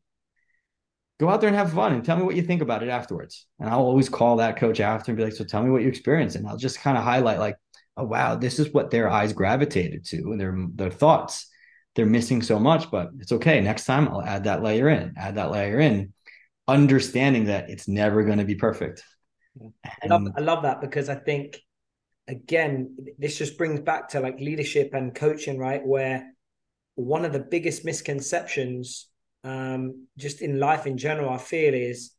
Go 1.20 1.28
out 1.28 1.42
there 1.42 1.48
and 1.48 1.56
have 1.56 1.74
fun 1.74 1.92
and 1.92 2.02
tell 2.02 2.16
me 2.16 2.22
what 2.22 2.34
you 2.34 2.40
think 2.40 2.62
about 2.62 2.82
it 2.82 2.88
afterwards. 2.88 3.46
And 3.58 3.68
I'll 3.68 3.80
always 3.80 4.08
call 4.08 4.36
that 4.36 4.56
coach 4.56 4.80
after 4.80 5.10
and 5.10 5.18
be 5.18 5.22
like, 5.22 5.34
so 5.34 5.44
tell 5.44 5.62
me 5.62 5.68
what 5.68 5.82
you 5.82 5.88
experienced. 5.88 6.34
And 6.34 6.48
I'll 6.48 6.56
just 6.56 6.80
kind 6.80 6.96
of 6.96 7.04
highlight, 7.04 7.38
like, 7.38 7.56
oh 7.98 8.04
wow, 8.04 8.36
this 8.36 8.58
is 8.58 8.72
what 8.72 8.90
their 8.90 9.10
eyes 9.10 9.34
gravitated 9.34 10.06
to 10.06 10.16
and 10.16 10.40
their 10.40 10.56
their 10.74 10.90
thoughts. 10.90 11.46
They're 11.94 12.06
missing 12.06 12.40
so 12.40 12.58
much, 12.58 12.90
but 12.90 13.10
it's 13.18 13.32
okay. 13.32 13.60
Next 13.60 13.84
time 13.84 14.08
I'll 14.08 14.22
add 14.22 14.44
that 14.44 14.62
layer 14.62 14.88
in, 14.88 15.12
add 15.18 15.34
that 15.34 15.50
layer 15.50 15.78
in, 15.78 16.14
understanding 16.66 17.44
that 17.44 17.68
it's 17.68 17.86
never 17.86 18.22
going 18.22 18.38
to 18.38 18.46
be 18.46 18.54
perfect. 18.54 19.02
I 19.84 20.06
love, 20.06 20.22
I 20.38 20.40
love 20.40 20.62
that 20.62 20.80
because 20.80 21.10
I 21.10 21.16
think 21.16 21.60
again, 22.28 22.96
this 23.18 23.36
just 23.36 23.58
brings 23.58 23.80
back 23.80 24.08
to 24.10 24.20
like 24.20 24.40
leadership 24.40 24.94
and 24.94 25.14
coaching, 25.14 25.58
right? 25.58 25.84
Where 25.84 26.32
one 26.94 27.26
of 27.26 27.34
the 27.34 27.40
biggest 27.40 27.84
misconceptions, 27.84 29.09
um, 29.44 30.06
just 30.16 30.42
in 30.42 30.58
life 30.58 30.86
in 30.86 30.98
general, 30.98 31.30
I 31.30 31.38
feel 31.38 31.74
is 31.74 32.12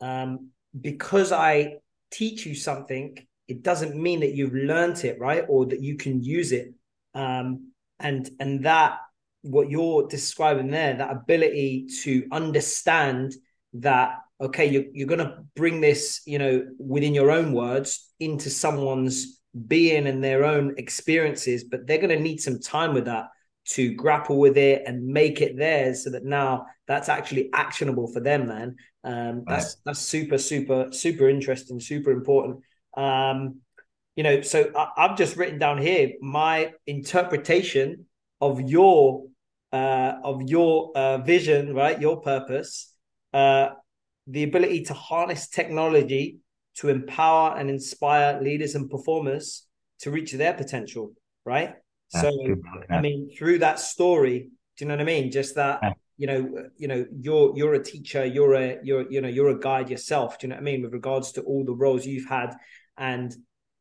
um, 0.00 0.50
because 0.78 1.32
I 1.32 1.76
teach 2.10 2.46
you 2.46 2.54
something, 2.54 3.16
it 3.48 3.62
doesn't 3.62 3.96
mean 3.96 4.20
that 4.20 4.34
you've 4.34 4.54
learned 4.54 5.04
it, 5.04 5.18
right? 5.18 5.44
Or 5.48 5.66
that 5.66 5.80
you 5.80 5.96
can 5.96 6.22
use 6.22 6.52
it. 6.52 6.72
Um, 7.14 7.72
and 7.98 8.30
and 8.38 8.64
that 8.64 8.98
what 9.42 9.70
you're 9.70 10.06
describing 10.06 10.70
there, 10.70 10.94
that 10.94 11.10
ability 11.10 11.88
to 12.02 12.26
understand 12.30 13.34
that 13.74 14.18
okay, 14.40 14.66
you're, 14.66 14.84
you're 14.92 15.08
going 15.08 15.18
to 15.18 15.42
bring 15.56 15.80
this, 15.80 16.20
you 16.24 16.38
know, 16.38 16.64
within 16.78 17.14
your 17.14 17.30
own 17.30 17.52
words 17.52 18.08
into 18.20 18.50
someone's 18.50 19.40
being 19.66 20.06
and 20.06 20.22
their 20.22 20.44
own 20.44 20.74
experiences, 20.78 21.64
but 21.64 21.86
they're 21.86 21.98
going 21.98 22.16
to 22.16 22.20
need 22.20 22.40
some 22.40 22.60
time 22.60 22.94
with 22.94 23.06
that 23.06 23.26
to 23.68 23.92
grapple 23.94 24.38
with 24.38 24.56
it 24.56 24.82
and 24.86 25.06
make 25.06 25.40
it 25.40 25.56
theirs 25.56 26.04
so 26.04 26.10
that 26.10 26.24
now 26.24 26.66
that's 26.86 27.08
actually 27.08 27.50
actionable 27.52 28.06
for 28.12 28.20
them 28.20 28.46
man 28.48 28.76
um, 29.04 29.44
that's 29.46 29.64
right. 29.64 29.74
that's 29.86 30.00
super 30.00 30.38
super 30.38 30.88
super 30.90 31.28
interesting 31.28 31.80
super 31.80 32.10
important. 32.10 32.60
Um, 32.96 33.60
you 34.16 34.24
know 34.24 34.40
so 34.40 34.70
I, 34.76 34.88
i've 34.96 35.16
just 35.16 35.36
written 35.36 35.58
down 35.58 35.78
here 35.78 36.10
my 36.20 36.72
interpretation 36.86 38.06
of 38.40 38.60
your 38.60 39.24
uh, 39.72 40.14
of 40.24 40.42
your 40.42 40.92
uh, 40.96 41.18
vision 41.18 41.74
right? 41.74 42.00
Your 42.00 42.20
purpose 42.20 42.94
uh, 43.32 43.70
the 44.26 44.42
ability 44.42 44.84
to 44.84 44.94
harness 44.94 45.48
technology 45.48 46.38
to 46.76 46.88
empower 46.88 47.56
and 47.56 47.68
inspire 47.68 48.40
leaders 48.40 48.74
and 48.74 48.90
performers 48.90 49.66
to 50.00 50.10
reach 50.10 50.32
their 50.32 50.54
potential 50.54 51.12
right 51.44 51.74
so 52.08 52.30
I 52.90 53.00
mean, 53.00 53.30
through 53.36 53.58
that 53.58 53.78
story, 53.78 54.50
do 54.76 54.84
you 54.84 54.88
know 54.88 54.94
what 54.94 55.02
I 55.02 55.04
mean? 55.04 55.30
Just 55.30 55.54
that 55.56 55.80
yeah. 55.82 55.92
you 56.16 56.26
know, 56.26 56.68
you 56.76 56.88
know, 56.88 57.06
you're 57.20 57.56
you're 57.56 57.74
a 57.74 57.82
teacher, 57.82 58.24
you're 58.24 58.54
a 58.54 58.78
you're 58.82 59.10
you 59.10 59.20
know 59.20 59.28
you're 59.28 59.50
a 59.50 59.58
guide 59.58 59.90
yourself. 59.90 60.38
Do 60.38 60.46
you 60.46 60.50
know 60.50 60.56
what 60.56 60.62
I 60.62 60.64
mean? 60.64 60.82
With 60.82 60.92
regards 60.92 61.32
to 61.32 61.42
all 61.42 61.64
the 61.64 61.74
roles 61.74 62.06
you've 62.06 62.28
had, 62.28 62.54
and 62.96 63.34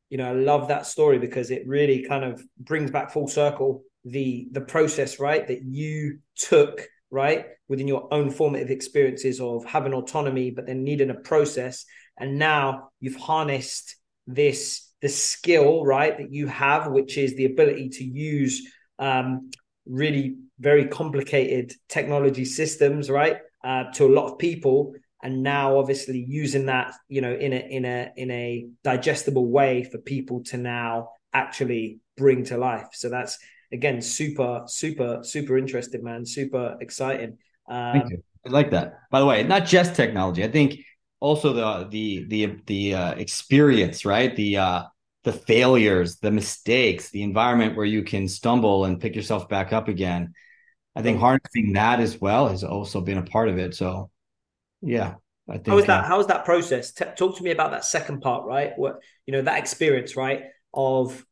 you 0.09 0.17
know, 0.17 0.29
I 0.29 0.33
love 0.33 0.69
that 0.69 0.85
story 0.85 1.19
because 1.19 1.51
it 1.51 1.67
really 1.67 2.03
kind 2.03 2.23
of 2.23 2.41
brings 2.59 2.91
back 2.91 3.11
full 3.11 3.27
circle 3.27 3.83
the 4.05 4.47
the 4.51 4.61
process, 4.61 5.19
right? 5.19 5.47
That 5.47 5.63
you 5.63 6.19
took 6.35 6.87
right 7.09 7.45
within 7.69 7.87
your 7.87 8.13
own 8.13 8.29
formative 8.31 8.69
experiences 8.69 9.39
of 9.39 9.65
having 9.65 9.93
autonomy, 9.93 10.51
but 10.51 10.65
then 10.65 10.83
needing 10.83 11.09
a 11.09 11.15
process, 11.15 11.85
and 12.17 12.37
now 12.37 12.89
you've 12.99 13.15
harnessed 13.15 13.95
this 14.25 14.86
the 15.01 15.09
skill 15.09 15.85
right 15.85 16.17
that 16.17 16.31
you 16.31 16.47
have 16.47 16.91
which 16.91 17.17
is 17.17 17.35
the 17.35 17.45
ability 17.45 17.89
to 17.89 18.03
use 18.03 18.71
um, 18.99 19.51
really 19.85 20.37
very 20.59 20.87
complicated 20.87 21.73
technology 21.87 22.45
systems 22.45 23.09
right 23.09 23.37
uh, 23.63 23.85
to 23.93 24.05
a 24.05 24.13
lot 24.13 24.31
of 24.31 24.37
people 24.37 24.93
and 25.23 25.43
now 25.43 25.77
obviously 25.77 26.23
using 26.27 26.65
that 26.65 26.93
you 27.09 27.21
know 27.21 27.33
in 27.33 27.53
a 27.53 27.57
in 27.57 27.85
a 27.85 28.11
in 28.15 28.31
a 28.31 28.67
digestible 28.83 29.45
way 29.45 29.83
for 29.83 29.97
people 29.99 30.43
to 30.43 30.57
now 30.57 31.09
actually 31.33 31.99
bring 32.15 32.43
to 32.43 32.57
life 32.57 32.87
so 32.93 33.09
that's 33.09 33.37
again 33.71 34.01
super 34.01 34.63
super 34.67 35.19
super 35.21 35.57
interesting 35.57 36.03
man 36.03 36.25
super 36.25 36.77
exciting 36.81 37.37
um. 37.69 38.03
I 38.45 38.49
like 38.49 38.71
that. 38.71 38.99
By 39.11 39.19
the 39.19 39.25
way, 39.25 39.43
not 39.43 39.65
just 39.65 39.93
technology. 39.93 40.43
I 40.43 40.47
think 40.47 40.79
also 41.19 41.53
the 41.53 41.87
the 41.89 42.25
the 42.25 42.59
the 42.65 42.93
uh, 42.93 43.11
experience, 43.13 44.05
right? 44.05 44.35
The 44.35 44.57
uh, 44.57 44.83
the 45.23 45.33
failures, 45.33 46.17
the 46.17 46.31
mistakes, 46.31 47.09
the 47.09 47.23
environment 47.23 47.75
where 47.75 47.85
you 47.85 48.03
can 48.03 48.27
stumble 48.27 48.85
and 48.85 48.99
pick 48.99 49.15
yourself 49.15 49.49
back 49.49 49.73
up 49.73 49.87
again. 49.87 50.33
I 50.95 51.01
think 51.01 51.19
harnessing 51.19 51.73
that 51.73 51.99
as 51.99 52.19
well 52.19 52.47
has 52.47 52.63
also 52.63 53.01
been 53.01 53.17
a 53.17 53.23
part 53.23 53.49
of 53.49 53.57
it. 53.59 53.75
So, 53.75 54.09
yeah, 54.81 55.15
I 55.47 55.53
think. 55.53 55.67
How 55.67 55.77
is 55.77 55.85
that? 55.85 56.03
Uh, 56.05 56.07
how 56.07 56.19
is 56.19 56.27
that 56.27 56.45
process? 56.45 56.93
T- 56.93 57.05
talk 57.15 57.37
to 57.37 57.43
me 57.43 57.51
about 57.51 57.71
that 57.71 57.85
second 57.85 58.21
part, 58.21 58.45
right? 58.45 58.71
What 58.77 59.01
you 59.25 59.33
know, 59.33 59.41
that 59.41 59.59
experience, 59.59 60.15
right? 60.15 60.43
Of, 60.73 61.25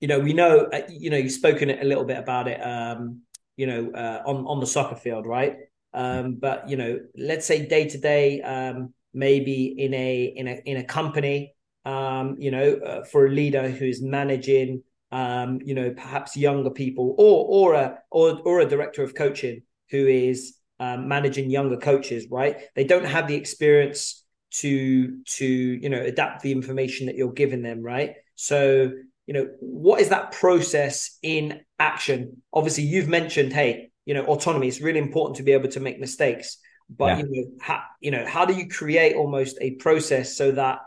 you 0.00 0.08
know, 0.08 0.18
we 0.18 0.32
know, 0.32 0.68
uh, 0.72 0.82
you 0.88 1.10
know, 1.10 1.16
you've 1.16 1.32
spoken 1.32 1.70
a 1.70 1.84
little 1.84 2.04
bit 2.04 2.18
about 2.18 2.48
it, 2.48 2.60
um, 2.60 3.22
you 3.56 3.66
know, 3.66 3.90
uh, 3.92 4.22
on 4.26 4.46
on 4.46 4.60
the 4.60 4.66
soccer 4.66 4.96
field, 4.96 5.26
right? 5.26 5.56
Um, 5.94 6.34
but 6.34 6.68
you 6.68 6.76
know, 6.76 7.00
let's 7.16 7.46
say 7.46 7.66
day 7.66 7.88
to 7.88 7.98
day, 7.98 8.40
um, 8.42 8.94
maybe 9.14 9.74
in 9.78 9.94
a 9.94 10.24
in 10.36 10.48
a 10.48 10.62
in 10.64 10.76
a 10.78 10.84
company, 10.84 11.54
um, 11.84 12.36
you 12.38 12.50
know, 12.50 12.74
uh, 12.74 13.04
for 13.04 13.26
a 13.26 13.30
leader 13.30 13.68
who 13.68 13.84
is 13.84 14.02
managing, 14.02 14.82
um, 15.10 15.60
you 15.64 15.74
know, 15.74 15.90
perhaps 15.90 16.36
younger 16.36 16.70
people, 16.70 17.14
or 17.18 17.46
or 17.46 17.74
a 17.74 17.98
or 18.10 18.40
or 18.44 18.60
a 18.60 18.66
director 18.66 19.02
of 19.02 19.14
coaching 19.14 19.62
who 19.90 20.06
is 20.06 20.56
um, 20.80 21.08
managing 21.08 21.50
younger 21.50 21.76
coaches, 21.76 22.26
right? 22.30 22.56
They 22.74 22.84
don't 22.84 23.04
have 23.04 23.28
the 23.28 23.36
experience 23.36 24.24
to 24.52 25.22
to 25.24 25.46
you 25.46 25.88
know 25.88 26.00
adapt 26.00 26.42
the 26.42 26.52
information 26.52 27.06
that 27.06 27.16
you're 27.16 27.32
giving 27.32 27.62
them, 27.62 27.82
right? 27.82 28.14
So 28.34 28.92
you 29.26 29.34
know, 29.34 29.48
what 29.60 30.00
is 30.00 30.08
that 30.08 30.32
process 30.32 31.18
in 31.22 31.60
action? 31.78 32.42
Obviously, 32.52 32.84
you've 32.84 33.08
mentioned, 33.08 33.52
hey, 33.52 33.90
you 34.04 34.14
know, 34.14 34.24
autonomy. 34.24 34.68
It's 34.68 34.80
really 34.80 34.98
important 34.98 35.36
to 35.36 35.42
be 35.42 35.52
able 35.52 35.68
to 35.68 35.80
make 35.80 36.00
mistakes, 36.00 36.58
but 36.96 37.18
yeah. 37.18 37.24
you 37.24 37.30
know, 37.30 37.50
how, 37.60 37.82
you 38.00 38.10
know, 38.10 38.26
how 38.26 38.44
do 38.44 38.54
you 38.54 38.68
create 38.68 39.16
almost 39.16 39.58
a 39.60 39.72
process 39.72 40.36
so 40.36 40.52
that 40.52 40.80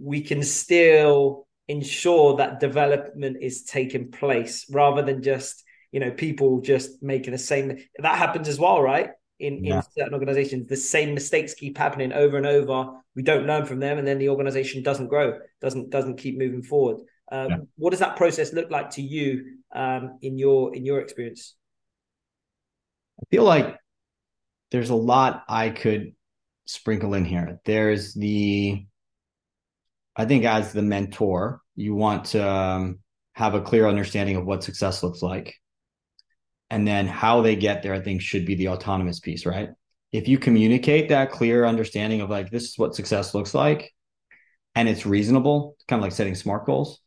we 0.00 0.20
can 0.20 0.42
still 0.42 1.46
ensure 1.68 2.36
that 2.36 2.60
development 2.60 3.36
is 3.40 3.64
taking 3.64 4.10
place 4.10 4.66
rather 4.70 5.02
than 5.02 5.22
just 5.22 5.64
you 5.92 6.00
know 6.00 6.10
people 6.10 6.60
just 6.60 7.02
making 7.02 7.32
the 7.32 7.38
same 7.38 7.78
that 7.98 8.18
happens 8.18 8.48
as 8.48 8.58
well 8.58 8.82
right 8.82 9.10
in, 9.38 9.62
yeah. 9.62 9.76
in 9.76 9.82
certain 9.96 10.14
organizations 10.14 10.66
the 10.66 10.76
same 10.76 11.14
mistakes 11.14 11.54
keep 11.54 11.76
happening 11.76 12.12
over 12.12 12.36
and 12.36 12.46
over 12.46 12.90
we 13.14 13.22
don't 13.22 13.46
learn 13.46 13.66
from 13.66 13.78
them 13.78 13.98
and 13.98 14.06
then 14.06 14.18
the 14.18 14.28
organization 14.30 14.82
doesn't 14.82 15.08
grow 15.08 15.38
doesn't 15.60 15.90
doesn't 15.90 16.16
keep 16.16 16.38
moving 16.38 16.62
forward 16.62 16.98
um, 17.30 17.50
yeah. 17.50 17.56
what 17.76 17.90
does 17.90 18.00
that 18.00 18.16
process 18.16 18.52
look 18.52 18.70
like 18.70 18.90
to 18.90 19.02
you 19.02 19.58
um, 19.74 20.18
in 20.22 20.38
your 20.38 20.74
in 20.74 20.86
your 20.86 21.00
experience 21.00 21.54
i 23.20 23.24
feel 23.30 23.44
like 23.44 23.76
there's 24.70 24.90
a 24.90 24.94
lot 24.94 25.44
i 25.48 25.70
could 25.70 26.12
sprinkle 26.66 27.14
in 27.14 27.24
here 27.24 27.60
there's 27.64 28.14
the 28.14 28.84
I 30.18 30.24
think 30.24 30.44
as 30.44 30.72
the 30.72 30.82
mentor, 30.82 31.62
you 31.76 31.94
want 31.94 32.24
to 32.26 32.46
um, 32.46 32.98
have 33.34 33.54
a 33.54 33.60
clear 33.60 33.86
understanding 33.86 34.34
of 34.34 34.44
what 34.44 34.64
success 34.64 35.04
looks 35.04 35.22
like. 35.22 35.54
And 36.70 36.86
then 36.86 37.06
how 37.06 37.40
they 37.40 37.54
get 37.54 37.82
there, 37.82 37.94
I 37.94 38.00
think, 38.00 38.20
should 38.20 38.44
be 38.44 38.56
the 38.56 38.68
autonomous 38.68 39.20
piece, 39.20 39.46
right? 39.46 39.70
If 40.10 40.26
you 40.26 40.36
communicate 40.36 41.08
that 41.10 41.30
clear 41.30 41.64
understanding 41.64 42.20
of 42.20 42.30
like, 42.30 42.50
this 42.50 42.64
is 42.64 42.76
what 42.76 42.96
success 42.96 43.32
looks 43.32 43.54
like, 43.54 43.94
and 44.74 44.88
it's 44.88 45.06
reasonable, 45.06 45.76
kind 45.86 46.00
of 46.00 46.02
like 46.02 46.12
setting 46.12 46.34
smart 46.34 46.66
goals, 46.66 47.00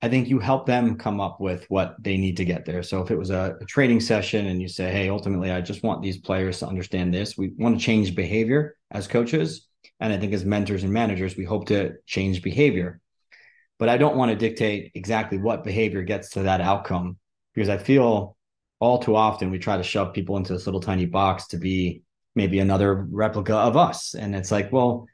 I 0.00 0.08
think 0.08 0.28
you 0.28 0.38
help 0.38 0.66
them 0.66 0.96
come 0.96 1.20
up 1.20 1.40
with 1.40 1.64
what 1.68 1.96
they 1.98 2.16
need 2.16 2.36
to 2.36 2.44
get 2.44 2.64
there. 2.64 2.84
So 2.84 3.02
if 3.02 3.10
it 3.10 3.18
was 3.18 3.30
a, 3.30 3.56
a, 3.60 3.64
training 3.64 4.00
session 4.00 4.46
and 4.46 4.62
you 4.62 4.68
say, 4.68 4.92
hey, 4.92 5.08
ultimately, 5.08 5.50
I 5.50 5.60
just 5.60 5.82
want 5.82 6.02
these 6.02 6.18
players 6.18 6.60
to 6.60 6.68
understand 6.68 7.12
this, 7.12 7.36
we 7.36 7.52
want 7.58 7.78
to 7.78 7.84
change 7.84 8.14
behavior 8.14 8.76
as 8.92 9.08
coaches. 9.08 9.66
And 9.98 10.12
I 10.12 10.18
think 10.18 10.32
as 10.32 10.44
mentors 10.44 10.84
and 10.84 10.92
managers, 10.92 11.36
we 11.36 11.44
hope 11.44 11.66
to 11.68 11.94
change 12.06 12.42
behavior. 12.42 13.00
But 13.80 13.88
I 13.88 13.96
don't 13.96 14.16
want 14.16 14.30
to 14.30 14.36
dictate 14.36 14.92
exactly 14.94 15.38
what 15.38 15.64
behavior 15.64 16.02
gets 16.02 16.30
to 16.30 16.42
that 16.44 16.60
outcome 16.60 17.18
because 17.54 17.68
I 17.68 17.78
feel 17.78 18.36
all 18.80 18.98
too 19.00 19.16
often 19.16 19.50
we 19.50 19.58
try 19.58 19.76
to 19.76 19.82
shove 19.82 20.14
people 20.14 20.36
into 20.36 20.52
this 20.52 20.66
little 20.66 20.80
tiny 20.80 21.06
box 21.06 21.48
to 21.48 21.56
be 21.56 22.02
maybe 22.36 22.60
another 22.60 22.94
replica 23.10 23.56
of 23.56 23.76
us. 23.76 24.14
And 24.14 24.36
it's 24.36 24.52
like, 24.52 24.72
well, 24.72 25.08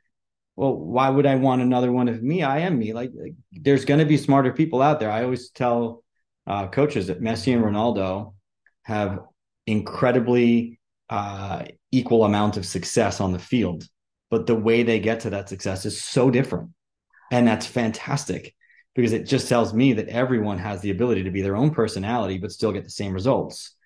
well, 0.56 0.74
why 0.74 1.08
would 1.08 1.26
I 1.26 1.34
want 1.36 1.62
another 1.62 1.90
one 1.90 2.08
of 2.08 2.22
me? 2.22 2.42
I 2.42 2.60
am 2.60 2.78
me. 2.78 2.92
Like, 2.92 3.10
like 3.14 3.34
there's 3.52 3.84
going 3.84 4.00
to 4.00 4.06
be 4.06 4.16
smarter 4.16 4.52
people 4.52 4.82
out 4.82 5.00
there. 5.00 5.10
I 5.10 5.24
always 5.24 5.50
tell 5.50 6.04
uh, 6.46 6.68
coaches 6.68 7.08
that 7.08 7.20
Messi 7.20 7.54
and 7.54 7.64
Ronaldo 7.64 8.34
have 8.82 9.20
incredibly 9.66 10.78
uh, 11.10 11.64
equal 11.90 12.24
amount 12.24 12.56
of 12.56 12.66
success 12.66 13.20
on 13.20 13.32
the 13.32 13.38
field 13.38 13.88
but 14.34 14.48
the 14.48 14.54
way 14.56 14.82
they 14.82 14.98
get 14.98 15.20
to 15.20 15.30
that 15.30 15.48
success 15.48 15.86
is 15.86 16.02
so 16.02 16.28
different. 16.28 16.70
And 17.30 17.46
that's 17.46 17.66
fantastic 17.66 18.52
because 18.92 19.12
it 19.12 19.26
just 19.28 19.48
tells 19.48 19.72
me 19.72 19.92
that 19.92 20.08
everyone 20.08 20.58
has 20.58 20.80
the 20.80 20.90
ability 20.90 21.22
to 21.22 21.30
be 21.30 21.40
their 21.40 21.54
own 21.54 21.70
personality, 21.70 22.38
but 22.38 22.50
still 22.50 22.72
get 22.72 22.82
the 22.82 22.90
same 22.90 23.12
results. 23.12 23.76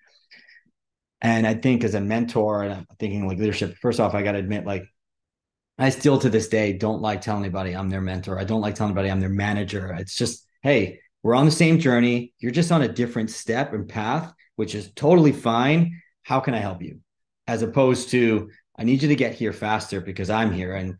And 1.21 1.45
I 1.45 1.53
think 1.53 1.83
as 1.83 1.93
a 1.93 2.01
mentor, 2.01 2.63
and 2.63 2.73
I'm 2.73 2.87
thinking 2.97 3.27
like 3.27 3.37
leadership, 3.37 3.77
first 3.77 3.99
off, 3.99 4.15
I 4.15 4.23
got 4.23 4.31
to 4.31 4.39
admit, 4.39 4.65
like, 4.65 4.85
I 5.79 5.89
still 5.89 6.19
to 6.19 6.29
this 6.29 6.49
day 6.49 6.73
don't 6.73 7.01
like 7.01 7.21
telling 7.21 7.43
anybody 7.43 7.73
I'm 7.73 7.89
their 7.89 8.01
mentor. 8.01 8.37
I 8.37 8.43
don't 8.43 8.61
like 8.61 8.75
telling 8.75 8.91
anybody 8.91 9.09
I'm 9.09 9.21
their 9.21 9.29
manager. 9.29 9.93
It's 9.93 10.15
just, 10.15 10.45
hey, 10.61 10.99
we're 11.23 11.35
on 11.35 11.45
the 11.45 11.51
same 11.51 11.79
journey. 11.79 12.33
You're 12.39 12.51
just 12.51 12.71
on 12.71 12.81
a 12.81 12.87
different 12.87 13.31
step 13.31 13.73
and 13.73 13.87
path, 13.87 14.33
which 14.57 14.75
is 14.75 14.91
totally 14.93 15.31
fine. 15.31 16.01
How 16.23 16.41
can 16.41 16.53
I 16.53 16.59
help 16.59 16.81
you? 16.81 16.99
As 17.47 17.61
opposed 17.61 18.09
to, 18.09 18.49
I 18.77 18.83
need 18.83 19.01
you 19.01 19.07
to 19.07 19.15
get 19.15 19.35
here 19.35 19.53
faster 19.53 20.01
because 20.01 20.29
I'm 20.29 20.51
here. 20.51 20.75
And 20.75 20.95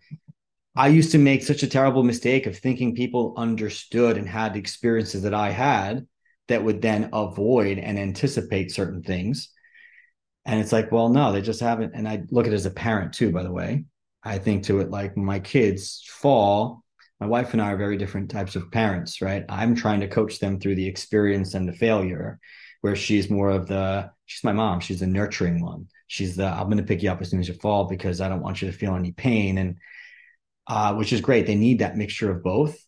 I 0.75 0.87
used 0.87 1.11
to 1.11 1.17
make 1.17 1.43
such 1.43 1.61
a 1.63 1.67
terrible 1.67 2.03
mistake 2.03 2.45
of 2.45 2.57
thinking 2.57 2.95
people 2.95 3.33
understood 3.35 4.17
and 4.17 4.27
had 4.27 4.55
experiences 4.55 5.23
that 5.23 5.33
I 5.33 5.49
had 5.49 6.07
that 6.47 6.63
would 6.63 6.81
then 6.81 7.09
avoid 7.11 7.79
and 7.79 7.99
anticipate 7.99 8.71
certain 8.71 9.03
things. 9.03 9.49
And 10.45 10.59
it's 10.59 10.71
like, 10.71 10.91
well, 10.91 11.09
no, 11.09 11.33
they 11.33 11.41
just 11.41 11.59
haven't. 11.59 11.95
And 11.95 12.07
I 12.07 12.23
look 12.31 12.47
at 12.47 12.53
it 12.53 12.55
as 12.55 12.65
a 12.65 12.71
parent 12.71 13.13
too, 13.13 13.31
by 13.31 13.43
the 13.43 13.51
way. 13.51 13.83
I 14.23 14.37
think 14.37 14.63
to 14.65 14.79
it 14.79 14.89
like 14.89 15.15
my 15.17 15.39
kids 15.39 16.03
fall. 16.07 16.83
My 17.19 17.27
wife 17.27 17.53
and 17.53 17.61
I 17.61 17.71
are 17.71 17.77
very 17.77 17.97
different 17.97 18.31
types 18.31 18.55
of 18.55 18.71
parents, 18.71 19.21
right? 19.21 19.43
I'm 19.49 19.75
trying 19.75 19.99
to 20.01 20.07
coach 20.07 20.39
them 20.39 20.59
through 20.59 20.75
the 20.75 20.87
experience 20.87 21.53
and 21.53 21.67
the 21.67 21.73
failure, 21.73 22.39
where 22.81 22.95
she's 22.95 23.29
more 23.29 23.49
of 23.49 23.67
the, 23.67 24.09
she's 24.25 24.43
my 24.43 24.53
mom, 24.53 24.79
she's 24.79 25.01
the 25.01 25.07
nurturing 25.07 25.61
one 25.61 25.87
she's 26.11 26.35
the 26.35 26.45
i'm 26.47 26.65
going 26.65 26.77
to 26.77 26.83
pick 26.83 27.03
you 27.03 27.11
up 27.11 27.21
as 27.21 27.29
soon 27.29 27.39
as 27.39 27.47
you 27.47 27.53
fall 27.53 27.85
because 27.85 28.19
i 28.19 28.27
don't 28.27 28.41
want 28.41 28.63
you 28.63 28.71
to 28.71 28.75
feel 28.75 28.95
any 28.95 29.11
pain 29.11 29.59
and 29.59 29.75
uh, 30.65 30.93
which 30.95 31.13
is 31.13 31.21
great 31.21 31.45
they 31.45 31.53
need 31.53 31.77
that 31.77 31.95
mixture 31.95 32.31
of 32.31 32.41
both 32.41 32.83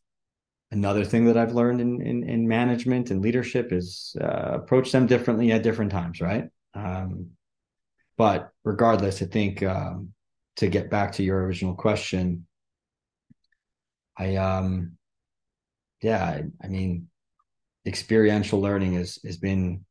another 0.72 1.04
thing 1.04 1.26
that 1.26 1.38
I've 1.38 1.54
learned 1.54 1.82
in 1.82 2.02
in, 2.02 2.24
in 2.28 2.48
management 2.48 3.12
and 3.12 3.22
leadership 3.22 3.72
is 3.72 4.16
uh, 4.20 4.52
approach 4.54 4.92
them 4.92 5.06
differently 5.06 5.52
at 5.52 5.64
different 5.64 5.92
times, 5.92 6.22
right? 6.22 6.46
Um, 6.74 7.32
but 8.18 8.52
regardless, 8.64 9.22
I 9.22 9.26
think 9.26 9.64
um, 9.64 10.14
to 10.58 10.68
get 10.68 10.90
back 10.90 11.14
to 11.14 11.24
your 11.24 11.44
original 11.44 11.76
question, 11.76 12.48
I 14.18 14.36
um, 14.36 14.98
yeah, 16.02 16.24
I, 16.24 16.44
I 16.64 16.68
mean, 16.68 17.08
experiential 17.86 18.60
learning 18.60 18.94
has 18.94 19.20
has 19.26 19.38
been 19.38 19.86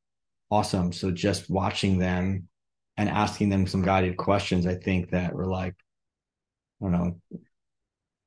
awesome. 0.51 0.93
So 0.93 1.11
just 1.11 1.49
watching 1.49 1.99
them 1.99 2.49
and 2.97 3.09
asking 3.09 3.49
them 3.49 3.67
some 3.67 3.83
guided 3.83 4.17
questions, 4.17 4.67
I 4.67 4.75
think 4.75 5.11
that 5.11 5.35
were 5.35 5.47
like, 5.47 5.75
I 6.81 6.85
don't 6.85 6.93
know, 6.93 7.21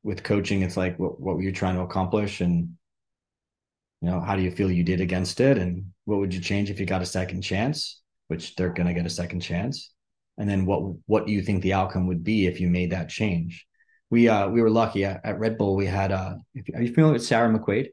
with 0.04 0.24
coaching, 0.24 0.62
it's 0.62 0.78
like, 0.78 0.98
what, 1.00 1.20
what 1.20 1.36
were 1.36 1.42
you 1.42 1.52
trying 1.52 1.76
to 1.76 1.82
accomplish? 1.82 2.42
And, 2.42 2.76
you 4.02 4.10
know, 4.10 4.20
how 4.20 4.36
do 4.36 4.42
you 4.42 4.52
feel 4.52 4.72
you 4.72 4.84
did 4.84 5.02
against 5.02 5.40
it? 5.40 5.58
And 5.58 5.94
what 6.06 6.20
would 6.20 6.34
you 6.34 6.42
change 6.42 6.70
if 6.70 6.80
you 6.80 6.86
got 6.86 7.02
a 7.02 7.06
second 7.06 7.42
chance, 7.42 8.02
which 8.28 8.56
they're 8.56 8.74
going 8.74 8.88
to 8.88 8.94
get 8.94 9.06
a 9.06 9.10
second 9.10 9.42
chance? 9.42 9.93
And 10.38 10.50
then 10.50 10.66
what, 10.66 10.96
what 11.06 11.28
do 11.28 11.32
you 11.32 11.42
think 11.42 11.62
the 11.62 11.74
outcome 11.74 12.08
would 12.08 12.24
be 12.24 12.48
if 12.48 12.60
you 12.60 12.70
made 12.70 12.92
that 12.92 13.10
change? 13.10 13.66
We, 14.10 14.30
uh, 14.30 14.50
we 14.50 14.62
were 14.62 14.70
lucky 14.70 15.06
at, 15.06 15.22
at 15.24 15.40
Red 15.40 15.58
Bull. 15.58 15.76
We 15.76 15.86
had, 15.86 16.12
uh, 16.12 16.36
are 16.74 16.82
you 16.82 16.94
familiar 16.94 17.14
with 17.14 17.26
Sarah 17.26 17.52
McQuade? 17.52 17.90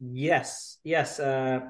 Yes. 0.00 0.78
Yes. 0.84 1.20
Uh, 1.20 1.60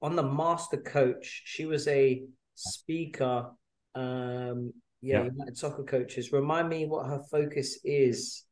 on 0.00 0.16
the 0.16 0.22
master 0.22 0.78
coach, 0.78 1.42
she 1.44 1.64
was 1.64 1.86
a 1.88 2.22
speaker. 2.54 3.50
Um, 3.94 4.72
yeah, 5.00 5.24
United 5.24 5.56
Soccer 5.56 5.84
Coaches. 5.84 6.32
Remind 6.32 6.68
me 6.68 6.86
what 6.86 7.06
her 7.06 7.22
focus 7.30 7.78
is. 7.84 8.44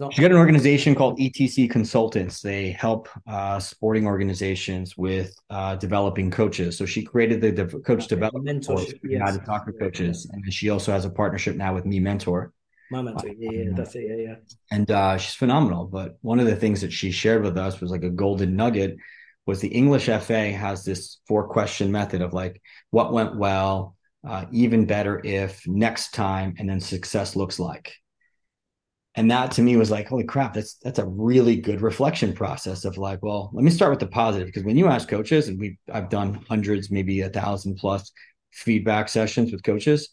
Not. 0.00 0.14
She 0.14 0.22
got 0.22 0.30
an 0.30 0.36
organization 0.36 0.94
called 0.94 1.18
ETC 1.18 1.68
Consultants. 1.68 2.40
They 2.40 2.70
help 2.70 3.08
uh, 3.26 3.58
sporting 3.58 4.06
organizations 4.06 4.96
with 4.96 5.34
uh, 5.50 5.74
developing 5.74 6.30
coaches. 6.30 6.78
So 6.78 6.86
she 6.86 7.02
created 7.02 7.40
the 7.40 7.50
de- 7.50 7.66
coach 7.66 8.04
okay. 8.04 8.06
development 8.06 8.64
course 8.64 8.84
for 8.84 9.08
yes. 9.08 9.18
United 9.18 9.44
Soccer 9.44 9.72
Coaches, 9.72 10.30
and 10.32 10.52
she 10.52 10.70
also 10.70 10.92
has 10.92 11.04
a 11.04 11.10
partnership 11.10 11.56
now 11.56 11.74
with 11.74 11.84
Me 11.84 11.98
Mentor. 11.98 12.52
My 12.90 13.02
mentor, 13.02 13.28
yeah, 13.38 13.50
yeah, 13.50 13.70
that's 13.74 13.94
it, 13.96 14.04
yeah, 14.08 14.28
yeah. 14.28 14.34
And 14.70 14.90
uh, 14.90 15.18
she's 15.18 15.34
phenomenal. 15.34 15.86
But 15.86 16.16
one 16.22 16.40
of 16.40 16.46
the 16.46 16.56
things 16.56 16.80
that 16.80 16.92
she 16.92 17.10
shared 17.10 17.42
with 17.42 17.58
us 17.58 17.80
was 17.80 17.90
like 17.90 18.04
a 18.04 18.10
golden 18.10 18.56
nugget 18.56 18.96
was 19.46 19.60
the 19.60 19.68
English 19.68 20.06
FA 20.06 20.52
has 20.52 20.84
this 20.84 21.18
four 21.26 21.48
question 21.48 21.90
method 21.90 22.22
of 22.22 22.32
like 22.32 22.62
what 22.90 23.12
went 23.12 23.36
well, 23.36 23.96
uh, 24.26 24.44
even 24.52 24.86
better 24.86 25.20
if 25.24 25.66
next 25.66 26.14
time, 26.14 26.54
and 26.58 26.68
then 26.68 26.80
success 26.80 27.34
looks 27.34 27.58
like. 27.58 27.94
And 29.18 29.32
that 29.32 29.50
to 29.52 29.62
me 29.62 29.76
was 29.76 29.90
like, 29.90 30.06
holy 30.06 30.22
crap, 30.22 30.54
that's 30.54 30.74
that's 30.74 31.00
a 31.00 31.04
really 31.04 31.56
good 31.56 31.80
reflection 31.80 32.32
process 32.32 32.84
of 32.84 32.98
like, 32.98 33.20
well, 33.20 33.50
let 33.52 33.64
me 33.64 33.70
start 33.72 33.90
with 33.90 33.98
the 33.98 34.06
positive. 34.06 34.46
Because 34.46 34.62
when 34.62 34.76
you 34.76 34.86
ask 34.86 35.08
coaches, 35.08 35.48
and 35.48 35.58
we 35.58 35.76
I've 35.92 36.08
done 36.08 36.44
hundreds, 36.48 36.88
maybe 36.88 37.22
a 37.22 37.28
thousand 37.28 37.78
plus 37.78 38.12
feedback 38.52 39.08
sessions 39.08 39.50
with 39.50 39.64
coaches, 39.64 40.10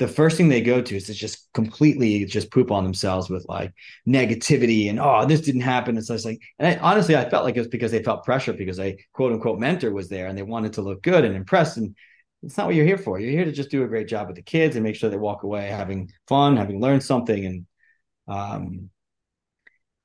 the 0.00 0.08
first 0.08 0.36
thing 0.36 0.48
they 0.48 0.60
go 0.60 0.82
to 0.82 0.96
is 0.96 1.04
to 1.06 1.14
just 1.14 1.52
completely 1.54 2.24
just 2.24 2.50
poop 2.50 2.72
on 2.72 2.82
themselves 2.82 3.30
with 3.30 3.46
like 3.48 3.72
negativity 4.08 4.90
and 4.90 4.98
oh 4.98 5.24
this 5.24 5.42
didn't 5.42 5.60
happen. 5.60 5.96
It's 5.96 6.10
like 6.10 6.40
and 6.58 6.66
I, 6.66 6.82
honestly 6.82 7.14
I 7.14 7.30
felt 7.30 7.44
like 7.44 7.54
it 7.54 7.60
was 7.60 7.68
because 7.68 7.92
they 7.92 8.02
felt 8.02 8.24
pressure 8.24 8.54
because 8.54 8.80
a 8.80 8.98
quote 9.12 9.32
unquote 9.32 9.60
mentor 9.60 9.92
was 9.92 10.08
there 10.08 10.26
and 10.26 10.36
they 10.36 10.42
wanted 10.42 10.72
to 10.72 10.82
look 10.82 11.00
good 11.04 11.24
and 11.24 11.36
impress. 11.36 11.76
And 11.76 11.94
it's 12.42 12.56
not 12.56 12.66
what 12.66 12.74
you're 12.74 12.86
here 12.86 12.98
for. 12.98 13.20
You're 13.20 13.30
here 13.30 13.44
to 13.44 13.52
just 13.52 13.70
do 13.70 13.84
a 13.84 13.88
great 13.88 14.08
job 14.08 14.26
with 14.26 14.34
the 14.34 14.42
kids 14.42 14.74
and 14.74 14.82
make 14.82 14.96
sure 14.96 15.10
they 15.10 15.16
walk 15.16 15.44
away 15.44 15.68
having 15.68 16.10
fun 16.26 16.56
having 16.56 16.80
learned 16.80 17.04
something 17.04 17.46
and 17.46 17.66
um 18.28 18.90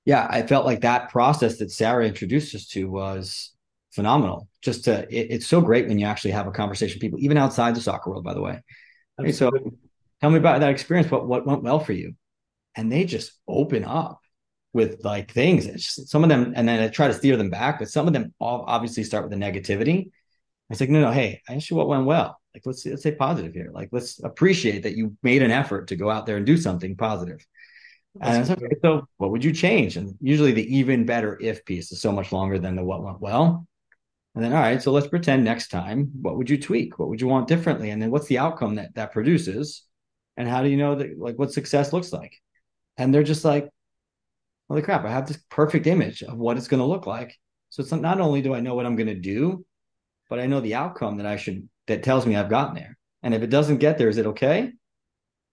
yeah 0.05 0.27
I 0.29 0.41
felt 0.43 0.65
like 0.65 0.81
that 0.81 1.09
process 1.09 1.57
that 1.57 1.71
Sarah 1.71 2.05
introduced 2.05 2.55
us 2.55 2.67
to 2.69 2.89
was 2.89 3.53
phenomenal 3.91 4.47
just 4.61 4.85
to 4.85 5.03
it, 5.09 5.31
it's 5.31 5.47
so 5.47 5.61
great 5.61 5.87
when 5.87 5.99
you 5.99 6.05
actually 6.05 6.31
have 6.31 6.47
a 6.47 6.51
conversation 6.51 6.95
with 6.95 7.01
people 7.01 7.19
even 7.21 7.37
outside 7.37 7.75
the 7.75 7.81
soccer 7.81 8.09
world 8.09 8.23
by 8.23 8.33
the 8.33 8.41
way 8.41 8.61
so 9.31 9.49
tell 10.21 10.29
me 10.29 10.37
about 10.37 10.61
that 10.61 10.71
experience. 10.71 11.09
What 11.11 11.27
what 11.27 11.45
went 11.45 11.63
well 11.63 11.79
for 11.79 11.93
you? 11.93 12.15
And 12.75 12.91
they 12.91 13.05
just 13.05 13.33
open 13.47 13.83
up 13.83 14.19
with 14.73 15.03
like 15.03 15.31
things. 15.31 15.65
Just, 15.65 16.09
some 16.09 16.23
of 16.23 16.29
them, 16.29 16.53
and 16.55 16.67
then 16.67 16.81
I 16.81 16.87
try 16.89 17.07
to 17.07 17.13
steer 17.13 17.37
them 17.37 17.49
back, 17.49 17.79
but 17.79 17.89
some 17.89 18.07
of 18.07 18.13
them 18.13 18.33
all 18.39 18.63
obviously 18.67 19.03
start 19.03 19.23
with 19.23 19.37
the 19.37 19.43
negativity. 19.43 20.11
It's 20.69 20.81
like, 20.81 20.89
no, 20.89 20.99
no, 20.99 21.11
hey, 21.11 21.41
i 21.47 21.55
actually, 21.55 21.77
what 21.77 21.87
went 21.87 22.05
well? 22.05 22.39
Like, 22.53 22.63
let's 22.65 22.85
let's 22.85 23.03
say 23.03 23.13
positive 23.15 23.53
here. 23.53 23.71
Like, 23.73 23.89
let's 23.91 24.21
appreciate 24.23 24.83
that 24.83 24.97
you 24.97 25.15
made 25.23 25.41
an 25.41 25.51
effort 25.51 25.87
to 25.87 25.95
go 25.95 26.09
out 26.09 26.25
there 26.25 26.37
and 26.37 26.45
do 26.45 26.57
something 26.57 26.95
positive. 26.95 27.45
And 28.21 28.49
okay, 28.49 28.75
so 28.81 29.07
what 29.17 29.31
would 29.31 29.43
you 29.43 29.51
change? 29.51 29.97
And 29.97 30.15
usually 30.21 30.51
the 30.51 30.75
even 30.75 31.05
better 31.05 31.37
if 31.41 31.65
piece 31.65 31.91
is 31.91 32.01
so 32.01 32.11
much 32.11 32.31
longer 32.31 32.59
than 32.59 32.75
the 32.75 32.83
what 32.83 33.03
went 33.03 33.21
well. 33.21 33.67
And 34.35 34.43
then, 34.43 34.53
all 34.53 34.61
right, 34.61 34.81
so 34.81 34.91
let's 34.91 35.07
pretend 35.07 35.43
next 35.43 35.69
time, 35.69 36.11
what 36.21 36.37
would 36.37 36.49
you 36.49 36.59
tweak? 36.59 36.99
What 36.99 37.09
would 37.09 37.19
you 37.19 37.27
want 37.27 37.47
differently? 37.47 37.89
And 37.89 38.01
then 38.01 38.11
what's 38.11 38.27
the 38.27 38.37
outcome 38.37 38.75
that 38.75 38.93
that 38.95 39.11
produces? 39.11 39.83
And 40.35 40.47
how 40.47 40.61
do 40.61 40.69
you 40.69 40.77
know 40.77 40.95
that 40.95 41.17
like 41.17 41.39
what 41.39 41.51
success 41.51 41.91
looks 41.91 42.13
like? 42.13 42.33
And 42.97 43.13
they're 43.13 43.23
just 43.23 43.43
like, 43.43 43.67
holy 44.69 44.81
crap, 44.81 45.05
I 45.05 45.11
have 45.11 45.27
this 45.27 45.39
perfect 45.49 45.87
image 45.87 46.23
of 46.23 46.37
what 46.37 46.57
it's 46.57 46.67
going 46.67 46.81
to 46.81 46.85
look 46.85 47.07
like. 47.07 47.35
So 47.69 47.81
it's 47.81 47.91
not, 47.91 48.01
not 48.01 48.21
only 48.21 48.41
do 48.41 48.53
I 48.53 48.59
know 48.59 48.75
what 48.75 48.85
I'm 48.85 48.95
going 48.95 49.07
to 49.07 49.15
do, 49.15 49.65
but 50.29 50.39
I 50.39 50.45
know 50.45 50.59
the 50.59 50.75
outcome 50.75 51.17
that 51.17 51.25
I 51.25 51.37
should 51.37 51.67
that 51.87 52.03
tells 52.03 52.25
me 52.25 52.35
I've 52.35 52.49
gotten 52.49 52.75
there. 52.75 52.97
And 53.23 53.33
if 53.33 53.41
it 53.41 53.49
doesn't 53.49 53.77
get 53.77 53.97
there, 53.97 54.09
is 54.09 54.17
it 54.17 54.27
okay? 54.27 54.71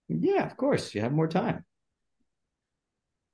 Yeah, 0.07 0.45
of 0.45 0.57
course. 0.57 0.93
You 0.93 1.01
have 1.01 1.11
more 1.11 1.27
time. 1.27 1.65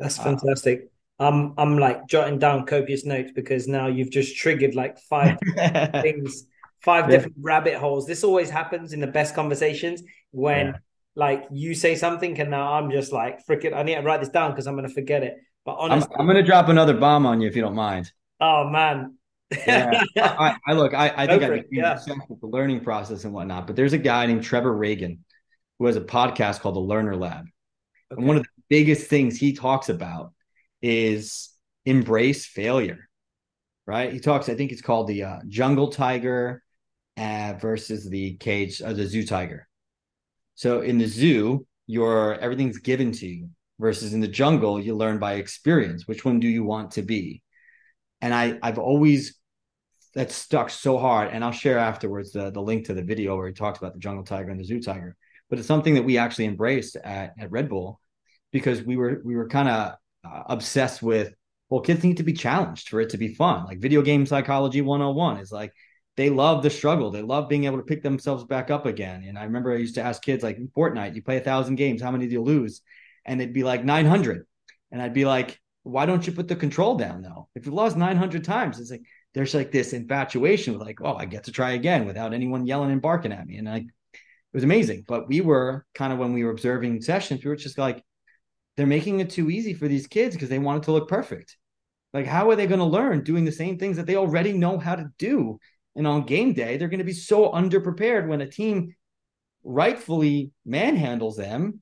That's 0.02 0.18
fantastic. 0.18 0.90
Uh, 1.20 1.28
I'm 1.28 1.54
I'm 1.58 1.78
like 1.78 2.08
jotting 2.08 2.40
down 2.40 2.66
copious 2.66 3.06
notes 3.06 3.32
because 3.34 3.68
now 3.68 3.88
you've 3.88 4.10
just 4.10 4.36
triggered 4.36 4.76
like 4.76 4.98
five 5.00 5.38
things, 6.02 6.46
five 6.82 7.06
yeah. 7.06 7.12
different 7.12 7.36
rabbit 7.40 7.76
holes. 7.76 8.08
This 8.08 8.24
always 8.24 8.50
happens 8.50 8.94
in 8.94 9.00
the 9.00 9.08
best 9.08 9.36
conversations 9.36 10.02
when 10.32 10.68
yeah 10.68 10.74
like 11.16 11.46
you 11.52 11.74
say 11.74 11.96
something 11.96 12.40
and 12.40 12.50
now 12.50 12.74
I'm 12.74 12.90
just 12.90 13.12
like 13.12 13.46
freaking 13.46 13.74
I 13.74 13.84
need 13.84 13.96
to 13.96 14.02
write 14.02 14.22
this 14.22 14.30
down 14.30 14.52
because 14.52 14.68
I'm 14.68 14.76
gonna 14.76 14.90
forget 14.90 15.24
it. 15.24 15.38
But 15.66 15.74
honestly, 15.74 16.10
I'm, 16.16 16.22
I'm, 16.22 16.28
gonna 16.28 16.44
drop 16.44 16.70
another 16.70 16.94
bomb 16.94 17.26
on 17.26 17.42
you 17.42 17.48
if 17.48 17.56
you 17.56 17.62
don't 17.62 17.76
mind. 17.76 18.12
Oh 18.40 18.70
man. 18.70 19.18
yeah. 19.68 20.04
I, 20.18 20.56
I, 20.66 20.74
look, 20.74 20.94
I, 20.94 21.14
I 21.16 21.28
think 21.28 21.44
I 21.44 21.64
yeah. 21.70 22.00
with 22.30 22.40
the 22.40 22.48
learning 22.48 22.82
process 22.82 23.26
and 23.26 23.34
whatnot, 23.34 23.68
but 23.68 23.76
there's 23.76 23.94
a 23.94 23.98
guy 23.98 24.26
named 24.26 24.44
Trevor 24.44 24.74
Ragan 24.74 25.20
who 25.78 25.88
has 25.88 25.98
a 25.98 26.02
podcast 26.02 26.62
called 26.62 26.76
the 26.76 26.80
Learner 26.80 27.16
Lab. 27.18 27.42
Okay. 28.12 28.20
And 28.20 28.28
one 28.28 28.38
of 28.38 28.44
the 28.44 28.50
biggest 28.72 29.08
things 29.08 29.38
he 29.38 29.54
talks 29.54 29.90
about 29.90 30.34
is 30.82 31.52
embrace 31.86 32.48
failure. 32.48 33.08
Right? 33.86 34.12
He 34.12 34.20
talks, 34.20 34.50
I 34.50 34.56
think 34.56 34.72
it's 34.72 34.82
called 34.82 35.08
the 35.08 35.24
uh, 35.24 35.40
jungle 35.48 35.90
tiger 35.92 36.64
uh, 37.18 37.54
versus 37.62 38.10
the 38.10 38.38
cage, 38.38 38.82
uh, 38.82 38.94
the 38.94 39.06
zoo 39.06 39.26
tiger 39.26 39.68
so 40.62 40.82
in 40.82 41.00
the 41.00 41.08
zoo, 41.08 41.66
your 41.88 42.36
everything's 42.36 42.78
given 42.78 43.12
to 43.14 43.28
you 43.28 43.50
versus 43.80 44.14
in 44.14 44.20
the 44.20 44.28
jungle, 44.28 44.80
you 44.80 44.96
learn 44.96 45.18
by 45.18 45.34
experience. 45.34 46.08
Which 46.08 46.24
one 46.24 46.40
do 46.40 46.48
you 46.48 46.64
want 46.64 46.92
to 46.92 47.02
be? 47.02 47.42
And 48.22 48.32
I 48.32 48.60
I've 48.62 48.78
always 48.78 49.40
that 50.14 50.30
stuck 50.32 50.70
so 50.70 51.00
hard. 51.00 51.30
And 51.32 51.44
I'll 51.44 51.52
share 51.52 51.80
afterwards 51.80 52.32
the, 52.32 52.52
the 52.52 52.62
link 52.62 52.86
to 52.86 52.94
the 52.94 53.02
video 53.02 53.36
where 53.36 53.48
he 53.48 53.54
talks 53.54 53.80
about 53.80 53.94
the 53.94 54.00
jungle 54.00 54.24
tiger 54.24 54.52
and 54.52 54.60
the 54.60 54.64
zoo 54.64 54.80
tiger. 54.80 55.16
But 55.50 55.58
it's 55.58 55.68
something 55.68 55.96
that 55.96 56.04
we 56.04 56.20
actually 56.20 56.46
embraced 56.46 56.96
at, 56.98 57.34
at 57.40 57.50
Red 57.50 57.68
Bull 57.68 58.00
because 58.52 58.82
we 58.82 58.98
were 58.98 59.22
we 59.24 59.36
were 59.36 59.48
kind 59.48 59.70
of 59.70 59.94
uh, 60.24 60.44
obsessed 60.48 61.02
with 61.02 61.34
well, 61.72 61.80
kids 61.80 62.04
need 62.04 62.18
to 62.18 62.24
be 62.24 62.34
challenged 62.34 62.90
for 62.90 63.00
it 63.00 63.10
to 63.12 63.18
be 63.18 63.34
fun. 63.34 63.66
Like 63.66 63.80
video 63.80 64.02
game 64.02 64.26
psychology 64.26 64.82
101 64.82 65.38
is 65.38 65.54
like 65.54 65.72
they 66.18 66.30
love 66.30 66.64
the 66.64 66.70
struggle. 66.70 67.12
They 67.12 67.22
love 67.22 67.48
being 67.48 67.64
able 67.64 67.78
to 67.78 67.84
pick 67.84 68.04
themselves 68.04 68.44
back 68.44 68.70
up 68.70 68.86
again. 68.86 69.24
And 69.26 69.40
I 69.40 69.46
remember 69.46 69.72
I 69.72 69.78
used 69.78 69.96
to 69.96 70.04
ask 70.04 70.22
kids 70.22 70.44
like 70.44 70.60
Fortnite, 70.78 71.16
you 71.16 71.24
play 71.24 71.38
a 71.38 71.42
thousand 71.42 71.76
games, 71.76 72.02
how 72.02 72.12
many 72.12 72.28
do 72.28 72.34
you 72.34 72.42
lose? 72.42 72.82
And 73.26 73.40
they'd 73.40 73.54
be 73.54 73.64
like 73.64 73.86
900. 73.86 74.46
And 74.92 75.02
I'd 75.02 75.14
be 75.14 75.24
like, 75.24 75.62
why 75.84 76.06
don't 76.06 76.28
you 76.28 76.34
put 76.34 76.50
the 76.50 76.58
control 76.58 76.96
down 76.96 77.22
though? 77.22 77.48
If 77.56 77.66
you 77.66 77.72
lost 77.72 77.96
900 77.96 78.44
times, 78.44 78.78
it's 78.80 78.92
like, 78.92 79.04
there's 79.34 79.56
like 79.56 79.72
this 79.72 79.94
infatuation 79.94 80.74
with 80.74 80.86
like, 80.86 81.00
oh, 81.02 81.16
I 81.16 81.24
get 81.24 81.46
to 81.46 81.54
try 81.54 81.72
again 81.72 82.06
without 82.06 82.34
anyone 82.34 82.66
yelling 82.66 82.92
and 82.92 83.02
barking 83.02 83.32
at 83.32 83.48
me. 83.48 83.58
And 83.58 83.68
like, 83.68 83.84
it 83.84 84.54
was 84.54 84.66
amazing. 84.66 85.06
But 85.08 85.30
we 85.30 85.40
were 85.40 85.86
kind 85.96 86.12
of 86.12 86.20
when 86.20 86.34
we 86.34 86.44
were 86.44 86.52
observing 86.52 87.02
sessions, 87.02 87.46
we 87.46 87.50
were 87.50 87.56
just 87.56 87.78
like, 87.78 88.04
they're 88.78 88.88
making 88.88 89.20
it 89.20 89.30
too 89.30 89.50
easy 89.50 89.74
for 89.74 89.88
these 89.88 90.08
kids 90.08 90.36
because 90.36 90.50
they 90.50 90.60
want 90.60 90.84
it 90.84 90.86
to 90.86 90.92
look 90.92 91.10
perfect. 91.10 91.58
Like, 92.14 92.26
how 92.26 92.50
are 92.50 92.56
they 92.56 92.68
going 92.68 92.80
to 92.80 92.86
learn 92.86 93.24
doing 93.24 93.46
the 93.46 93.52
same 93.52 93.78
things 93.78 93.98
that 93.98 94.06
they 94.06 94.16
already 94.16 94.54
know 94.54 94.78
how 94.78 94.96
to 94.96 95.10
do 95.18 95.60
and 95.96 96.08
on 96.08 96.26
game 96.26 96.54
day, 96.54 96.78
they're 96.78 96.88
going 96.88 97.00
to 97.00 97.06
be 97.06 97.14
so 97.14 97.52
underprepared 97.52 98.28
when 98.28 98.42
a 98.42 98.48
team 98.48 98.96
rightfully 99.64 100.52
manhandles 100.68 101.36
them 101.36 101.82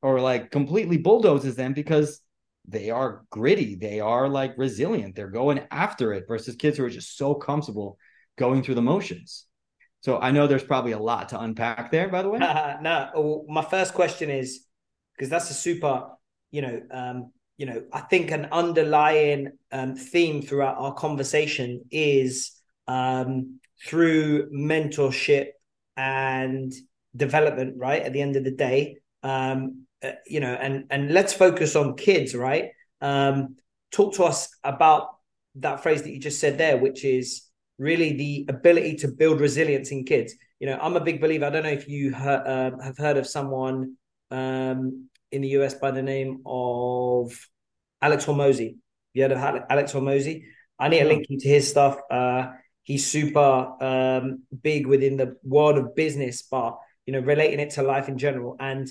or 0.00 0.20
like 0.20 0.50
completely 0.50 0.96
bulldozes 0.96 1.56
them 1.56 1.72
because 1.72 2.20
they 2.66 2.90
are 2.90 3.24
gritty. 3.30 3.74
They 3.74 4.00
are 4.00 4.28
like 4.28 4.56
resilient. 4.56 5.16
They're 5.16 5.28
going 5.28 5.62
after 5.70 6.12
it 6.12 6.28
versus 6.28 6.56
kids 6.56 6.78
who 6.78 6.84
are 6.84 6.90
just 6.90 7.16
so 7.16 7.34
comfortable 7.34 7.98
going 8.36 8.62
through 8.62 8.76
the 8.76 8.82
motions. 8.82 9.46
So 10.00 10.20
I 10.20 10.30
know 10.30 10.46
there's 10.46 10.62
probably 10.62 10.92
a 10.92 10.98
lot 10.98 11.30
to 11.30 11.40
unpack 11.40 11.90
there, 11.90 12.08
by 12.08 12.22
the 12.22 12.28
way. 12.28 12.38
no, 12.80 13.10
oh, 13.16 13.44
my 13.48 13.64
first 13.64 13.94
question 13.94 14.30
is 14.30 14.64
because 15.16 15.28
that's 15.28 15.50
a 15.50 15.54
super, 15.54 16.10
you 16.50 16.62
know, 16.62 16.82
um, 16.90 17.32
you 17.56 17.66
know, 17.66 17.82
I 17.92 18.00
think 18.00 18.30
an 18.30 18.48
underlying 18.52 19.52
um, 19.72 19.94
theme 19.96 20.42
throughout 20.42 20.78
our 20.78 20.94
conversation 20.94 21.84
is 21.90 22.52
um, 22.86 23.60
through 23.84 24.50
mentorship 24.50 25.48
and 25.96 26.72
development. 27.16 27.74
Right 27.76 28.02
at 28.02 28.12
the 28.12 28.22
end 28.22 28.36
of 28.36 28.44
the 28.44 28.52
day, 28.52 28.96
um, 29.22 29.86
uh, 30.02 30.12
you 30.26 30.40
know, 30.40 30.54
and 30.54 30.84
and 30.90 31.12
let's 31.12 31.32
focus 31.32 31.74
on 31.76 31.96
kids. 31.96 32.34
Right, 32.34 32.70
um, 33.00 33.56
talk 33.90 34.14
to 34.14 34.24
us 34.24 34.48
about 34.62 35.08
that 35.56 35.82
phrase 35.82 36.02
that 36.02 36.10
you 36.10 36.20
just 36.20 36.40
said 36.40 36.58
there, 36.58 36.78
which 36.78 37.04
is 37.04 37.48
really 37.78 38.12
the 38.12 38.46
ability 38.48 38.96
to 38.96 39.08
build 39.08 39.40
resilience 39.40 39.90
in 39.90 40.04
kids. 40.04 40.34
You 40.60 40.66
know, 40.66 40.78
I'm 40.80 40.96
a 40.96 41.00
big 41.00 41.20
believer. 41.20 41.46
I 41.46 41.50
don't 41.50 41.62
know 41.62 41.70
if 41.70 41.88
you 41.88 42.14
uh, 42.14 42.70
have 42.82 42.98
heard 42.98 43.16
of 43.16 43.26
someone 43.26 43.96
um, 44.30 45.08
in 45.32 45.42
the 45.42 45.48
US 45.48 45.74
by 45.74 45.90
the 45.90 46.02
name 46.02 46.42
of 46.46 47.32
Alex 48.00 48.24
Hormozi. 48.24 48.76
You 49.14 49.22
heard 49.22 49.32
of 49.32 49.64
Alex 49.68 49.92
Hormozi? 49.92 50.44
I 50.78 50.88
need 50.88 51.00
to 51.00 51.06
link 51.06 51.26
you 51.28 51.38
to 51.38 51.48
his 51.48 51.68
stuff. 51.68 51.98
Uh, 52.10 52.52
he's 52.82 53.06
super 53.06 53.72
um, 53.82 54.42
big 54.62 54.86
within 54.86 55.16
the 55.16 55.36
world 55.42 55.76
of 55.78 55.94
business, 55.94 56.42
but 56.42 56.78
you 57.06 57.12
know, 57.12 57.20
relating 57.20 57.58
it 57.58 57.70
to 57.70 57.82
life 57.82 58.08
in 58.08 58.18
general. 58.18 58.56
And 58.60 58.88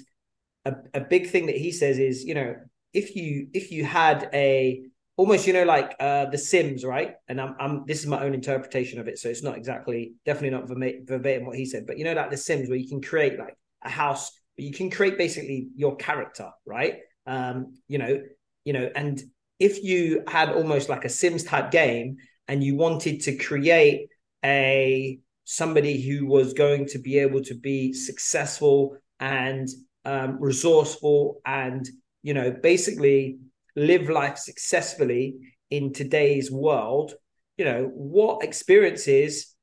a, 0.66 0.76
a 0.94 1.02
big 1.02 1.30
thing 1.30 1.46
that 1.48 1.58
he 1.58 1.72
says 1.72 1.98
is, 2.00 2.24
you 2.26 2.34
know, 2.34 2.56
if 2.94 3.16
you 3.16 3.48
if 3.54 3.72
you 3.72 3.86
had 3.86 4.30
a 4.34 4.82
almost 5.18 5.48
you 5.48 5.54
know 5.54 5.64
like 5.64 5.96
uh 6.00 6.26
the 6.26 6.38
sims 6.38 6.86
right 6.86 7.16
and 7.28 7.42
I'm, 7.42 7.56
I'm 7.60 7.86
this 7.86 8.00
is 8.00 8.08
my 8.08 8.24
own 8.24 8.34
interpretation 8.34 9.00
of 9.00 9.08
it 9.08 9.18
so 9.18 9.30
it's 9.30 9.44
not 9.44 9.58
exactly 9.58 10.14
definitely 10.26 10.52
not 10.52 10.68
verbatim 10.68 11.46
what 11.46 11.58
he 11.58 11.66
said 11.66 11.86
but 11.88 11.98
you 11.98 12.06
know 12.06 12.14
like 12.14 12.30
the 12.30 12.38
sims 12.38 12.70
where 12.70 12.78
you 12.78 12.88
can 12.88 13.02
create 13.02 13.38
like 13.38 13.58
a 13.84 13.90
house 13.90 14.32
but 14.58 14.66
you 14.66 14.74
can 14.74 14.90
create 14.90 15.18
basically 15.18 15.70
your 15.76 15.96
character 15.96 16.50
right 16.66 16.96
um 17.26 17.74
you 17.88 17.98
know 17.98 18.22
you 18.66 18.74
know 18.74 18.90
and 18.96 19.24
if 19.60 19.84
you 19.84 20.24
had 20.28 20.50
almost 20.50 20.90
like 20.90 21.06
a 21.06 21.10
sims 21.10 21.44
type 21.44 21.72
game 21.72 22.18
and 22.48 22.64
you 22.64 22.76
wanted 22.76 23.22
to 23.22 23.36
create 23.38 24.10
a 24.44 25.20
somebody 25.46 26.02
who 26.02 26.26
was 26.26 26.54
going 26.54 26.86
to 26.86 27.00
be 27.00 27.20
able 27.20 27.42
to 27.42 27.56
be 27.56 27.94
successful 27.94 28.98
and 29.20 29.68
um, 30.06 30.38
resourceful 30.40 31.42
and 31.46 31.88
you 32.22 32.34
know 32.34 32.52
basically 32.52 33.40
live 33.78 34.10
life 34.10 34.38
successfully 34.38 35.36
in 35.70 35.94
today's 35.94 36.52
world, 36.52 37.14
you 37.58 37.64
know, 37.64 37.90
what 37.94 38.44
experiences 38.44 39.56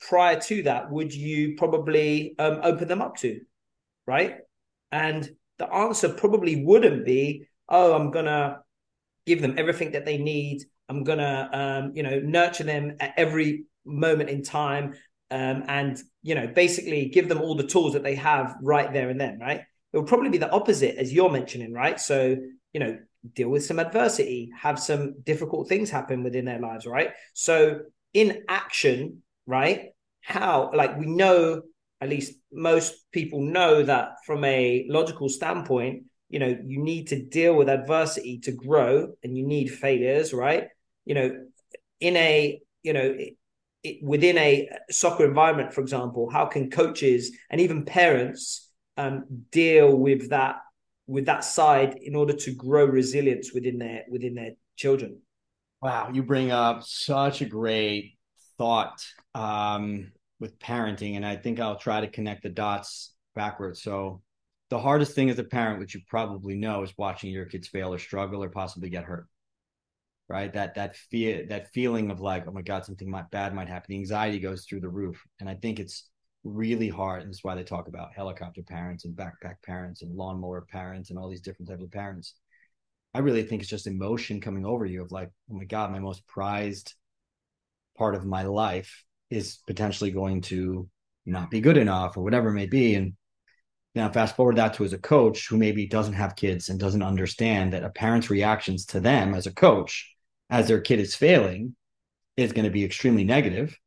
prior 0.00 0.40
to 0.40 0.62
that 0.64 0.90
would 0.90 1.14
you 1.14 1.54
probably 1.56 2.34
um, 2.38 2.60
open 2.62 2.88
them 2.88 3.00
up 3.00 3.16
to? 3.18 3.40
Right. 4.10 4.38
And 4.90 5.30
the 5.58 5.72
answer 5.72 6.08
probably 6.08 6.64
wouldn't 6.64 7.06
be, 7.06 7.46
oh, 7.68 7.94
I'm 7.94 8.10
going 8.10 8.24
to 8.24 8.58
give 9.24 9.40
them 9.40 9.54
everything 9.56 9.92
that 9.92 10.04
they 10.04 10.18
need. 10.18 10.64
I'm 10.88 11.04
going 11.04 11.18
to, 11.18 11.48
um, 11.52 11.92
you 11.94 12.02
know, 12.02 12.18
nurture 12.18 12.64
them 12.64 12.96
at 12.98 13.14
every 13.16 13.66
moment 13.84 14.28
in 14.28 14.42
time. 14.42 14.94
Um, 15.30 15.62
and, 15.68 15.96
you 16.22 16.34
know, 16.34 16.48
basically 16.48 17.08
give 17.08 17.28
them 17.28 17.40
all 17.40 17.54
the 17.54 17.68
tools 17.68 17.92
that 17.92 18.02
they 18.02 18.16
have 18.16 18.56
right 18.60 18.92
there 18.92 19.10
and 19.10 19.20
then. 19.20 19.38
Right. 19.38 19.60
It 19.92 19.96
will 19.96 20.10
probably 20.12 20.30
be 20.30 20.38
the 20.38 20.50
opposite 20.50 20.96
as 20.96 21.12
you're 21.12 21.30
mentioning. 21.30 21.72
Right. 21.72 22.00
So, 22.00 22.36
you 22.72 22.80
know, 22.80 22.98
deal 23.34 23.48
with 23.48 23.64
some 23.64 23.78
adversity, 23.78 24.50
have 24.58 24.80
some 24.80 25.20
difficult 25.22 25.68
things 25.68 25.88
happen 25.88 26.24
within 26.24 26.46
their 26.46 26.58
lives, 26.58 26.84
right? 26.84 27.10
So 27.34 27.80
in 28.12 28.42
action, 28.48 29.22
right? 29.46 29.90
How 30.20 30.72
like 30.74 30.98
we 30.98 31.06
know 31.06 31.62
at 32.00 32.08
least 32.08 32.34
most 32.52 32.94
people 33.12 33.42
know 33.42 33.82
that 33.82 34.16
from 34.24 34.44
a 34.44 34.86
logical 34.88 35.28
standpoint, 35.28 36.04
you 36.28 36.38
know, 36.38 36.56
you 36.64 36.82
need 36.82 37.08
to 37.08 37.22
deal 37.22 37.54
with 37.54 37.68
adversity 37.68 38.38
to 38.40 38.52
grow 38.52 39.12
and 39.22 39.36
you 39.36 39.46
need 39.46 39.68
failures, 39.68 40.32
right? 40.32 40.68
You 41.04 41.14
know, 41.14 41.46
in 42.00 42.16
a, 42.16 42.60
you 42.82 42.92
know, 42.92 43.14
it, 43.18 43.36
it, 43.82 44.02
within 44.02 44.38
a 44.38 44.68
soccer 44.90 45.24
environment, 45.24 45.74
for 45.74 45.80
example, 45.80 46.30
how 46.30 46.46
can 46.46 46.70
coaches 46.70 47.32
and 47.50 47.60
even 47.60 47.84
parents 47.84 48.70
um, 48.96 49.24
deal 49.50 49.94
with 49.96 50.30
that 50.30 50.56
with 51.06 51.26
that 51.26 51.42
side 51.42 51.98
in 52.00 52.14
order 52.14 52.32
to 52.32 52.54
grow 52.54 52.84
resilience 52.84 53.52
within 53.52 53.78
their 53.78 54.04
within 54.08 54.34
their 54.34 54.52
children. 54.76 55.20
Wow, 55.82 56.10
you 56.12 56.22
bring 56.22 56.52
up 56.52 56.84
such 56.84 57.40
a 57.40 57.46
great 57.46 58.16
thought 58.58 59.04
um, 59.34 60.12
with 60.40 60.58
parenting, 60.58 61.16
and 61.16 61.24
I 61.24 61.36
think 61.36 61.60
I'll 61.60 61.78
try 61.78 62.00
to 62.00 62.08
connect 62.08 62.42
the 62.42 62.48
dots 62.48 63.12
backwards. 63.34 63.82
So, 63.82 64.22
the 64.70 64.78
hardest 64.78 65.14
thing 65.14 65.30
as 65.30 65.38
a 65.38 65.44
parent, 65.44 65.80
which 65.80 65.94
you 65.94 66.00
probably 66.08 66.56
know, 66.56 66.82
is 66.82 66.94
watching 66.96 67.30
your 67.30 67.44
kids 67.44 67.68
fail 67.68 67.92
or 67.92 67.98
struggle 67.98 68.42
or 68.42 68.48
possibly 68.48 68.88
get 68.88 69.04
hurt. 69.04 69.26
Right, 70.28 70.52
that 70.52 70.76
that 70.76 70.96
fear, 70.96 71.46
that 71.48 71.72
feeling 71.72 72.10
of 72.10 72.20
like, 72.20 72.46
oh 72.46 72.52
my 72.52 72.62
god, 72.62 72.84
something 72.84 73.10
might, 73.10 73.30
bad 73.30 73.52
might 73.52 73.68
happen. 73.68 73.86
The 73.88 73.96
anxiety 73.96 74.38
goes 74.38 74.64
through 74.64 74.80
the 74.80 74.88
roof, 74.88 75.20
and 75.40 75.48
I 75.48 75.54
think 75.54 75.80
it's 75.80 76.08
really 76.44 76.88
hard. 76.88 77.22
And 77.22 77.30
that's 77.30 77.44
why 77.44 77.54
they 77.56 77.64
talk 77.64 77.88
about 77.88 78.14
helicopter 78.14 78.62
parents 78.62 79.04
and 79.04 79.16
backpack 79.16 79.56
parents 79.64 80.02
and 80.02 80.16
lawnmower 80.16 80.62
parents 80.62 81.10
and 81.10 81.18
all 81.18 81.28
these 81.28 81.40
different 81.40 81.68
types 81.68 81.82
of 81.82 81.90
parents. 81.90 82.34
I 83.12 83.18
really 83.18 83.42
think 83.42 83.60
it's 83.60 83.70
just 83.70 83.88
emotion 83.88 84.40
coming 84.40 84.64
over 84.64 84.86
you 84.86 85.02
of 85.02 85.10
like, 85.10 85.30
oh 85.50 85.54
my 85.54 85.64
God, 85.64 85.90
my 85.90 85.98
most 85.98 86.24
prized 86.28 86.94
part 87.98 88.14
of 88.14 88.24
my 88.24 88.44
life 88.44 89.04
is 89.30 89.58
potentially 89.66 90.10
going 90.10 90.40
to 90.42 90.88
not 91.26 91.50
be 91.50 91.60
good 91.60 91.76
enough 91.76 92.16
or 92.16 92.22
whatever 92.22 92.48
it 92.48 92.54
may 92.54 92.66
be. 92.66 92.94
And 92.94 93.14
now 93.94 94.10
fast 94.10 94.36
forward 94.36 94.56
that 94.56 94.74
to 94.74 94.84
as 94.84 94.92
a 94.92 94.98
coach 94.98 95.48
who 95.48 95.56
maybe 95.56 95.86
doesn't 95.86 96.14
have 96.14 96.36
kids 96.36 96.68
and 96.68 96.78
doesn't 96.78 97.02
understand 97.02 97.72
that 97.72 97.84
a 97.84 97.90
parent's 97.90 98.30
reactions 98.30 98.86
to 98.86 99.00
them 99.00 99.34
as 99.34 99.46
a 99.46 99.54
coach 99.54 100.14
as 100.48 100.68
their 100.68 100.80
kid 100.80 101.00
is 101.00 101.14
failing 101.14 101.74
is 102.36 102.52
going 102.52 102.64
to 102.64 102.70
be 102.70 102.84
extremely 102.84 103.24
negative 103.24 103.78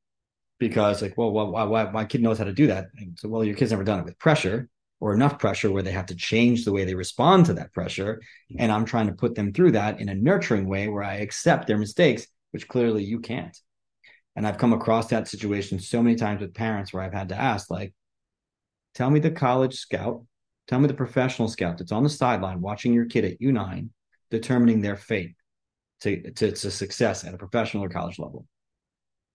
because 0.60 1.02
like, 1.02 1.18
well, 1.18 1.32
why, 1.32 1.64
why, 1.64 1.92
my 1.92 2.06
kid 2.06 2.22
knows 2.22 2.38
how 2.38 2.46
to 2.46 2.54
do 2.54 2.68
that. 2.68 2.88
And 2.98 3.18
so, 3.20 3.28
well, 3.28 3.44
your 3.44 3.56
kid's 3.56 3.72
never 3.72 3.84
done 3.84 4.00
it 4.00 4.06
with 4.06 4.20
pressure 4.20 4.70
or 5.00 5.14
enough 5.14 5.38
pressure 5.40 5.72
where 5.72 5.84
they 5.84 5.92
have 5.92 6.06
to 6.06 6.16
change 6.16 6.64
the 6.64 6.72
way 6.72 6.86
they 6.86 6.96
respond 6.96 7.46
to 7.48 7.54
that 7.54 7.74
pressure. 7.74 8.22
Mm-hmm. 8.52 8.62
And 8.62 8.72
I'm 8.72 8.86
trying 8.86 9.08
to 9.08 9.14
put 9.14 9.36
them 9.36 9.52
through 9.52 9.72
that 9.72 10.00
in 10.00 10.08
a 10.08 10.16
nurturing 10.16 10.68
way 10.68 10.88
where 10.88 11.04
I 11.04 11.16
accept 11.16 11.68
their 11.68 11.78
mistakes, 11.78 12.28
which 12.52 12.68
clearly 12.68 13.04
you 13.04 13.20
can't. 13.20 13.58
And 14.36 14.48
I've 14.48 14.58
come 14.58 14.74
across 14.74 15.08
that 15.08 15.28
situation 15.28 15.80
so 15.80 16.02
many 16.02 16.16
times 16.16 16.42
with 16.42 16.54
parents 16.54 16.92
where 16.92 17.04
I've 17.04 17.14
had 17.14 17.30
to 17.30 17.40
ask, 17.40 17.70
like, 17.70 17.94
tell 18.96 19.10
me 19.10 19.20
the 19.20 19.32
college 19.32 19.76
scout, 19.76 20.26
tell 20.68 20.80
me 20.80 20.88
the 20.88 20.94
professional 20.94 21.48
scout 21.48 21.78
that's 21.78 21.92
on 21.92 22.04
the 22.04 22.10
sideline 22.10 22.62
watching 22.62 22.94
your 22.94 23.06
kid 23.06 23.26
at 23.26 23.40
U9 23.40 23.90
determining 24.32 24.82
their 24.82 24.96
fate 24.96 25.36
to, 26.02 26.32
to, 26.32 26.52
to 26.52 26.72
success 26.72 27.24
at 27.24 27.34
a 27.34 27.38
professional 27.38 27.84
or 27.84 27.90
college 27.90 28.18
level 28.18 28.48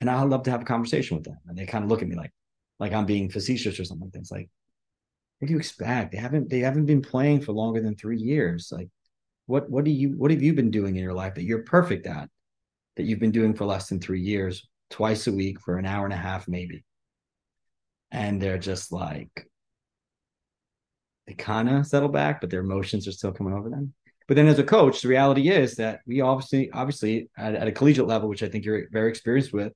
and 0.01 0.09
I 0.09 0.23
love 0.23 0.45
to 0.45 0.51
have 0.51 0.63
a 0.63 0.67
conversation 0.67 1.17
with 1.17 1.25
them. 1.25 1.39
And 1.47 1.57
they 1.57 1.67
kind 1.67 1.85
of 1.85 1.91
look 1.91 2.03
at 2.03 2.09
me 2.09 2.17
like, 2.17 2.33
like 2.79 2.93
I'm 2.93 3.07
being 3.07 3.29
facetious 3.29 3.81
or 3.81 3.85
something 3.85 4.07
like 4.07 4.13
that. 4.13 4.21
It's 4.21 4.31
like, 4.31 4.49
what 5.39 5.49
do 5.49 5.53
you 5.53 5.59
expect? 5.59 6.13
They 6.13 6.19
haven't 6.19 6.51
they 6.51 6.61
haven't 6.61 6.87
been 6.87 7.03
playing 7.03 7.43
for 7.43 7.53
longer 7.53 7.81
than 7.81 7.97
three 7.97 8.19
years. 8.19 8.71
Like, 8.73 8.89
what 9.47 9.69
what 9.71 9.85
do 9.85 9.91
you 9.91 10.11
what 10.11 10.31
have 10.31 10.43
you 10.43 10.53
been 10.53 10.71
doing 10.71 10.97
in 10.97 11.03
your 11.03 11.15
life 11.15 11.35
that 11.35 11.45
you're 11.45 11.63
perfect 11.63 12.07
at, 12.07 12.29
that 12.97 13.05
you've 13.05 13.21
been 13.21 13.33
doing 13.33 13.55
for 13.55 13.65
less 13.65 13.89
than 13.89 14.01
three 14.01 14.21
years, 14.21 14.69
twice 14.91 15.27
a 15.27 15.33
week 15.33 15.61
for 15.61 15.77
an 15.77 15.87
hour 15.87 16.05
and 16.05 16.15
a 16.15 16.17
half, 16.17 16.49
maybe? 16.49 16.85
And 18.11 18.41
they're 18.41 18.59
just 18.59 18.91
like, 18.93 19.47
they 21.27 21.35
kind 21.35 21.69
of 21.69 21.87
settle 21.87 22.09
back, 22.09 22.41
but 22.41 22.51
their 22.51 22.61
emotions 22.61 23.07
are 23.07 23.13
still 23.13 23.33
coming 23.33 23.53
over 23.53 23.69
them. 23.69 23.93
But 24.27 24.37
then 24.37 24.47
as 24.47 24.59
a 24.59 24.65
coach, 24.65 25.01
the 25.01 25.09
reality 25.09 25.49
is 25.49 25.77
that 25.77 26.01
we 26.07 26.21
obviously, 26.21 26.71
obviously 26.71 27.31
at, 27.37 27.55
at 27.55 27.69
a 27.69 27.73
collegiate 27.73 28.07
level, 28.07 28.29
which 28.29 28.43
I 28.43 28.49
think 28.49 28.65
you're 28.65 28.89
very 28.91 29.09
experienced 29.09 29.53
with, 29.53 29.73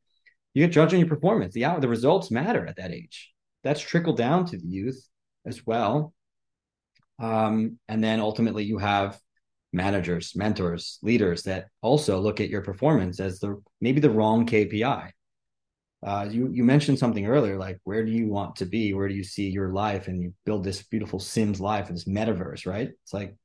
you 0.55 0.65
get 0.67 0.73
judged 0.73 0.93
on 0.93 1.01
your 1.01 1.09
performance. 1.09 1.55
The 1.55 1.65
the 1.81 1.89
results 1.89 2.31
matter 2.31 2.67
at 2.67 2.77
that 2.77 2.93
age. 2.93 3.33
That's 3.65 3.81
trickled 3.81 4.19
down 4.19 4.45
to 4.47 4.59
the 4.59 4.67
youth 4.67 5.03
as 5.47 5.67
well. 5.67 6.13
Um, 7.19 7.79
and 7.89 8.05
then 8.05 8.21
ultimately 8.21 8.65
you 8.65 8.79
have 8.79 9.19
managers, 9.73 10.35
mentors, 10.37 10.99
leaders 11.03 11.43
that 11.45 11.67
also 11.81 12.21
look 12.21 12.41
at 12.41 12.51
your 12.51 12.63
performance 12.63 13.21
as 13.21 13.39
the 13.41 13.61
maybe 13.81 14.01
the 14.01 14.11
wrong 14.11 14.47
KPI. 14.47 15.11
Uh, 16.05 16.29
you 16.31 16.51
you 16.53 16.65
mentioned 16.65 16.99
something 16.99 17.27
earlier, 17.27 17.57
like 17.59 17.79
where 17.85 18.05
do 18.05 18.11
you 18.11 18.29
want 18.29 18.57
to 18.57 18.67
be? 18.67 18.93
Where 18.93 19.09
do 19.09 19.15
you 19.15 19.25
see 19.25 19.49
your 19.49 19.73
life? 19.73 20.09
And 20.09 20.21
you 20.21 20.35
build 20.45 20.65
this 20.65 20.83
beautiful 20.83 21.21
Sims 21.21 21.61
life, 21.61 21.89
this 21.89 22.05
metaverse, 22.05 22.67
right? 22.67 22.91
It's 23.03 23.15
like 23.15 23.37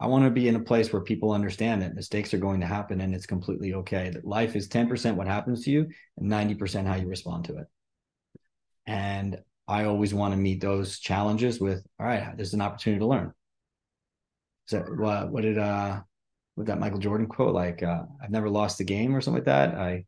I 0.00 0.06
want 0.06 0.24
to 0.24 0.30
be 0.30 0.48
in 0.48 0.56
a 0.56 0.60
place 0.60 0.92
where 0.92 1.02
people 1.02 1.32
understand 1.32 1.82
that 1.82 1.94
mistakes 1.94 2.34
are 2.34 2.38
going 2.38 2.60
to 2.60 2.66
happen 2.66 3.00
and 3.00 3.14
it's 3.14 3.26
completely 3.26 3.74
okay. 3.74 4.10
That 4.10 4.26
life 4.26 4.56
is 4.56 4.68
10% 4.68 5.14
what 5.14 5.26
happens 5.26 5.64
to 5.64 5.70
you 5.70 5.88
and 6.16 6.30
90% 6.30 6.86
how 6.86 6.96
you 6.96 7.06
respond 7.06 7.44
to 7.46 7.58
it. 7.58 7.66
And 8.86 9.38
I 9.68 9.84
always 9.84 10.12
want 10.12 10.34
to 10.34 10.38
meet 10.38 10.60
those 10.60 10.98
challenges 10.98 11.60
with, 11.60 11.86
all 11.98 12.06
right, 12.06 12.36
there's 12.36 12.54
an 12.54 12.60
opportunity 12.60 13.00
to 13.00 13.06
learn. 13.06 13.32
So 14.66 14.80
what, 14.80 15.30
what 15.30 15.42
did 15.42 15.58
uh 15.58 16.00
what 16.54 16.66
that 16.66 16.78
Michael 16.78 16.98
Jordan 16.98 17.26
quote 17.26 17.54
like 17.54 17.82
uh, 17.82 18.02
I've 18.22 18.30
never 18.30 18.48
lost 18.48 18.80
a 18.80 18.84
game 18.84 19.14
or 19.14 19.20
something 19.20 19.44
like 19.44 19.46
that. 19.46 19.74
I 19.74 20.04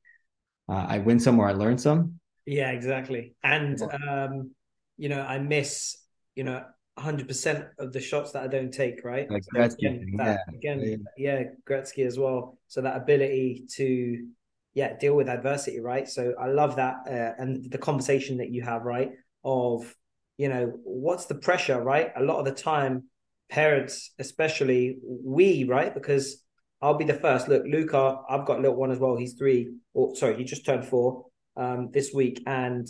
uh, 0.69 0.87
I 0.89 0.99
win 0.99 1.19
somewhere 1.21 1.49
I 1.49 1.53
learn 1.53 1.79
some. 1.79 2.21
Yeah, 2.45 2.71
exactly. 2.71 3.35
And 3.43 3.81
um, 3.83 4.53
you 4.97 5.09
know, 5.09 5.21
I 5.21 5.39
miss, 5.39 5.97
you 6.35 6.45
know, 6.45 6.65
100% 6.99 7.69
of 7.79 7.93
the 7.93 8.01
shots 8.01 8.33
that 8.33 8.43
I 8.43 8.47
don't 8.47 8.73
take, 8.73 9.05
right? 9.05 9.31
Like 9.31 9.45
so 9.45 9.61
again, 9.61 10.15
that, 10.17 10.41
yeah. 10.51 10.57
again, 10.57 11.05
yeah, 11.19 11.43
Gretzky 11.69 12.07
as 12.07 12.19
well. 12.19 12.59
So 12.69 12.81
that 12.81 12.97
ability 12.97 13.65
to, 13.73 14.27
yeah, 14.75 14.97
deal 14.97 15.15
with 15.15 15.29
adversity, 15.29 15.81
right? 15.81 16.09
So 16.09 16.35
I 16.41 16.47
love 16.47 16.77
that. 16.77 16.95
Uh, 17.07 17.35
and 17.39 17.71
the 17.71 17.79
conversation 17.79 18.39
that 18.39 18.51
you 18.51 18.63
have, 18.63 18.83
right? 18.83 19.11
Of, 19.45 19.95
you 20.39 20.49
know, 20.49 20.73
what's 20.85 21.27
the 21.27 21.35
pressure, 21.35 21.81
right? 21.81 22.13
A 22.17 22.23
lot 22.23 22.39
of 22.39 22.47
the 22.47 22.53
time, 22.53 23.05
parents, 23.49 24.13
especially 24.19 24.99
we, 25.03 25.65
right? 25.65 25.95
Because 25.95 26.43
I'll 26.81 26.99
be 26.99 27.05
the 27.05 27.15
first. 27.15 27.49
Look, 27.49 27.65
Luca, 27.67 28.19
I've 28.29 28.47
got 28.47 28.59
a 28.59 28.61
little 28.61 28.77
one 28.77 28.91
as 28.91 28.99
well. 28.99 29.17
He's 29.17 29.35
three, 29.35 29.73
or 29.95 30.15
sorry, 30.17 30.37
he 30.37 30.45
just 30.45 30.67
turned 30.67 30.85
four 30.85 31.27
um, 31.57 31.91
this 31.93 32.13
week. 32.13 32.43
And 32.47 32.89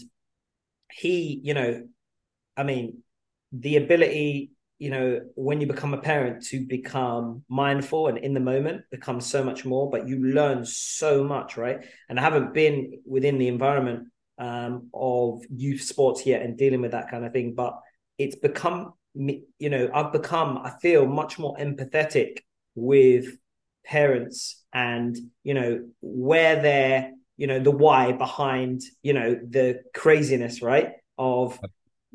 he, 0.93 1.41
you 1.43 1.55
know, 1.55 1.87
I 2.57 2.63
mean, 2.63 3.03
the 3.53 3.77
ability 3.77 4.51
you 4.79 4.91
know 4.91 5.21
when 5.35 5.61
you 5.61 5.67
become 5.67 5.95
a 5.95 5.99
parent 5.99 6.45
to 6.45 6.65
become 6.67 7.43
mindful 7.49 8.09
and 8.09 8.19
in 8.19 8.35
the 8.35 8.41
moment 8.41 8.83
becomes 8.91 9.25
so 9.25 9.43
much 9.43 9.65
more 9.65 9.91
but 9.91 10.07
you 10.07 10.23
learn 10.23 10.65
so 10.65 11.25
much 11.25 11.57
right 11.57 11.87
and 12.09 12.19
i 12.19 12.23
haven't 12.23 12.53
been 12.53 13.01
within 13.07 13.39
the 13.39 13.49
environment 13.49 14.09
um, 14.39 14.91
of 14.93 15.43
youth 15.49 15.81
sports 15.81 16.27
yet 16.27 16.43
and 16.43 16.59
dealing 16.59 16.83
with 16.83 16.91
that 16.91 17.11
kind 17.11 17.25
of 17.25 17.33
thing 17.33 17.55
but 17.55 17.79
it's 18.19 18.37
become 18.37 18.93
you 19.59 19.71
know 19.71 19.89
i've 19.95 20.13
become 20.13 20.59
i 20.59 20.71
feel 20.83 21.07
much 21.07 21.39
more 21.39 21.57
empathetic 21.57 22.39
with 22.75 23.27
parents 23.85 24.65
and 24.73 25.17
you 25.43 25.55
know 25.55 25.85
where 26.01 26.61
they're 26.61 27.13
you 27.37 27.47
know 27.47 27.59
the 27.59 27.71
why 27.71 28.13
behind 28.13 28.83
you 29.03 29.13
know 29.13 29.35
the 29.35 29.81
craziness 29.95 30.61
right 30.61 30.93
of 31.19 31.59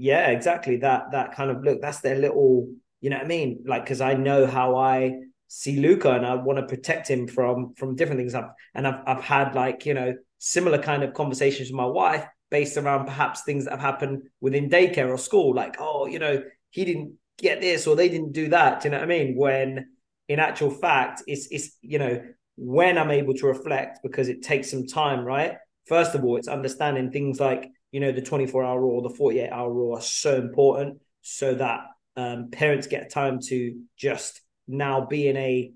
yeah, 0.02 0.30
exactly. 0.30 0.78
That 0.78 1.12
that 1.12 1.36
kind 1.36 1.52
of 1.52 1.64
look. 1.64 1.80
That's 1.80 2.02
their 2.02 2.16
little. 2.16 2.68
You 3.02 3.12
know 3.12 3.18
what 3.18 3.26
I 3.26 3.28
mean? 3.28 3.64
Like 3.68 3.84
because 3.84 4.02
I 4.02 4.16
know 4.16 4.48
how 4.48 4.76
I 4.76 5.14
see 5.48 5.80
Luca 5.80 6.14
and 6.14 6.26
I 6.26 6.34
want 6.36 6.58
to 6.58 6.66
protect 6.66 7.08
him 7.08 7.28
from 7.28 7.76
from 7.76 7.96
different 7.96 8.20
things. 8.20 8.34
I've 8.34 8.50
and 8.74 8.88
I've 8.88 9.02
I've 9.06 9.24
had 9.24 9.54
like 9.54 9.86
you 9.86 9.94
know 9.94 10.16
similar 10.40 10.82
kind 10.82 11.04
of 11.04 11.14
conversations 11.14 11.70
with 11.70 11.76
my 11.76 11.86
wife 11.86 12.26
based 12.50 12.78
around 12.78 13.06
perhaps 13.06 13.44
things 13.44 13.66
that 13.66 13.72
have 13.72 13.80
happened 13.80 14.24
within 14.40 14.72
daycare 14.72 15.10
or 15.10 15.20
school. 15.20 15.54
Like 15.54 15.76
oh 15.80 16.08
you 16.08 16.18
know 16.18 16.42
he 16.72 16.86
didn't 16.86 17.14
get 17.38 17.62
this 17.62 17.88
or 17.88 17.96
they 17.96 18.10
didn't 18.10 18.34
do 18.34 18.50
that. 18.50 18.82
Do 18.82 18.88
you 18.88 18.92
know 18.92 18.98
what 18.98 19.06
I 19.06 19.08
mean? 19.08 19.36
When 19.36 19.88
in 20.28 20.40
actual 20.40 20.72
fact 20.72 21.24
it's 21.28 21.48
it's 21.52 21.78
you 21.82 22.00
know 22.00 22.22
when 22.58 22.98
I'm 22.98 23.12
able 23.12 23.34
to 23.36 23.48
reflect 23.48 24.00
because 24.04 24.30
it 24.30 24.42
takes 24.42 24.72
some 24.72 24.88
time, 24.88 25.24
right? 25.24 25.56
First 25.88 26.16
of 26.16 26.24
all, 26.24 26.38
it's 26.38 26.48
understanding 26.48 27.12
things 27.12 27.40
like 27.40 27.70
you 27.92 28.00
know, 28.00 28.12
the 28.12 28.22
24 28.22 28.64
hour 28.64 28.80
rule, 28.80 29.02
the 29.02 29.16
48 29.16 29.50
hour 29.50 29.72
rule 29.72 29.98
are 29.98 30.02
so 30.02 30.38
important 30.38 31.02
so 31.22 31.54
that 31.54 31.82
um, 32.16 32.50
parents 32.52 32.88
get 32.88 33.12
time 33.12 33.40
to 33.48 33.80
just 33.98 34.42
now 34.68 35.06
be 35.06 35.28
in 35.28 35.38
a 35.38 35.72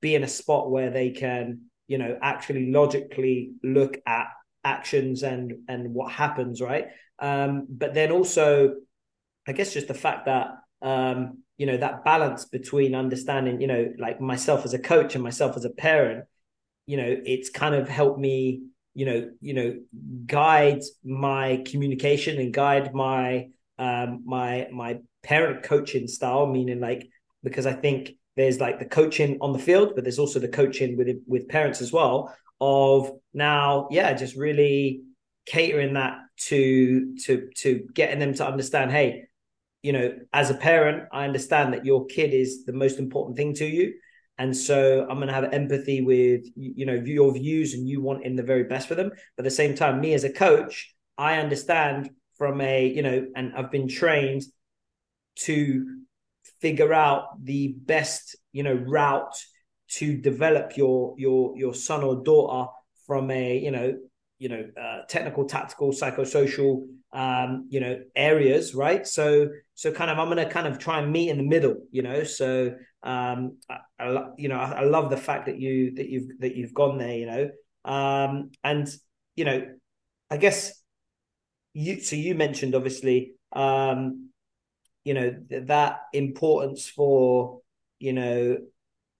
be 0.00 0.14
in 0.14 0.22
a 0.22 0.28
spot 0.28 0.70
where 0.70 0.90
they 0.90 1.10
can, 1.10 1.62
you 1.86 1.98
know, 1.98 2.18
actually 2.20 2.70
logically 2.70 3.52
look 3.62 3.98
at 4.06 4.26
actions 4.64 5.22
and 5.22 5.52
and 5.68 5.92
what 5.92 6.10
happens, 6.10 6.60
right? 6.60 6.88
Um, 7.18 7.66
but 7.68 7.94
then 7.94 8.12
also, 8.12 8.74
I 9.48 9.52
guess 9.52 9.72
just 9.72 9.88
the 9.88 9.94
fact 9.94 10.26
that 10.26 10.48
um, 10.82 11.38
you 11.56 11.66
know 11.66 11.76
that 11.76 12.04
balance 12.04 12.44
between 12.44 12.94
understanding, 12.94 13.60
you 13.60 13.66
know, 13.66 13.92
like 13.98 14.20
myself 14.20 14.64
as 14.64 14.74
a 14.74 14.78
coach 14.78 15.14
and 15.14 15.24
myself 15.24 15.56
as 15.56 15.64
a 15.64 15.70
parent, 15.70 16.24
you 16.86 16.96
know, 16.96 17.16
it's 17.24 17.50
kind 17.50 17.74
of 17.74 17.88
helped 17.88 18.18
me 18.18 18.62
you 18.98 19.04
know 19.04 19.30
you 19.40 19.54
know 19.54 19.78
guide 20.26 20.82
my 21.04 21.62
communication 21.64 22.36
and 22.40 22.52
guide 22.52 22.92
my 22.92 23.48
um 23.78 24.22
my 24.24 24.66
my 24.72 24.98
parent 25.22 25.62
coaching 25.62 26.08
style 26.08 26.46
meaning 26.46 26.80
like 26.80 27.08
because 27.44 27.64
i 27.64 27.72
think 27.72 28.10
there's 28.36 28.58
like 28.58 28.80
the 28.80 28.84
coaching 28.84 29.38
on 29.40 29.52
the 29.52 29.58
field 29.58 29.92
but 29.94 30.02
there's 30.02 30.18
also 30.18 30.40
the 30.40 30.48
coaching 30.48 30.96
with 30.96 31.08
with 31.28 31.48
parents 31.48 31.80
as 31.80 31.92
well 31.92 32.34
of 32.60 33.12
now 33.32 33.86
yeah 33.92 34.12
just 34.14 34.34
really 34.34 35.02
catering 35.46 35.94
that 35.94 36.18
to 36.36 37.14
to 37.18 37.48
to 37.54 37.86
getting 37.94 38.18
them 38.18 38.34
to 38.34 38.44
understand 38.44 38.90
hey 38.90 39.27
you 39.82 39.92
know 39.92 40.12
as 40.32 40.50
a 40.50 40.54
parent 40.54 41.04
i 41.12 41.24
understand 41.24 41.72
that 41.72 41.84
your 41.84 42.06
kid 42.06 42.34
is 42.34 42.64
the 42.64 42.72
most 42.72 42.98
important 42.98 43.36
thing 43.36 43.54
to 43.54 43.66
you 43.66 43.92
and 44.38 44.56
so 44.56 45.04
I'm 45.10 45.16
going 45.16 45.28
to 45.28 45.34
have 45.34 45.52
empathy 45.52 46.00
with 46.00 46.44
you 46.54 46.86
know 46.86 46.94
your 46.94 47.32
views 47.32 47.74
and 47.74 47.88
you 47.88 48.00
want 48.00 48.24
in 48.24 48.36
the 48.36 48.42
very 48.42 48.64
best 48.64 48.86
for 48.86 48.94
them. 48.94 49.10
But 49.36 49.42
at 49.42 49.44
the 49.44 49.50
same 49.50 49.74
time, 49.74 50.00
me 50.00 50.14
as 50.14 50.24
a 50.24 50.32
coach, 50.32 50.94
I 51.18 51.38
understand 51.38 52.10
from 52.36 52.60
a 52.60 52.86
you 52.86 53.02
know, 53.02 53.26
and 53.34 53.52
I've 53.56 53.72
been 53.72 53.88
trained 53.88 54.42
to 55.40 56.02
figure 56.60 56.92
out 56.92 57.44
the 57.44 57.74
best 57.84 58.36
you 58.52 58.62
know 58.62 58.74
route 58.74 59.34
to 59.88 60.16
develop 60.16 60.76
your 60.76 61.14
your 61.18 61.56
your 61.56 61.74
son 61.74 62.04
or 62.04 62.22
daughter 62.22 62.70
from 63.06 63.30
a 63.32 63.58
you 63.58 63.72
know 63.72 63.96
you 64.38 64.48
know 64.48 64.64
uh, 64.80 65.00
technical 65.08 65.46
tactical 65.46 65.90
psychosocial 65.90 66.86
um 67.12 67.66
you 67.70 67.80
know 67.80 68.00
areas 68.14 68.74
right? 68.74 69.06
So 69.06 69.48
so 69.74 69.92
kind 69.92 70.10
of 70.10 70.18
i'm 70.18 70.26
going 70.26 70.44
to 70.44 70.52
kind 70.52 70.66
of 70.66 70.78
try 70.78 71.00
and 71.00 71.12
meet 71.12 71.30
in 71.30 71.38
the 71.38 71.44
middle 71.44 71.76
you 71.90 72.02
know? 72.02 72.24
So 72.24 72.74
um 73.02 73.58
I, 73.70 73.78
I, 73.98 74.26
you 74.36 74.48
know 74.48 74.56
I, 74.56 74.80
I, 74.80 74.84
love 74.84 75.08
the 75.08 75.16
fact 75.16 75.46
that 75.46 75.58
you 75.58 75.94
that 75.94 76.08
you've 76.08 76.40
that 76.40 76.56
you've 76.56 76.74
gone 76.74 76.98
there 76.98 77.16
you 77.16 77.26
know? 77.26 77.50
Um 77.84 78.50
and 78.64 78.88
you 79.36 79.44
know 79.44 79.66
i 80.30 80.36
guess 80.36 80.82
you 81.72 82.00
so 82.00 82.16
you 82.16 82.34
mentioned 82.34 82.74
obviously 82.74 83.34
um 83.52 84.30
you 85.04 85.14
know 85.14 85.34
that 85.48 86.00
importance 86.12 86.88
for 86.88 87.60
you 87.98 88.12
know 88.12 88.58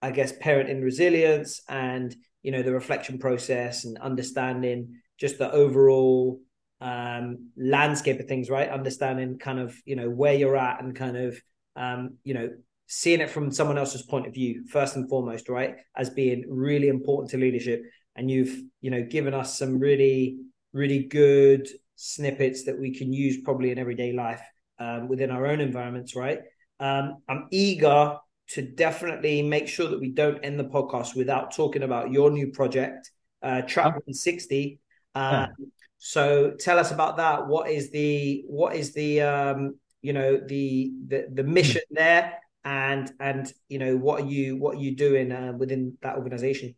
i 0.02 0.10
guess 0.10 0.32
parenting 0.32 0.82
resilience 0.82 1.62
and 1.68 2.14
you 2.42 2.50
know 2.50 2.62
the 2.62 2.72
reflection 2.72 3.18
process 3.18 3.84
and 3.84 3.96
understanding 3.98 5.00
just 5.18 5.38
the 5.38 5.50
overall 5.52 6.40
um 6.80 7.50
landscape 7.56 8.20
of 8.20 8.26
things 8.26 8.48
right? 8.50 8.68
Understanding 8.68 9.38
kind 9.38 9.58
of 9.58 9.74
you 9.84 9.96
know 9.96 10.08
where 10.08 10.34
you're 10.34 10.56
at 10.56 10.82
and 10.82 10.94
kind 10.94 11.16
of 11.16 11.40
um 11.76 12.18
you 12.24 12.34
know 12.34 12.50
seeing 12.86 13.20
it 13.20 13.30
from 13.30 13.50
someone 13.50 13.76
else's 13.76 14.02
point 14.02 14.26
of 14.26 14.32
view 14.32 14.64
first 14.68 14.96
and 14.96 15.08
foremost 15.08 15.48
right? 15.48 15.76
As 15.96 16.10
being 16.10 16.44
really 16.48 16.88
important 16.88 17.30
to 17.30 17.38
leadership. 17.38 17.82
And 18.16 18.30
you've 18.30 18.62
you 18.80 18.90
know 18.90 19.02
given 19.02 19.34
us 19.34 19.58
some 19.58 19.78
really 19.78 20.38
really 20.72 21.04
good 21.04 21.68
snippets 21.96 22.64
that 22.64 22.78
we 22.78 22.94
can 22.94 23.12
use 23.12 23.38
probably 23.42 23.70
in 23.70 23.78
everyday 23.78 24.12
life 24.12 24.42
um, 24.78 25.08
within 25.08 25.30
our 25.30 25.46
own 25.46 25.60
environments 25.60 26.14
right? 26.14 26.40
Um, 26.80 27.16
i'm 27.28 27.48
eager 27.50 28.16
to 28.50 28.62
definitely 28.62 29.42
make 29.42 29.68
sure 29.68 29.88
that 29.88 30.00
we 30.00 30.10
don't 30.10 30.38
end 30.44 30.58
the 30.58 30.64
podcast 30.64 31.16
without 31.16 31.54
talking 31.54 31.82
about 31.82 32.12
your 32.12 32.30
new 32.30 32.52
project 32.52 33.10
uh, 33.42 33.62
track 33.62 33.86
160 33.86 34.80
uh, 35.14 35.46
yeah. 35.58 35.66
So 35.98 36.52
tell 36.58 36.78
us 36.78 36.90
about 36.90 37.16
that. 37.18 37.46
What 37.46 37.70
is 37.70 37.90
the 37.90 38.44
what 38.46 38.74
is 38.74 38.94
the 38.94 39.22
um, 39.22 39.78
you 40.00 40.12
know 40.12 40.36
the 40.36 40.92
the, 41.06 41.26
the 41.32 41.44
mission 41.44 41.82
there? 41.90 42.38
And 42.64 43.10
and 43.20 43.52
you 43.68 43.78
know 43.78 43.96
what 43.96 44.22
are 44.22 44.26
you 44.26 44.56
what 44.56 44.76
are 44.76 44.80
you 44.80 44.94
doing 44.96 45.32
uh, 45.32 45.52
within 45.56 45.96
that 46.02 46.16
organization? 46.16 46.74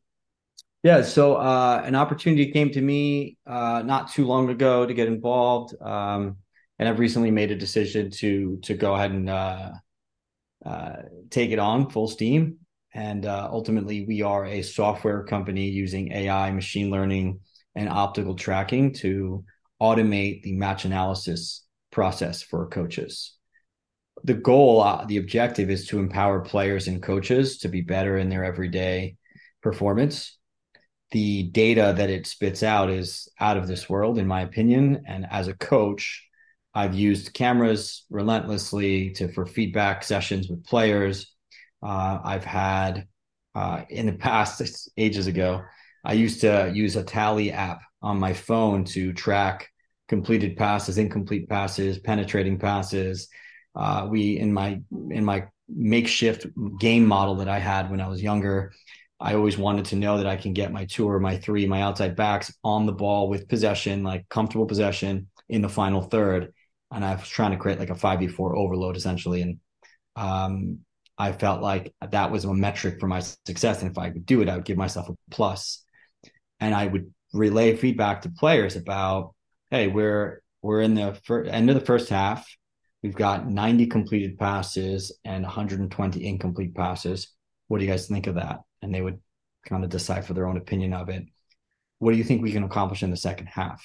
Yeah 0.83 1.03
so 1.03 1.37
uh, 1.37 1.83
an 1.85 1.95
opportunity 1.95 2.53
came 2.53 2.71
to 2.71 2.81
me 2.81 3.37
uh, 3.47 3.83
not 3.85 4.13
too 4.13 4.27
long 4.27 4.49
ago 4.49 4.87
to 4.87 4.95
get 4.95 5.09
involved 5.09 5.75
um, 5.83 6.37
and 6.79 6.89
i've 6.89 6.99
recently 6.99 7.31
made 7.31 7.51
a 7.51 7.57
decision 7.57 8.11
to 8.11 8.59
to 8.63 8.73
go 8.73 8.95
ahead 8.95 9.11
and 9.11 9.29
uh, 9.29 9.73
uh, 10.65 10.97
take 11.31 11.51
it 11.51 11.59
on 11.59 11.89
full 11.89 12.09
steam. 12.09 12.59
And 12.93 13.25
uh, 13.25 13.49
ultimately 13.51 14.05
we 14.05 14.23
are 14.23 14.45
a 14.45 14.63
software 14.63 15.25
company 15.25 15.69
using 15.69 16.13
ai 16.13 16.51
machine 16.51 16.91
learning 16.91 17.41
and 17.75 17.89
optical 17.89 18.35
tracking 18.35 18.93
to 18.95 19.45
automate 19.81 20.43
the 20.43 20.53
match 20.53 20.85
analysis 20.85 21.65
process 21.91 22.43
for 22.43 22.67
coaches 22.69 23.37
the 24.25 24.35
goal, 24.35 24.83
uh, 24.83 25.05
the 25.07 25.17
objective 25.17 25.71
is 25.71 25.87
to 25.89 25.99
empower 25.99 26.41
players 26.41 26.89
and 26.89 27.03
coaches 27.03 27.59
to 27.59 27.69
be 27.69 27.81
better 27.81 28.19
in 28.19 28.29
their 28.29 28.45
everyday 28.45 29.17
performance. 29.63 30.37
The 31.11 31.45
data 31.45 31.95
that 31.97 32.11
it 32.11 32.27
spits 32.27 32.63
out 32.63 32.91
is 32.91 33.29
out 33.41 33.57
of 33.57 33.67
this 33.67 33.89
world, 33.89 34.19
in 34.19 34.27
my 34.27 34.43
opinion. 34.43 35.05
And 35.07 35.27
as 35.31 35.49
a 35.49 35.55
coach, 35.55 36.27
I've 36.75 36.95
used 36.95 37.35
cameras 37.35 38.05
relentlessly 38.11 39.11
to 39.15 39.29
for 39.29 39.47
feedback 39.47 40.05
sessions 40.05 40.49
with 40.49 40.65
players. 40.65 41.35
Uh, 41.83 42.19
I've 42.23 42.45
had 42.45 43.09
uh, 43.55 43.83
in 43.89 44.07
the 44.07 44.13
past 44.13 44.89
ages 44.97 45.27
ago, 45.27 45.63
I 46.05 46.15
used 46.15 46.41
to 46.43 46.71
use 46.75 46.97
a 46.97 47.05
tally 47.05 47.53
app 47.53 47.81
on 48.03 48.19
my 48.19 48.33
phone 48.33 48.85
to 48.85 49.13
track 49.13 49.69
completed 50.09 50.57
passes, 50.57 50.99
incomplete 50.99 51.49
passes, 51.49 51.99
penetrating 51.99 52.59
passes, 52.59 53.29
uh, 53.75 54.07
we 54.11 54.39
in 54.39 54.53
my 54.53 54.81
in 55.11 55.25
my 55.25 55.47
makeshift 55.69 56.47
game 56.81 57.07
model 57.07 57.37
that 57.37 57.49
I 57.49 57.59
had 57.59 57.91
when 57.91 58.01
I 58.01 58.09
was 58.09 58.23
younger, 58.23 58.73
I 59.21 59.35
always 59.35 59.57
wanted 59.57 59.85
to 59.87 59.97
know 59.97 60.19
that 60.19 60.27
I 60.27 60.37
can 60.37 60.53
get 60.53 60.73
my 60.73 60.87
two 60.87 61.09
or 61.09 61.21
my 61.21 61.37
three, 61.37 61.67
my 61.67 61.83
outside 61.83 62.17
backs 62.17 62.53
on 62.65 62.87
the 62.87 62.93
ball 62.93 63.29
with 63.29 63.49
possession, 63.49 64.03
like 64.03 64.29
comfortable 64.29 64.67
possession 64.67 65.29
in 65.49 65.63
the 65.63 65.69
final 65.69 66.03
third. 66.03 66.53
and 66.91 67.05
I 67.05 67.15
was 67.15 67.29
trying 67.29 67.53
to 67.53 67.57
create 67.57 67.79
like 67.79 67.91
a 67.91 67.95
5v4 67.95 68.57
overload 68.57 68.97
essentially. 68.97 69.43
And 69.43 69.61
um, 70.17 70.79
I 71.19 71.33
felt 71.33 71.63
like 71.63 71.95
that 72.11 72.33
was 72.33 72.45
a 72.45 72.53
metric 72.55 72.99
for 72.99 73.07
my 73.07 73.21
success. 73.47 73.83
And 73.83 73.91
if 73.91 73.99
I 73.99 74.11
could 74.11 74.27
do 74.27 74.43
it, 74.43 74.49
I 74.49 74.57
would 74.57 74.65
give 74.65 74.79
myself 74.79 75.09
a 75.09 75.15
plus. 75.31 75.85
And 76.61 76.75
I 76.75 76.87
would 76.87 77.13
relay 77.33 77.77
feedback 77.77 78.23
to 78.23 78.31
players 78.31 78.77
about, 78.77 79.35
hey, 79.71 79.89
we're 79.89 80.43
we're 80.63 80.83
in 80.83 80.95
the 80.95 81.19
fir- 81.25 81.45
end 81.45 81.71
of 81.71 81.75
the 81.75 81.85
first 81.85 82.11
half. 82.11 82.47
We've 83.03 83.15
got 83.15 83.49
90 83.49 83.87
completed 83.87 84.39
passes 84.39 85.19
and 85.25 85.43
120 85.43 86.27
incomplete 86.27 86.75
passes. 86.75 87.29
What 87.69 87.79
do 87.79 87.85
you 87.85 87.91
guys 87.91 88.07
think 88.07 88.27
of 88.27 88.35
that? 88.35 88.61
And 88.83 88.95
they 88.95 89.01
would 89.01 89.21
kind 89.67 89.85
of 89.85 89.91
decipher 89.91 90.35
their 90.35 90.47
own 90.47 90.59
opinion 90.59 90.93
of 90.93 91.09
it. 91.09 91.25
What 91.99 92.13
do 92.13 92.19
you 92.19 92.25
think 92.25 92.43
we 92.43 92.53
can 92.53 92.65
accomplish 92.65 93.03
in 93.03 93.11
the 93.11 93.17
second 93.17 93.47
half? 93.47 93.83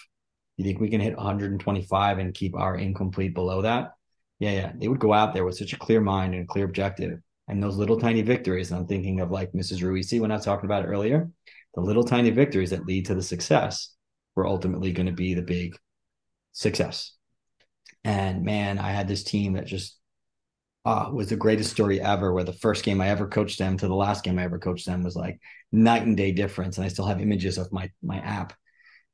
You 0.58 0.66
think 0.66 0.80
we 0.80 0.90
can 0.90 1.02
hit 1.02 1.18
125 1.18 2.18
and 2.18 2.34
keep 2.34 2.56
our 2.56 2.76
incomplete 2.76 3.34
below 3.34 3.62
that? 3.62 3.94
Yeah, 4.40 4.52
yeah. 4.52 4.72
They 4.76 4.88
would 4.88 5.00
go 5.00 5.14
out 5.14 5.34
there 5.34 5.46
with 5.46 5.58
such 5.58 5.74
a 5.74 5.78
clear 5.78 6.02
mind 6.02 6.34
and 6.34 6.44
a 6.44 6.48
clear 6.48 6.66
objective. 6.66 7.20
And 7.48 7.62
those 7.62 7.78
little 7.78 8.00
tiny 8.00 8.22
victories, 8.22 8.72
I'm 8.72 8.88
thinking 8.88 9.20
of 9.20 9.32
like 9.32 9.54
Mrs. 9.54 9.82
Ruisi 9.82 10.20
when 10.20 10.32
I 10.32 10.36
was 10.36 10.46
talking 10.46 10.66
about 10.66 10.84
it 10.84 10.88
earlier, 10.88 11.30
the 11.76 11.82
little 11.82 12.04
tiny 12.04 12.30
victories 12.30 12.72
that 12.72 12.86
lead 12.86 13.06
to 13.08 13.16
the 13.16 13.22
success 13.22 13.94
were 14.36 14.48
ultimately 14.48 14.92
going 14.92 15.06
to 15.08 15.12
be 15.12 15.34
the 15.34 15.42
big 15.42 15.78
success. 16.52 17.12
And 18.04 18.44
man, 18.44 18.80
I 18.80 18.92
had 18.92 19.08
this 19.08 19.24
team 19.24 19.54
that 19.54 19.66
just 19.66 20.00
uh, 20.86 21.10
was 21.12 21.30
the 21.30 21.36
greatest 21.36 21.72
story 21.72 22.00
ever. 22.00 22.34
Where 22.34 22.44
the 22.44 22.54
first 22.54 22.86
game 22.86 23.02
I 23.02 23.10
ever 23.10 23.28
coached 23.28 23.60
them 23.60 23.78
to 23.78 23.88
the 23.88 23.96
last 23.96 24.24
game 24.24 24.40
I 24.40 24.44
ever 24.44 24.60
coached 24.60 24.86
them 24.86 25.04
was 25.04 25.16
like 25.16 25.40
night 25.72 26.04
and 26.04 26.16
day 26.16 26.32
difference. 26.32 26.78
And 26.78 26.86
I 26.86 26.90
still 26.90 27.06
have 27.06 27.22
images 27.22 27.58
of 27.58 27.72
my 27.72 27.92
my 28.02 28.20
app 28.20 28.54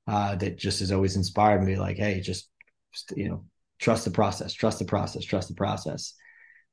uh, 0.08 0.36
that 0.36 0.58
just 0.58 0.80
has 0.80 0.92
always 0.92 1.16
inspired 1.16 1.64
me. 1.64 1.78
Like, 1.78 1.98
hey, 1.98 2.20
just 2.20 2.50
you 3.16 3.30
know, 3.30 3.46
trust 3.80 4.06
the 4.06 4.12
process, 4.12 4.54
trust 4.54 4.80
the 4.80 4.86
process, 4.86 5.24
trust 5.24 5.48
the 5.48 5.56
process. 5.56 6.14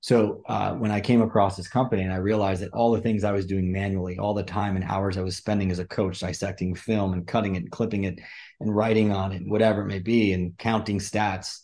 So 0.01 0.43
uh, 0.49 0.75
when 0.75 0.93
I 0.93 1.01
came 1.01 1.23
across 1.23 1.57
this 1.57 1.69
company 1.69 2.03
and 2.03 2.13
I 2.13 2.17
realized 2.17 2.63
that 2.63 2.73
all 2.73 2.93
the 2.93 3.01
things 3.01 3.25
I 3.25 3.33
was 3.33 3.47
doing 3.47 3.73
manually, 3.73 4.19
all 4.19 4.33
the 4.33 4.45
time 4.45 4.77
and 4.77 4.85
hours 4.85 5.19
I 5.19 5.23
was 5.23 5.37
spending 5.37 5.71
as 5.73 5.81
a 5.81 5.87
coach 5.87 6.21
dissecting 6.21 6.75
film 6.75 7.13
and 7.13 7.27
cutting 7.27 7.57
it, 7.57 7.65
and 7.65 7.71
clipping 7.71 8.05
it, 8.05 8.21
and 8.61 8.75
writing 8.75 9.13
on 9.13 9.33
it, 9.33 9.43
whatever 9.47 9.83
it 9.83 9.87
may 9.87 9.99
be, 9.99 10.33
and 10.33 10.57
counting 10.57 11.01
stats, 11.01 11.61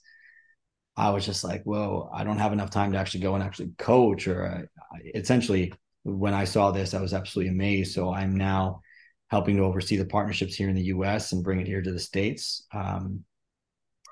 I 0.96 1.10
was 1.10 1.24
just 1.24 1.44
like, 1.44 1.62
whoa, 1.64 2.10
I 2.12 2.24
don't 2.24 2.38
have 2.38 2.52
enough 2.52 2.70
time 2.70 2.92
to 2.92 2.98
actually 2.98 3.20
go 3.20 3.34
and 3.34 3.42
actually 3.42 3.72
coach. 3.78 4.26
Or 4.26 4.46
uh, 4.46 4.98
essentially, 5.14 5.72
when 6.02 6.34
I 6.34 6.44
saw 6.44 6.70
this, 6.70 6.94
I 6.94 7.00
was 7.00 7.14
absolutely 7.14 7.52
amazed. 7.52 7.94
So 7.94 8.12
I'm 8.12 8.36
now 8.36 8.80
helping 9.28 9.56
to 9.56 9.64
oversee 9.64 9.96
the 9.96 10.06
partnerships 10.06 10.54
here 10.54 10.68
in 10.68 10.76
the 10.76 10.82
U.S. 10.82 11.32
and 11.32 11.42
bring 11.42 11.60
it 11.60 11.66
here 11.66 11.82
to 11.82 11.92
the 11.92 11.98
states. 11.98 12.66
Um, 12.72 13.24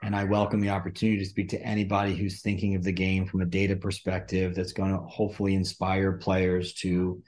and 0.02 0.16
I 0.16 0.24
welcome 0.24 0.60
the 0.60 0.70
opportunity 0.70 1.18
to 1.18 1.28
speak 1.28 1.48
to 1.50 1.62
anybody 1.62 2.16
who's 2.16 2.42
thinking 2.42 2.74
of 2.74 2.82
the 2.82 2.92
game 2.92 3.26
from 3.26 3.40
a 3.40 3.46
data 3.46 3.76
perspective 3.76 4.54
that's 4.54 4.72
going 4.72 4.90
to 4.90 4.98
hopefully 4.98 5.54
inspire 5.54 6.12
players 6.12 6.74
to 6.74 7.22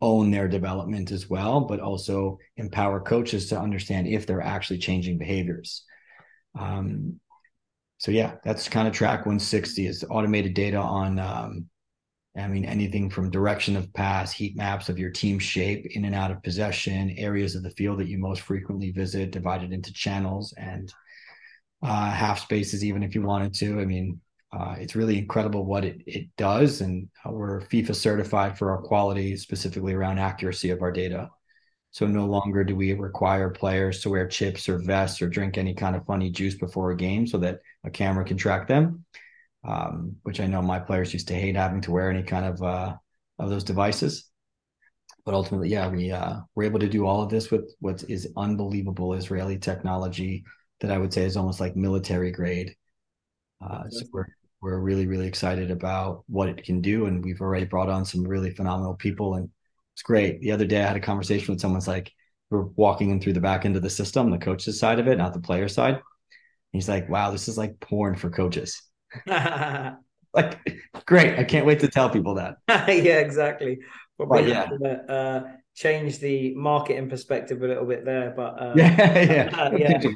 own 0.00 0.30
their 0.30 0.46
development 0.46 1.10
as 1.10 1.28
well, 1.28 1.60
but 1.60 1.80
also 1.80 2.38
empower 2.56 3.00
coaches 3.00 3.48
to 3.48 3.58
understand 3.58 4.06
if 4.06 4.26
they're 4.26 4.42
actually 4.42 4.78
changing 4.78 5.16
behaviors. 5.16 5.84
Um, 6.58 7.18
so 7.96 8.10
yeah, 8.10 8.34
that's 8.44 8.68
kind 8.68 8.86
of 8.86 8.94
track 8.94 9.20
160 9.20 9.86
is 9.86 10.04
automated 10.08 10.54
data 10.54 10.78
on 10.78 11.18
um, 11.18 11.66
I 12.36 12.46
mean, 12.46 12.64
anything 12.64 13.10
from 13.10 13.30
direction 13.30 13.74
of 13.74 13.92
pass, 13.94 14.32
heat 14.32 14.56
maps 14.56 14.88
of 14.88 14.98
your 14.98 15.10
team 15.10 15.38
shape, 15.38 15.86
in 15.86 16.04
and 16.04 16.14
out 16.14 16.30
of 16.30 16.42
possession, 16.42 17.10
areas 17.16 17.56
of 17.56 17.62
the 17.62 17.70
field 17.70 17.98
that 17.98 18.06
you 18.06 18.18
most 18.18 18.42
frequently 18.42 18.92
visit, 18.92 19.32
divided 19.32 19.72
into 19.72 19.92
channels 19.92 20.54
and 20.56 20.92
uh, 21.82 22.10
half 22.10 22.40
spaces, 22.40 22.84
even 22.84 23.02
if 23.02 23.14
you 23.14 23.22
wanted 23.22 23.54
to. 23.54 23.80
I 23.80 23.84
mean, 23.84 24.20
uh, 24.52 24.76
it's 24.78 24.96
really 24.96 25.18
incredible 25.18 25.64
what 25.64 25.84
it, 25.84 26.00
it 26.06 26.28
does. 26.36 26.80
And 26.80 27.08
we're 27.24 27.60
FIFA 27.60 27.94
certified 27.94 28.58
for 28.58 28.70
our 28.70 28.82
quality, 28.82 29.36
specifically 29.36 29.92
around 29.92 30.18
accuracy 30.18 30.70
of 30.70 30.82
our 30.82 30.92
data. 30.92 31.30
So 31.90 32.06
no 32.06 32.26
longer 32.26 32.64
do 32.64 32.76
we 32.76 32.92
require 32.92 33.50
players 33.50 34.00
to 34.02 34.10
wear 34.10 34.26
chips 34.26 34.68
or 34.68 34.78
vests 34.78 35.22
or 35.22 35.28
drink 35.28 35.56
any 35.56 35.74
kind 35.74 35.96
of 35.96 36.04
funny 36.06 36.30
juice 36.30 36.54
before 36.54 36.90
a 36.90 36.96
game 36.96 37.26
so 37.26 37.38
that 37.38 37.60
a 37.84 37.90
camera 37.90 38.24
can 38.24 38.36
track 38.36 38.68
them. 38.68 39.04
Um, 39.66 40.16
which 40.22 40.40
I 40.40 40.46
know 40.46 40.62
my 40.62 40.78
players 40.78 41.12
used 41.12 41.28
to 41.28 41.34
hate 41.34 41.56
having 41.56 41.80
to 41.82 41.90
wear 41.90 42.10
any 42.10 42.22
kind 42.22 42.44
of 42.44 42.62
uh, 42.62 42.94
of 43.38 43.50
those 43.50 43.64
devices. 43.64 44.30
But 45.24 45.34
ultimately, 45.34 45.68
yeah, 45.68 45.88
we 45.88 46.10
uh, 46.10 46.36
we're 46.54 46.64
able 46.64 46.78
to 46.78 46.88
do 46.88 47.06
all 47.06 47.22
of 47.22 47.28
this 47.28 47.50
with 47.50 47.74
what 47.80 48.04
is 48.08 48.32
unbelievable 48.36 49.14
Israeli 49.14 49.58
technology 49.58 50.44
that 50.80 50.90
I 50.90 50.98
would 50.98 51.12
say 51.12 51.24
is 51.24 51.36
almost 51.36 51.60
like 51.60 51.76
military 51.76 52.30
grade. 52.30 52.74
Uh, 53.60 53.88
so 53.88 54.06
we're 54.12 54.26
we're 54.60 54.78
really 54.80 55.06
really 55.06 55.26
excited 55.26 55.70
about 55.70 56.24
what 56.28 56.48
it 56.48 56.64
can 56.64 56.80
do, 56.80 57.06
and 57.06 57.24
we've 57.24 57.40
already 57.40 57.66
brought 57.66 57.88
on 57.88 58.04
some 58.04 58.22
really 58.22 58.54
phenomenal 58.54 58.94
people, 58.94 59.34
and 59.34 59.48
it's 59.94 60.02
great. 60.02 60.40
The 60.40 60.52
other 60.52 60.66
day, 60.66 60.82
I 60.82 60.86
had 60.86 60.96
a 60.96 61.00
conversation 61.00 61.52
with 61.52 61.60
someone's 61.60 61.88
like, 61.88 62.12
we're 62.50 62.62
walking 62.62 63.10
in 63.10 63.20
through 63.20 63.34
the 63.34 63.40
back 63.40 63.64
end 63.64 63.76
of 63.76 63.82
the 63.82 63.90
system, 63.90 64.30
the 64.30 64.38
coach's 64.38 64.78
side 64.78 64.98
of 64.98 65.08
it, 65.08 65.18
not 65.18 65.34
the 65.34 65.40
player 65.40 65.68
side. 65.68 66.00
He's 66.72 66.88
like, 66.88 67.08
"Wow, 67.08 67.30
this 67.30 67.48
is 67.48 67.58
like 67.58 67.80
porn 67.80 68.14
for 68.14 68.30
coaches." 68.30 68.80
like, 69.26 70.58
great! 71.06 71.38
I 71.38 71.44
can't 71.44 71.66
wait 71.66 71.80
to 71.80 71.88
tell 71.88 72.10
people 72.10 72.34
that. 72.34 72.56
yeah, 72.68 73.18
exactly. 73.18 73.78
Probably 74.16 74.50
yeah. 74.50 74.66
To, 74.66 75.12
uh, 75.12 75.52
change 75.74 76.18
the 76.18 76.54
marketing 76.54 77.08
perspective 77.08 77.62
a 77.62 77.66
little 77.66 77.86
bit 77.86 78.04
there, 78.04 78.32
but 78.36 78.60
uh, 78.60 78.72
yeah, 78.76 79.20
yeah, 79.20 79.76
yeah. 79.76 80.10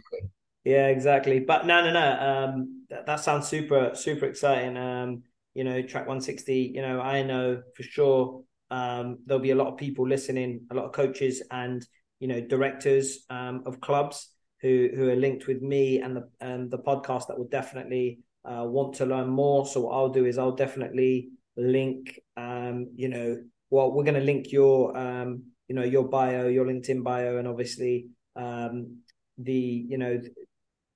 Yeah, 0.64 0.88
exactly. 0.88 1.40
But 1.40 1.66
no, 1.66 1.82
no, 1.84 1.92
no. 1.92 2.20
Um, 2.20 2.84
that, 2.90 3.06
that 3.06 3.16
sounds 3.20 3.48
super, 3.48 3.92
super 3.94 4.26
exciting. 4.26 4.76
Um, 4.76 5.22
you 5.54 5.64
know, 5.64 5.82
track 5.82 6.06
160. 6.06 6.72
You 6.74 6.82
know, 6.82 7.00
I 7.00 7.22
know 7.22 7.62
for 7.76 7.82
sure 7.82 8.44
um, 8.70 9.18
there'll 9.26 9.42
be 9.42 9.50
a 9.50 9.56
lot 9.56 9.66
of 9.68 9.76
people 9.76 10.06
listening, 10.06 10.66
a 10.70 10.74
lot 10.74 10.84
of 10.86 10.92
coaches 10.92 11.42
and 11.50 11.84
you 12.20 12.28
know 12.28 12.40
directors 12.40 13.24
um, 13.30 13.64
of 13.66 13.80
clubs 13.80 14.28
who 14.60 14.88
who 14.94 15.08
are 15.10 15.16
linked 15.16 15.48
with 15.48 15.60
me 15.60 16.00
and 16.00 16.16
the 16.16 16.28
and 16.40 16.70
the 16.70 16.78
podcast 16.78 17.26
that 17.26 17.36
will 17.36 17.48
definitely 17.48 18.20
uh, 18.44 18.64
want 18.64 18.94
to 18.94 19.06
learn 19.06 19.28
more. 19.28 19.66
So 19.66 19.80
what 19.80 19.94
I'll 19.94 20.08
do 20.10 20.26
is 20.26 20.38
I'll 20.38 20.54
definitely 20.56 21.30
link. 21.56 22.20
Um, 22.36 22.86
you 22.94 23.08
know, 23.08 23.42
well, 23.70 23.90
we're 23.92 24.04
going 24.04 24.14
to 24.14 24.20
link 24.20 24.52
your 24.52 24.96
um, 24.96 25.42
you 25.66 25.74
know 25.74 25.82
your 25.82 26.08
bio, 26.08 26.46
your 26.46 26.64
LinkedIn 26.66 27.02
bio, 27.02 27.38
and 27.38 27.48
obviously 27.48 28.06
um, 28.36 28.98
the 29.38 29.52
you 29.88 29.98
know 29.98 30.20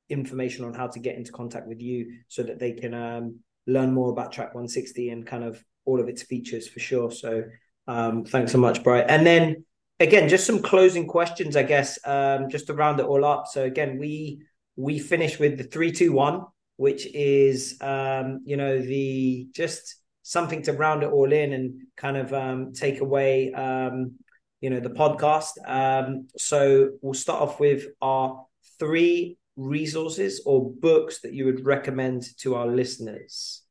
information 0.09 0.65
on 0.65 0.75
how 0.75 0.87
to 0.87 0.99
get 0.99 1.17
into 1.17 1.33
contact 1.33 1.67
with 1.67 1.81
you 1.81 2.19
so 2.29 2.43
that 2.43 2.59
they 2.59 2.73
can 2.73 2.95
um, 2.95 3.41
learn 3.67 3.93
more 3.93 4.11
about 4.11 4.33
track 4.33 4.55
160 4.55 5.11
and 5.11 5.27
kind 5.27 5.45
of 5.45 5.63
all 5.85 6.01
of 6.01 6.09
its 6.09 6.23
features 6.23 6.69
for 6.69 6.81
sure. 6.81 7.11
So 7.11 7.45
um, 7.89 8.25
thanks 8.25 8.53
so 8.53 8.59
much 8.59 8.83
bright. 8.83 9.07
And 9.09 9.27
then 9.27 9.65
again 9.99 10.29
just 10.29 10.47
some 10.47 10.61
closing 10.61 11.07
questions 11.07 11.57
i 11.57 11.63
guess 11.63 11.99
um, 12.05 12.51
just 12.51 12.67
to 12.67 12.75
round 12.75 13.01
it 13.01 13.07
all 13.07 13.25
up. 13.25 13.47
So 13.47 13.65
again 13.65 13.99
we 13.99 14.43
we 14.77 14.99
finish 14.99 15.39
with 15.39 15.57
the 15.57 15.65
321 15.65 16.43
which 16.77 17.07
is 17.15 17.79
um, 17.81 18.41
you 18.45 18.57
know 18.57 18.81
the 18.81 19.49
just 19.53 19.97
something 20.23 20.63
to 20.63 20.73
round 20.73 21.03
it 21.03 21.11
all 21.11 21.33
in 21.33 21.53
and 21.53 21.83
kind 21.97 22.17
of 22.17 22.33
um, 22.33 22.73
take 22.73 23.01
away 23.01 23.53
um, 23.55 24.13
you 24.61 24.71
know 24.71 24.81
the 24.81 24.91
podcast. 24.91 25.53
Um, 25.67 26.29
so 26.37 26.91
we'll 27.01 27.15
start 27.15 27.43
off 27.43 27.61
with 27.61 27.87
our 28.01 28.45
three 28.79 29.39
resources 29.57 30.43
or 30.45 30.71
books 30.71 31.21
that 31.21 31.33
you 31.33 31.47
would 31.47 31.65
recommend 31.65 32.25
to 32.39 32.55
our 32.55 32.67
listeners? 32.67 33.63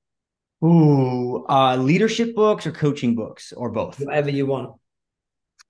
Ooh, 0.63 1.45
uh, 1.47 1.75
leadership 1.75 2.35
books 2.35 2.65
or 2.65 2.71
coaching 2.71 3.15
books 3.15 3.53
or 3.53 3.69
both? 3.69 3.99
Whatever 3.99 4.31
you 4.31 4.45
want. 4.45 4.75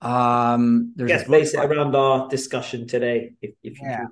Um, 0.00 0.92
there's 0.96 1.08
Guess 1.08 1.28
base 1.28 1.54
it 1.54 1.58
around 1.58 1.94
our 1.94 2.28
discussion 2.28 2.86
today. 2.86 3.32
If, 3.40 3.54
if 3.62 3.78
yeah. 3.80 4.04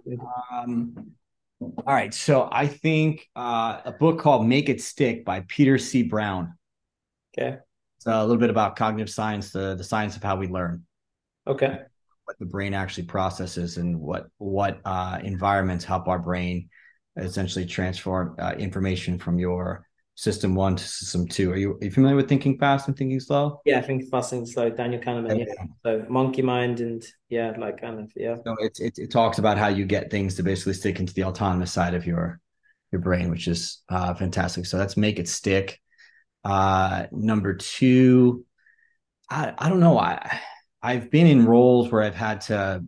Um, 0.53 1.13
all 1.61 1.95
right. 1.95 2.13
So 2.13 2.49
I 2.51 2.67
think 2.67 3.29
uh, 3.37 3.81
a 3.85 3.93
book 3.93 4.19
called 4.19 4.47
Make 4.47 4.69
It 4.69 4.81
Stick 4.81 5.25
by 5.25 5.41
Peter 5.41 5.79
C. 5.79 6.03
Brown. 6.03 6.55
Okay. 7.37 7.59
It's 7.97 8.07
a 8.07 8.21
little 8.23 8.41
bit 8.41 8.51
about 8.51 8.77
cognitive 8.77 9.11
science, 9.11 9.51
the, 9.51 9.75
the 9.75 9.85
science 9.85 10.17
of 10.17 10.23
how 10.23 10.37
we 10.37 10.49
learn. 10.49 10.85
Okay 11.47 11.81
what 12.35 12.47
the 12.47 12.51
brain 12.51 12.75
actually 12.75 13.05
processes 13.05 13.77
and 13.77 13.99
what 13.99 14.27
what 14.39 14.81
uh, 14.85 15.19
environments 15.23 15.85
help 15.85 16.09
our 16.09 16.19
brain 16.19 16.69
essentially 17.17 17.65
transform 17.65 18.35
uh, 18.39 18.55
information 18.59 19.19
from 19.19 19.39
your 19.39 19.87
system 20.17 20.55
one 20.55 20.77
to 20.77 20.85
system 20.85 21.27
two. 21.27 21.53
Are 21.53 21.57
you, 21.57 21.73
are 21.73 21.85
you 21.85 21.91
familiar 21.91 22.17
with 22.17 22.29
thinking 22.29 22.59
fast 22.59 22.89
and 22.89 22.97
thinking 22.97 23.21
slow? 23.21 23.61
Yeah, 23.65 23.81
thinking 23.81 24.09
fast 24.09 24.33
and 24.33 24.49
slow. 24.49 24.71
Daniel 24.71 25.01
Kahneman. 25.01 25.39
Yeah. 25.39 25.45
yeah. 25.47 25.65
So 25.85 26.07
monkey 26.09 26.43
mind 26.43 26.81
and 26.81 27.05
yeah, 27.29 27.53
like 27.59 27.81
kind 27.81 28.01
of 28.01 28.13
yeah. 28.17 28.37
So 28.45 28.57
it, 28.59 28.79
it 28.81 28.99
it 28.99 29.11
talks 29.11 29.39
about 29.39 29.59
how 29.59 29.69
you 29.69 29.85
get 29.85 30.11
things 30.11 30.35
to 30.37 30.43
basically 30.43 30.75
stick 30.75 30.99
into 30.99 31.15
the 31.15 31.25
autonomous 31.25 31.73
side 31.73 31.95
of 31.95 32.07
your 32.07 32.41
your 32.91 33.01
brain, 33.01 33.31
which 33.31 33.49
is 33.49 33.83
uh, 33.89 34.15
fantastic. 34.15 34.67
So 34.67 34.79
let's 34.79 34.97
make 34.97 35.19
it 35.19 35.29
stick. 35.29 35.81
Uh, 36.45 37.07
number 37.13 37.55
two, 37.55 38.45
I 39.31 39.53
I 39.57 39.69
don't 39.69 39.81
know. 39.81 39.99
I 39.99 40.41
I've 40.85 41.11
been 41.11 41.27
in 41.27 41.47
roles 41.47 41.91
where 41.91 42.03
I've 42.03 42.15
had 42.15 42.43
to 42.43 42.85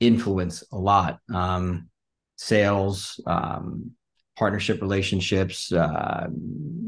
influence 0.00 0.64
a 0.72 0.78
lot, 0.78 1.18
um, 1.32 1.90
sales, 2.36 3.20
um, 3.26 3.90
partnership 4.34 4.80
relationships. 4.80 5.70
Uh, 5.70 6.26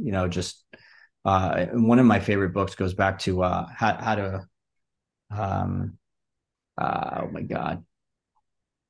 you 0.02 0.12
know, 0.12 0.28
just 0.28 0.64
uh, 1.26 1.66
one 1.72 1.98
of 1.98 2.06
my 2.06 2.20
favorite 2.20 2.54
books 2.54 2.74
goes 2.74 2.94
back 2.94 3.18
to 3.20 3.42
uh, 3.42 3.66
how, 3.68 3.96
how 3.96 4.14
to. 4.14 4.48
Um, 5.30 5.98
uh, 6.78 7.20
oh 7.24 7.30
my 7.30 7.42
god, 7.42 7.84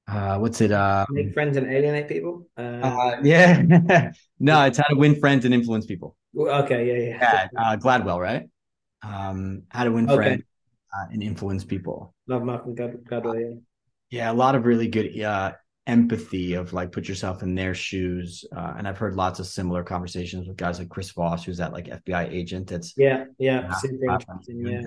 uh, 0.06 0.38
what's 0.38 0.60
it? 0.60 0.70
Uh, 0.70 1.04
Make 1.10 1.34
friends 1.34 1.56
and 1.56 1.66
alienate 1.66 2.06
people. 2.06 2.48
Uh, 2.56 2.60
uh, 2.60 3.20
yeah, 3.24 4.12
no, 4.38 4.62
it's 4.66 4.78
how 4.78 4.84
to 4.84 4.96
win 4.96 5.18
friends 5.18 5.44
and 5.44 5.52
influence 5.52 5.84
people. 5.84 6.16
Okay, 6.38 6.86
yeah, 6.86 7.18
yeah. 7.18 7.48
yeah 7.54 7.60
uh, 7.60 7.76
Gladwell, 7.76 8.20
right? 8.20 8.48
Um, 9.02 9.64
how 9.68 9.82
to 9.82 9.90
win 9.90 10.08
okay. 10.08 10.16
friends 10.16 10.42
uh, 10.96 11.06
and 11.12 11.22
influence 11.22 11.64
people. 11.64 12.14
Love 12.26 12.42
Malcolm 12.42 12.74
Gladwell. 12.74 13.40
Yeah. 13.40 13.56
Yeah, 14.10 14.30
a 14.30 14.34
lot 14.34 14.54
of 14.54 14.66
really 14.66 14.86
good 14.86 15.20
uh, 15.20 15.52
empathy 15.86 16.54
of 16.54 16.72
like 16.72 16.92
put 16.92 17.08
yourself 17.08 17.42
in 17.42 17.54
their 17.54 17.74
shoes. 17.74 18.44
Uh, 18.56 18.74
and 18.78 18.86
I've 18.86 18.98
heard 18.98 19.14
lots 19.14 19.40
of 19.40 19.46
similar 19.46 19.82
conversations 19.82 20.46
with 20.46 20.56
guys 20.56 20.78
like 20.78 20.88
Chris 20.88 21.10
Voss, 21.10 21.44
who's 21.44 21.58
that 21.58 21.72
like 21.72 21.86
FBI 21.86 22.30
agent. 22.30 22.68
That's 22.68 22.94
yeah, 22.96 23.24
yeah, 23.38 23.72
super 23.74 24.12
interesting. 24.12 24.66
Yeah, 24.66 24.80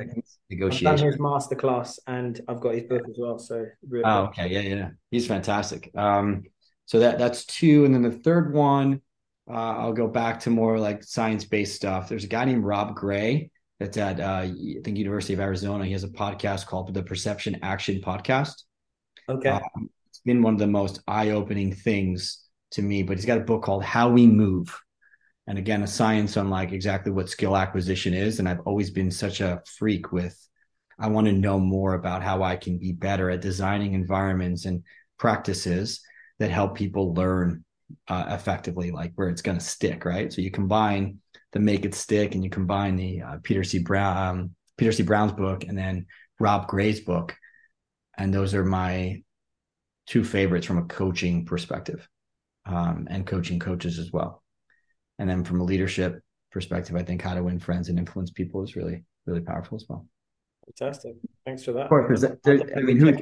negotiation. 0.49 0.87
I've 0.87 0.97
done 0.97 1.07
his 1.07 1.17
masterclass 1.17 1.99
and 2.07 2.39
I've 2.47 2.61
got 2.61 2.75
his 2.75 2.83
book 2.83 3.03
as 3.09 3.15
well. 3.17 3.39
So 3.39 3.65
really 3.87 4.05
oh, 4.05 4.25
okay, 4.25 4.47
yeah, 4.47 4.61
yeah, 4.61 4.89
he's 5.11 5.27
fantastic. 5.27 5.91
Um, 5.95 6.43
so 6.85 6.99
that 6.99 7.19
that's 7.19 7.45
two, 7.45 7.85
and 7.85 7.93
then 7.93 8.01
the 8.01 8.11
third 8.11 8.53
one, 8.53 9.01
uh, 9.49 9.53
I'll 9.53 9.93
go 9.93 10.07
back 10.07 10.39
to 10.41 10.49
more 10.49 10.79
like 10.79 11.03
science 11.03 11.45
based 11.45 11.75
stuff. 11.75 12.09
There's 12.09 12.23
a 12.23 12.27
guy 12.27 12.45
named 12.45 12.63
Rob 12.63 12.95
Gray 12.95 13.51
that's 13.79 13.97
at 13.97 14.19
uh, 14.19 14.45
I 14.45 14.75
think 14.83 14.97
University 14.97 15.33
of 15.33 15.39
Arizona. 15.39 15.85
He 15.85 15.93
has 15.93 16.03
a 16.03 16.09
podcast 16.09 16.67
called 16.67 16.93
the 16.93 17.03
Perception 17.03 17.59
Action 17.61 18.01
Podcast. 18.01 18.63
Okay. 19.27 19.49
Um, 19.49 19.89
it's 20.09 20.19
been 20.19 20.41
one 20.41 20.53
of 20.53 20.59
the 20.59 20.67
most 20.67 21.01
eye-opening 21.07 21.73
things 21.73 22.45
to 22.71 22.81
me, 22.81 23.03
but 23.03 23.17
he's 23.17 23.25
got 23.25 23.37
a 23.37 23.41
book 23.41 23.63
called 23.63 23.83
How 23.83 24.09
We 24.09 24.27
Move. 24.27 24.77
And 25.47 25.57
again, 25.57 25.81
a 25.81 25.87
science 25.87 26.37
on 26.37 26.49
like 26.49 26.71
exactly 26.71 27.11
what 27.11 27.29
skill 27.29 27.55
acquisition 27.55 28.13
is. 28.13 28.39
And 28.39 28.47
I've 28.47 28.59
always 28.65 28.91
been 28.91 29.11
such 29.11 29.41
a 29.41 29.61
freak 29.65 30.11
with 30.11 30.37
I 30.99 31.07
want 31.07 31.27
to 31.27 31.33
know 31.33 31.59
more 31.59 31.93
about 31.93 32.21
how 32.21 32.43
I 32.43 32.57
can 32.57 32.77
be 32.77 32.91
better 32.91 33.29
at 33.29 33.41
designing 33.41 33.93
environments 33.93 34.65
and 34.65 34.83
practices 35.17 36.01
that 36.39 36.51
help 36.51 36.75
people 36.75 37.13
learn 37.13 37.63
uh, 38.07 38.25
effectively, 38.29 38.91
like 38.91 39.13
where 39.15 39.29
it's 39.29 39.41
going 39.41 39.57
to 39.57 39.63
stick, 39.63 40.03
right? 40.03 40.31
So 40.31 40.41
you 40.41 40.51
combine 40.51 41.19
the 41.53 41.59
Make 41.59 41.85
It 41.85 41.95
Stick 41.95 42.35
and 42.35 42.43
you 42.43 42.49
combine 42.49 42.95
the 42.95 43.21
uh, 43.21 43.37
Peter 43.43 43.63
C. 43.63 43.79
Brown, 43.79 44.17
um, 44.17 44.55
Peter 44.77 44.91
C. 44.91 45.03
Brown's 45.03 45.31
book, 45.31 45.63
and 45.63 45.77
then 45.77 46.05
Rob 46.39 46.67
Gray's 46.67 47.01
book, 47.01 47.35
and 48.17 48.33
those 48.33 48.53
are 48.53 48.65
my 48.65 49.23
two 50.07 50.23
favorites 50.23 50.65
from 50.65 50.77
a 50.77 50.85
coaching 50.85 51.45
perspective 51.45 52.07
um, 52.65 53.07
and 53.09 53.27
coaching 53.27 53.59
coaches 53.59 53.99
as 53.99 54.11
well. 54.11 54.43
And 55.17 55.29
then 55.29 55.43
from 55.43 55.61
a 55.61 55.63
leadership 55.63 56.21
perspective 56.51 56.95
i 56.95 57.03
think 57.03 57.21
how 57.21 57.33
to 57.33 57.43
win 57.43 57.59
friends 57.59 57.89
and 57.89 57.99
influence 57.99 58.31
people 58.31 58.63
is 58.63 58.75
really 58.75 59.03
really 59.25 59.41
powerful 59.41 59.75
as 59.75 59.85
well. 59.87 60.05
Fantastic. 60.65 61.15
Thanks 61.45 61.63
for 61.63 61.73
that. 61.73 61.83
Of 61.83 61.89
course 61.89 62.23
i 62.23 62.81
mean 62.81 62.97
who, 62.97 63.13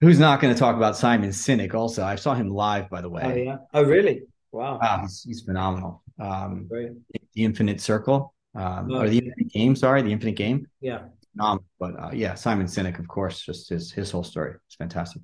who's 0.00 0.18
not 0.18 0.40
going 0.40 0.52
to 0.52 0.58
talk 0.58 0.76
about 0.76 0.96
simon 0.96 1.30
sinek 1.30 1.74
also? 1.74 2.04
I 2.04 2.16
saw 2.16 2.34
him 2.34 2.50
live 2.50 2.90
by 2.90 3.00
the 3.00 3.08
way. 3.08 3.22
Oh 3.24 3.34
yeah. 3.34 3.56
Oh 3.72 3.84
really? 3.84 4.22
Wow, 4.52 4.78
wow 4.80 5.00
he's, 5.02 5.22
he's 5.22 5.42
phenomenal 5.42 6.02
um, 6.18 6.66
Great. 6.68 6.92
the 7.34 7.44
infinite 7.44 7.80
circle 7.80 8.34
um, 8.54 8.90
oh, 8.90 9.02
or 9.02 9.08
the 9.08 9.18
infinite 9.18 9.52
game 9.52 9.74
sorry 9.76 10.02
the 10.02 10.12
infinite 10.12 10.36
game 10.36 10.66
yeah 10.80 11.04
um, 11.40 11.60
but 11.78 11.98
uh, 11.98 12.10
yeah, 12.12 12.34
Simon 12.34 12.66
Sinek, 12.66 12.98
of 12.98 13.08
course, 13.08 13.40
just 13.44 13.68
his 13.68 13.90
his 13.92 14.10
whole 14.10 14.24
story. 14.24 14.54
It's 14.66 14.76
fantastic. 14.76 15.22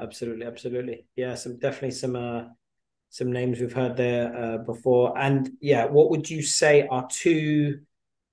Absolutely, 0.00 0.46
absolutely. 0.46 1.06
Yeah, 1.16 1.34
some 1.34 1.58
definitely 1.58 1.92
some 1.92 2.16
uh, 2.16 2.44
some 3.10 3.32
names 3.32 3.60
we've 3.60 3.72
heard 3.72 3.96
there 3.96 4.36
uh, 4.36 4.58
before. 4.58 5.16
And 5.16 5.50
yeah, 5.60 5.86
what 5.86 6.10
would 6.10 6.28
you 6.28 6.42
say 6.42 6.86
are 6.88 7.06
two 7.08 7.80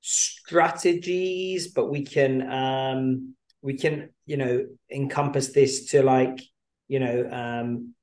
strategies? 0.02 1.68
But 1.68 1.90
we 1.90 2.04
can 2.04 2.52
um, 2.52 3.36
we 3.62 3.76
can 3.76 4.10
you 4.26 4.38
know 4.38 4.66
encompass 4.92 5.50
this 5.50 5.92
to 5.92 6.02
like 6.02 6.42
you 6.88 7.00
know 7.00 7.30
um, 7.32 7.94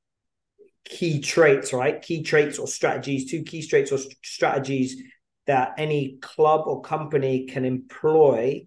key 0.84 1.20
traits, 1.20 1.72
right? 1.72 2.00
Key 2.00 2.22
traits 2.22 2.58
or 2.58 2.66
strategies. 2.66 3.30
Two 3.30 3.42
key 3.42 3.66
traits 3.66 3.92
or 3.92 3.98
strategies 4.22 5.02
that 5.46 5.74
any 5.78 6.18
club 6.20 6.62
or 6.66 6.80
company 6.80 7.46
can 7.46 7.64
employ 7.64 8.66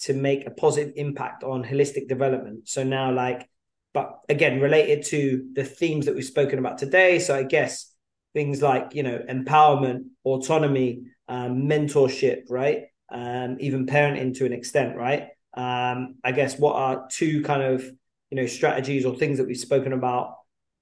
to 0.00 0.14
make 0.14 0.46
a 0.46 0.50
positive 0.50 0.92
impact 0.96 1.44
on 1.44 1.64
holistic 1.64 2.08
development. 2.08 2.68
So 2.68 2.82
now, 2.82 3.12
like, 3.12 3.48
but 3.94 4.20
again, 4.28 4.60
related 4.60 5.04
to 5.06 5.48
the 5.52 5.64
themes 5.64 6.06
that 6.06 6.14
we've 6.14 6.24
spoken 6.24 6.58
about 6.58 6.78
today. 6.78 7.18
So 7.18 7.36
I 7.36 7.42
guess 7.42 7.92
things 8.34 8.62
like, 8.62 8.94
you 8.94 9.02
know, 9.02 9.20
empowerment, 9.28 10.06
autonomy, 10.24 11.02
um, 11.28 11.62
mentorship, 11.62 12.44
right? 12.48 12.84
Um, 13.10 13.58
even 13.60 13.86
parenting 13.86 14.34
to 14.38 14.46
an 14.46 14.52
extent, 14.52 14.96
right? 14.96 15.28
Um, 15.54 16.16
I 16.24 16.32
guess 16.32 16.58
what 16.58 16.76
are 16.76 17.06
two 17.10 17.42
kind 17.42 17.62
of, 17.62 17.84
you 18.30 18.36
know, 18.36 18.46
strategies 18.46 19.04
or 19.04 19.14
things 19.14 19.38
that 19.38 19.46
we've 19.46 19.56
spoken 19.56 19.92
about 19.92 20.36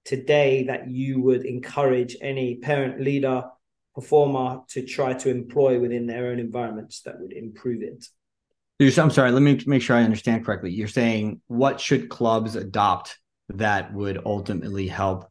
today 0.05 0.65
that 0.65 0.89
you 0.89 1.21
would 1.21 1.45
encourage 1.45 2.17
any 2.21 2.57
parent, 2.57 3.01
leader, 3.01 3.45
performer 3.95 4.61
to 4.69 4.85
try 4.85 5.13
to 5.13 5.31
employ 5.31 5.79
within 5.79 6.07
their 6.07 6.29
own 6.29 6.39
environments 6.39 7.03
that 7.03 7.21
would 7.21 7.33
improve 7.33 7.83
it? 7.83 8.07
I'm 8.99 9.11
sorry, 9.11 9.31
let 9.31 9.43
me 9.43 9.61
make 9.67 9.83
sure 9.83 9.97
I 9.97 10.03
understand 10.03 10.47
correctly. 10.47 10.71
You're 10.71 10.89
saying 10.89 11.43
what 11.49 11.81
should 11.81 12.09
clubs 12.09 12.57
adopt 12.57 13.19
that 13.51 13.93
would 13.93 14.23
ultimately 14.25 14.87
help 14.87 15.29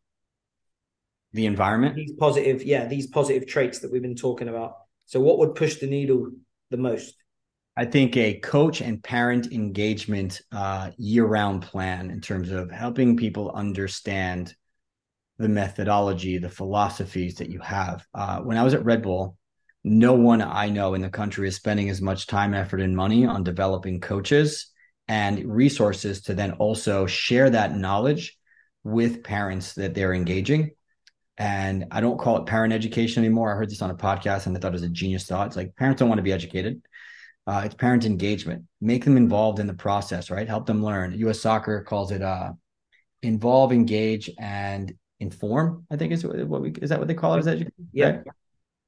the 1.34 1.46
environment? 1.46 1.96
These 1.96 2.14
positive, 2.14 2.64
yeah, 2.64 2.86
these 2.86 3.08
positive 3.08 3.48
traits 3.48 3.80
that 3.80 3.92
we've 3.92 4.02
been 4.02 4.16
talking 4.16 4.50
about. 4.50 4.74
So 5.06 5.20
what 5.20 5.40
would 5.40 5.56
push 5.56 5.78
the 5.78 5.88
needle 5.88 6.30
the 6.70 6.78
most? 6.78 7.16
I 7.76 7.86
think 7.86 8.18
a 8.18 8.40
coach 8.40 8.82
and 8.82 9.02
parent 9.02 9.52
engagement 9.54 10.42
uh, 10.52 10.92
year-round 10.98 11.62
plan 11.62 12.12
in 12.12 12.20
terms 12.20 12.52
of 12.52 12.70
helping 12.70 13.16
people 13.16 13.52
understand 13.52 14.54
the 15.40 15.50
methodology, 15.50 16.38
the 16.38 16.50
philosophies 16.50 17.36
that 17.36 17.50
you 17.50 17.60
have. 17.60 18.06
Uh, 18.14 18.42
when 18.42 18.58
I 18.58 18.64
was 18.64 18.74
at 18.74 18.84
Red 18.84 19.02
Bull, 19.02 19.38
no 19.84 20.14
one 20.14 20.42
I 20.42 20.70
know 20.70 20.94
in 20.94 21.02
the 21.02 21.10
country 21.10 21.48
is 21.48 21.56
spending 21.56 21.90
as 21.90 22.02
much 22.02 22.28
time, 22.28 22.54
effort, 22.54 22.82
and 22.82 22.96
money 22.96 23.26
on 23.26 23.44
developing 23.44 24.02
coaches 24.02 24.68
and 25.08 25.44
resources 25.46 26.22
to 26.24 26.34
then 26.34 26.52
also 26.54 27.06
share 27.06 27.50
that 27.50 27.76
knowledge 27.76 28.38
with 28.84 29.24
parents 29.24 29.74
that 29.74 29.96
they're 29.96 30.14
engaging. 30.14 30.72
And 31.38 31.86
I 31.90 32.02
don't 32.02 32.20
call 32.20 32.38
it 32.38 32.46
parent 32.46 32.74
education 32.74 33.24
anymore. 33.24 33.52
I 33.52 33.56
heard 33.56 33.70
this 33.70 33.82
on 33.82 33.92
a 33.92 33.96
podcast 33.96 34.46
and 34.46 34.56
I 34.56 34.60
thought 34.60 34.74
it 34.74 34.74
was 34.74 34.84
a 34.84 34.90
genius 34.90 35.26
thought. 35.26 35.48
It's 35.48 35.56
like 35.56 35.76
parents 35.78 36.00
don't 36.00 36.10
want 36.10 36.20
to 36.20 36.24
be 36.24 36.34
educated. 36.34 36.82
Uh, 37.48 37.62
it's 37.64 37.76
parent 37.76 38.06
engagement. 38.06 38.66
Make 38.82 39.06
them 39.06 39.16
involved 39.16 39.60
in 39.60 39.68
the 39.68 39.74
process, 39.74 40.30
right? 40.30 40.48
Help 40.48 40.66
them 40.66 40.84
learn. 40.84 41.18
U.S. 41.20 41.40
Soccer 41.40 41.82
calls 41.82 42.12
it 42.12 42.22
uh, 42.22 42.52
involve, 43.22 43.72
engage, 43.72 44.30
and 44.38 44.94
inform. 45.20 45.86
I 45.92 45.98
think 45.98 46.14
is 46.14 46.26
what 46.26 46.62
we 46.62 46.72
is 46.82 46.90
that 46.90 47.00
what 47.00 47.08
they 47.08 47.14
call 47.14 47.36
it? 47.36 47.40
Is 47.40 47.48
education? 47.48 47.90
Yeah. 47.92 48.10
Right? 48.10 48.24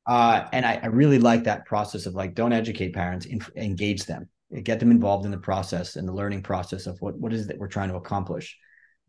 Uh, 0.07 0.47
and 0.51 0.65
I, 0.65 0.79
I, 0.81 0.87
really 0.87 1.19
like 1.19 1.43
that 1.43 1.65
process 1.65 2.07
of 2.07 2.15
like, 2.15 2.33
don't 2.33 2.53
educate 2.53 2.93
parents, 2.93 3.27
engage 3.55 4.05
them, 4.05 4.27
get 4.63 4.79
them 4.79 4.89
involved 4.89 5.25
in 5.25 5.31
the 5.31 5.37
process 5.37 5.95
and 5.95 6.07
the 6.07 6.13
learning 6.13 6.41
process 6.41 6.87
of 6.87 6.99
what, 7.01 7.15
what 7.19 7.31
is 7.31 7.43
it 7.43 7.47
that 7.49 7.59
we're 7.59 7.67
trying 7.67 7.89
to 7.89 7.95
accomplish. 7.95 8.57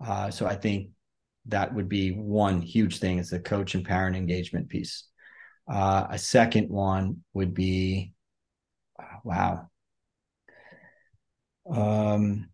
Uh, 0.05 0.31
so 0.31 0.47
I 0.47 0.55
think 0.55 0.91
that 1.47 1.75
would 1.75 1.89
be 1.89 2.11
one 2.11 2.61
huge 2.61 2.99
thing 2.99 3.19
is 3.19 3.31
the 3.31 3.41
coach 3.41 3.75
and 3.75 3.85
parent 3.85 4.17
engagement 4.17 4.69
piece. 4.69 5.05
Uh, 5.67 6.07
a 6.11 6.19
second 6.19 6.69
one 6.69 7.25
would 7.33 7.55
be, 7.55 8.13
wow. 9.25 9.71
Um, 11.71 12.51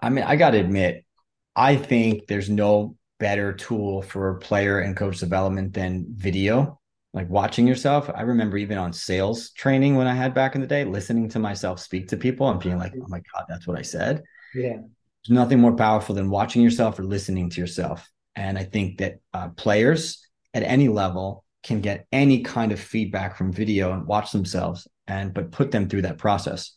I 0.00 0.10
mean, 0.10 0.24
I 0.24 0.36
got 0.36 0.50
to 0.50 0.60
admit, 0.60 1.04
I 1.56 1.76
think 1.76 2.26
there's 2.28 2.48
no 2.48 2.96
better 3.20 3.52
tool 3.52 4.02
for 4.02 4.34
player 4.38 4.80
and 4.80 4.96
coach 4.96 5.20
development 5.20 5.72
than 5.72 6.06
video 6.10 6.80
like 7.12 7.28
watching 7.28 7.66
yourself. 7.66 8.10
I 8.14 8.22
remember 8.22 8.56
even 8.56 8.78
on 8.78 8.92
sales 8.92 9.50
training 9.50 9.96
when 9.96 10.06
I 10.06 10.14
had 10.14 10.34
back 10.34 10.54
in 10.54 10.60
the 10.60 10.66
day, 10.66 10.84
listening 10.84 11.28
to 11.30 11.38
myself 11.38 11.80
speak 11.80 12.08
to 12.08 12.16
people 12.16 12.48
and 12.48 12.60
being 12.60 12.78
like, 12.78 12.94
oh 12.96 13.06
my 13.08 13.20
God, 13.34 13.46
that's 13.48 13.66
what 13.66 13.78
I 13.78 13.82
said. 13.82 14.22
Yeah. 14.54 14.76
There's 14.76 15.36
nothing 15.36 15.58
more 15.58 15.74
powerful 15.74 16.14
than 16.14 16.30
watching 16.30 16.62
yourself 16.62 16.98
or 16.98 17.04
listening 17.04 17.50
to 17.50 17.60
yourself. 17.60 18.08
And 18.36 18.56
I 18.56 18.64
think 18.64 18.98
that 18.98 19.16
uh, 19.34 19.48
players 19.50 20.26
at 20.54 20.62
any 20.62 20.88
level 20.88 21.44
can 21.62 21.80
get 21.80 22.06
any 22.12 22.42
kind 22.42 22.72
of 22.72 22.80
feedback 22.80 23.36
from 23.36 23.52
video 23.52 23.92
and 23.92 24.06
watch 24.06 24.32
themselves 24.32 24.88
and 25.06 25.34
but 25.34 25.50
put 25.50 25.72
them 25.72 25.88
through 25.88 26.02
that 26.02 26.16
process 26.16 26.72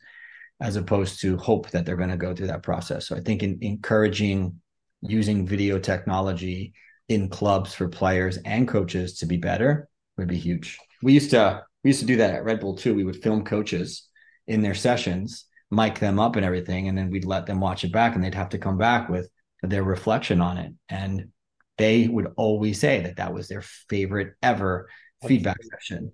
as 0.59 0.75
opposed 0.75 1.21
to 1.21 1.37
hope 1.37 1.69
that 1.69 1.85
they're 1.85 1.95
going 1.95 2.09
to 2.09 2.17
go 2.17 2.33
through 2.33 2.47
that 2.47 2.63
process. 2.63 3.07
So 3.07 3.15
I 3.15 3.19
think 3.19 3.43
in 3.43 3.59
encouraging 3.61 4.59
using 5.07 5.45
video 5.45 5.79
technology 5.79 6.73
in 7.09 7.29
clubs 7.29 7.73
for 7.73 7.87
players 7.89 8.37
and 8.45 8.67
coaches 8.67 9.19
to 9.19 9.25
be 9.25 9.37
better 9.37 9.89
would 10.17 10.27
be 10.27 10.37
huge. 10.37 10.77
We 11.01 11.13
used 11.13 11.31
to 11.31 11.63
we 11.83 11.89
used 11.89 11.99
to 11.99 12.05
do 12.05 12.17
that 12.17 12.33
at 12.33 12.45
Red 12.45 12.59
Bull 12.59 12.75
too. 12.75 12.95
We 12.95 13.03
would 13.03 13.21
film 13.21 13.43
coaches 13.43 14.07
in 14.47 14.61
their 14.61 14.73
sessions, 14.73 15.45
mic 15.69 15.99
them 15.99 16.19
up 16.19 16.35
and 16.35 16.45
everything, 16.45 16.87
and 16.87 16.97
then 16.97 17.09
we'd 17.09 17.25
let 17.25 17.45
them 17.45 17.59
watch 17.59 17.83
it 17.83 17.91
back, 17.91 18.15
and 18.15 18.23
they'd 18.23 18.35
have 18.35 18.49
to 18.49 18.57
come 18.57 18.77
back 18.77 19.09
with 19.09 19.29
their 19.61 19.83
reflection 19.83 20.41
on 20.41 20.57
it. 20.57 20.73
And 20.89 21.29
they 21.77 22.07
would 22.07 22.27
always 22.37 22.79
say 22.79 23.01
that 23.01 23.17
that 23.17 23.33
was 23.33 23.47
their 23.47 23.63
favorite 23.89 24.35
ever 24.41 24.89
feedback 25.25 25.57
session. 25.63 26.11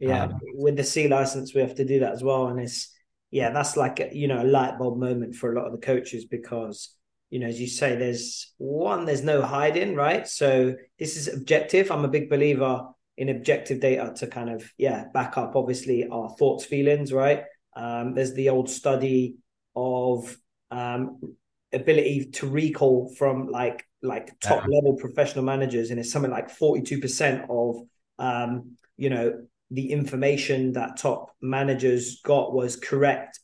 Yeah, 0.00 0.24
um, 0.24 0.40
with 0.54 0.76
the 0.76 0.84
C 0.84 1.08
license, 1.08 1.54
we 1.54 1.60
have 1.60 1.76
to 1.76 1.84
do 1.84 2.00
that 2.00 2.12
as 2.12 2.22
well, 2.22 2.48
and 2.48 2.58
it's 2.60 2.90
yeah, 3.30 3.50
that's 3.50 3.76
like 3.76 4.00
a, 4.00 4.14
you 4.14 4.28
know 4.28 4.42
a 4.42 4.44
light 4.44 4.78
bulb 4.78 4.98
moment 4.98 5.34
for 5.34 5.52
a 5.52 5.56
lot 5.56 5.66
of 5.66 5.72
the 5.72 5.86
coaches 5.86 6.24
because 6.24 6.94
you 7.34 7.40
know 7.40 7.48
as 7.48 7.60
you 7.60 7.66
say, 7.66 7.96
there's 7.96 8.54
one, 8.58 9.06
there's 9.06 9.24
no 9.24 9.42
hiding, 9.42 9.96
right? 9.96 10.28
So 10.28 10.76
this 11.00 11.16
is 11.16 11.26
objective. 11.26 11.90
I'm 11.90 12.04
a 12.04 12.14
big 12.16 12.30
believer 12.30 12.86
in 13.16 13.28
objective 13.28 13.80
data 13.80 14.12
to 14.18 14.28
kind 14.28 14.50
of 14.50 14.72
yeah 14.78 15.06
back 15.12 15.36
up 15.36 15.56
obviously 15.56 16.06
our 16.06 16.28
thoughts, 16.38 16.64
feelings, 16.64 17.12
right? 17.12 17.42
Um, 17.74 18.14
there's 18.14 18.34
the 18.34 18.50
old 18.50 18.70
study 18.70 19.34
of 19.74 20.36
um, 20.70 21.34
ability 21.72 22.26
to 22.34 22.46
recall 22.46 23.12
from 23.18 23.48
like 23.48 23.84
like 24.00 24.38
top 24.38 24.62
yeah. 24.68 24.76
level 24.76 24.94
professional 24.94 25.44
managers, 25.44 25.90
and 25.90 25.98
it's 25.98 26.12
something 26.12 26.30
like 26.30 26.56
42% 26.56 27.46
of 27.50 27.82
um, 28.20 28.76
you 28.96 29.10
know 29.10 29.42
the 29.72 29.90
information 29.90 30.74
that 30.74 30.98
top 30.98 31.34
managers 31.42 32.20
got 32.24 32.54
was 32.54 32.76
correct. 32.76 33.40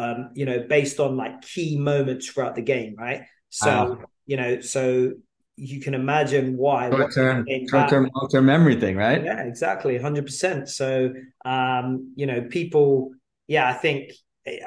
Um, 0.00 0.30
you 0.34 0.46
know, 0.46 0.64
based 0.68 0.98
on 1.00 1.16
like 1.16 1.42
key 1.42 1.78
moments 1.78 2.26
throughout 2.26 2.54
the 2.54 2.62
game, 2.62 2.94
right? 2.96 3.22
So 3.50 3.98
you 4.26 4.36
know, 4.36 4.60
so 4.60 5.12
you 5.56 5.80
can 5.80 5.94
imagine 5.94 6.56
why 6.56 6.88
short 6.90 7.14
term, 7.14 7.46
short 7.68 7.90
term, 7.90 8.10
long 8.14 8.28
term 8.30 8.46
memory 8.46 8.80
thing, 8.80 8.96
right? 8.96 9.22
Yeah, 9.22 9.42
exactly, 9.42 9.98
hundred 9.98 10.24
percent. 10.24 10.68
So 10.68 11.12
um, 11.44 12.14
you 12.16 12.26
know, 12.26 12.42
people, 12.42 13.10
yeah, 13.46 13.68
I 13.68 13.74
think 13.74 14.12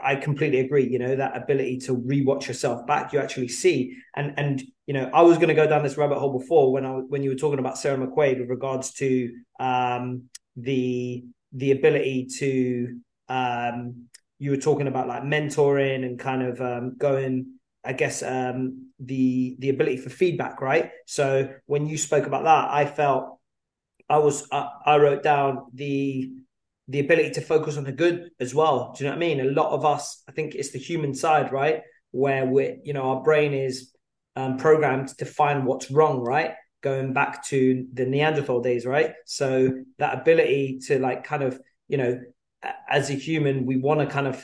I 0.02 0.16
completely 0.18 0.60
agree. 0.60 0.88
You 0.88 1.00
know, 1.00 1.16
that 1.16 1.36
ability 1.36 1.78
to 1.86 1.98
rewatch 1.98 2.48
yourself 2.48 2.86
back, 2.86 3.12
you 3.12 3.20
actually 3.20 3.48
see. 3.48 3.96
And 4.16 4.34
and 4.38 4.62
you 4.86 4.94
know, 4.94 5.10
I 5.14 5.22
was 5.24 5.38
going 5.38 5.48
to 5.48 5.56
go 5.56 5.68
down 5.68 5.82
this 5.82 5.98
rabbit 5.98 6.20
hole 6.20 6.38
before 6.38 6.72
when 6.72 6.86
I 6.86 6.92
when 6.92 7.24
you 7.24 7.32
were 7.32 7.36
talking 7.36 7.60
about 7.60 7.78
Sarah 7.78 7.98
McQuade 7.98 8.40
with 8.40 8.50
regards 8.50 8.94
to 8.96 9.34
um, 9.60 10.24
the 10.56 11.24
the 11.54 11.72
ability 11.72 12.28
to 12.40 13.00
um, 13.30 14.10
you 14.44 14.52
were 14.52 14.58
talking 14.58 14.88
about 14.88 15.08
like 15.08 15.24
mentoring 15.24 16.06
and 16.06 16.20
kind 16.20 16.44
of 16.44 16.60
um, 16.60 16.96
going. 16.98 17.54
I 17.86 17.94
guess 17.94 18.24
um, 18.24 18.92
the 19.00 19.56
the 19.60 19.70
ability 19.70 19.98
for 19.98 20.10
feedback, 20.10 20.62
right? 20.62 20.92
So 21.06 21.54
when 21.66 21.88
you 21.88 21.98
spoke 21.98 22.26
about 22.28 22.44
that, 22.44 22.70
I 22.70 22.86
felt 22.86 23.40
I 24.10 24.18
was 24.18 24.48
I, 24.52 24.70
I 24.86 24.98
wrote 24.98 25.24
down 25.24 25.68
the 25.74 26.30
the 26.90 27.00
ability 27.00 27.32
to 27.32 27.42
focus 27.42 27.78
on 27.78 27.86
the 27.86 27.92
good 27.94 28.32
as 28.42 28.54
well. 28.54 28.94
Do 28.94 29.04
you 29.04 29.10
know 29.10 29.16
what 29.16 29.24
I 29.24 29.28
mean? 29.28 29.40
A 29.40 29.52
lot 29.62 29.72
of 29.72 29.86
us, 29.86 30.24
I 30.28 30.34
think 30.34 30.56
it's 30.56 30.72
the 30.72 30.80
human 30.80 31.14
side, 31.14 31.54
right? 31.54 31.80
Where 32.12 32.46
we're, 32.46 32.78
you 32.84 32.94
know, 32.94 33.04
our 33.12 33.24
brain 33.24 33.54
is 33.54 33.94
um, 34.36 34.58
programmed 34.58 35.10
to 35.20 35.26
find 35.26 35.66
what's 35.66 35.90
wrong, 35.90 36.20
right? 36.20 36.52
Going 36.82 37.14
back 37.14 37.46
to 37.46 37.88
the 37.94 38.06
Neanderthal 38.06 38.62
days, 38.62 38.86
right? 38.86 39.14
So 39.26 39.72
that 40.00 40.20
ability 40.20 40.80
to 40.88 41.00
like 41.00 41.24
kind 41.24 41.44
of, 41.44 41.58
you 41.88 41.98
know, 41.98 42.20
as 42.90 43.10
a 43.10 43.14
human, 43.14 43.66
we 43.66 43.78
want 43.78 44.00
to 44.00 44.06
kind 44.06 44.28
of 44.28 44.44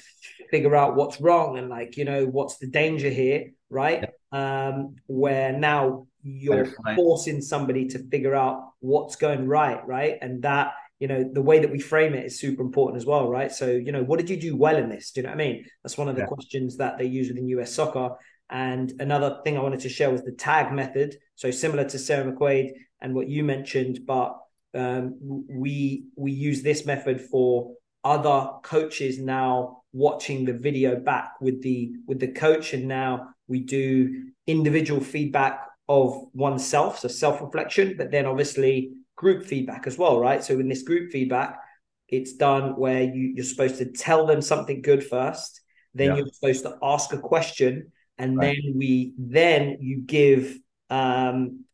figure 0.49 0.75
out 0.75 0.95
what's 0.95 1.21
wrong 1.21 1.57
and 1.57 1.69
like, 1.69 1.97
you 1.97 2.05
know, 2.05 2.25
what's 2.25 2.57
the 2.57 2.67
danger 2.67 3.09
here, 3.09 3.51
right? 3.69 4.09
Yeah. 4.33 4.69
Um, 4.71 4.95
where 5.07 5.53
now 5.53 6.07
you're 6.23 6.67
forcing 6.95 7.41
somebody 7.41 7.87
to 7.89 7.99
figure 8.09 8.35
out 8.35 8.71
what's 8.79 9.15
going 9.15 9.47
right, 9.47 9.85
right? 9.87 10.17
And 10.21 10.43
that 10.43 10.73
you 10.99 11.07
know 11.07 11.23
the 11.23 11.41
way 11.41 11.59
that 11.59 11.71
we 11.71 11.79
frame 11.79 12.13
it 12.13 12.25
is 12.25 12.39
super 12.39 12.61
important 12.61 12.97
as 12.97 13.05
well 13.05 13.29
right 13.29 13.51
so 13.53 13.71
you 13.71 13.91
know 13.91 14.03
what 14.03 14.19
did 14.19 14.29
you 14.29 14.35
do 14.35 14.57
well 14.57 14.75
in 14.75 14.89
this 14.89 15.11
do 15.11 15.21
you 15.21 15.23
know 15.23 15.29
what 15.29 15.35
i 15.35 15.37
mean 15.37 15.65
that's 15.81 15.97
one 15.97 16.09
of 16.09 16.15
the 16.15 16.23
yeah. 16.23 16.27
questions 16.27 16.75
that 16.75 16.97
they 16.97 17.05
use 17.05 17.29
within 17.29 17.47
us 17.47 17.73
soccer 17.73 18.09
and 18.49 18.93
another 18.99 19.39
thing 19.45 19.57
i 19.57 19.61
wanted 19.61 19.79
to 19.79 19.87
share 19.87 20.11
was 20.11 20.23
the 20.23 20.33
tag 20.33 20.73
method 20.73 21.15
so 21.35 21.49
similar 21.51 21.85
to 21.85 21.97
sarah 21.97 22.29
mcquade 22.29 22.71
and 23.01 23.15
what 23.15 23.29
you 23.29 23.45
mentioned 23.45 24.01
but 24.05 24.37
um, 24.75 25.15
we 25.49 26.03
we 26.15 26.31
use 26.31 26.61
this 26.61 26.85
method 26.85 27.21
for 27.21 27.73
other 28.03 28.51
coaches 28.63 29.19
now 29.19 29.81
watching 29.91 30.45
the 30.45 30.53
video 30.53 30.95
back 30.95 31.33
with 31.41 31.61
the 31.61 31.91
with 32.05 32.19
the 32.19 32.31
coach 32.31 32.73
and 32.73 32.87
now 32.87 33.29
we 33.47 33.59
do 33.59 34.29
individual 34.47 35.01
feedback 35.01 35.65
of 35.87 36.27
oneself 36.33 36.99
so 36.99 37.07
self-reflection 37.07 37.95
but 37.97 38.11
then 38.11 38.27
obviously 38.27 38.93
group 39.19 39.45
feedback 39.45 39.85
as 39.85 39.97
well, 39.97 40.17
right? 40.17 40.41
So 40.41 40.53
in 40.61 40.69
this 40.69 40.83
group 40.83 41.11
feedback, 41.11 41.59
it's 42.07 42.33
done 42.33 42.77
where 42.77 43.03
you, 43.03 43.33
you're 43.35 43.43
supposed 43.43 43.77
to 43.79 43.91
tell 43.91 44.25
them 44.25 44.41
something 44.41 44.81
good 44.81 45.05
first, 45.05 45.59
then 45.93 46.07
yeah. 46.07 46.15
you're 46.15 46.27
supposed 46.31 46.63
to 46.63 46.77
ask 46.81 47.11
a 47.11 47.17
question, 47.17 47.91
and 48.17 48.37
right. 48.37 48.55
then 48.63 48.73
we 48.77 49.13
then 49.17 49.77
you 49.81 50.01
give 50.05 50.57
um 50.89 51.65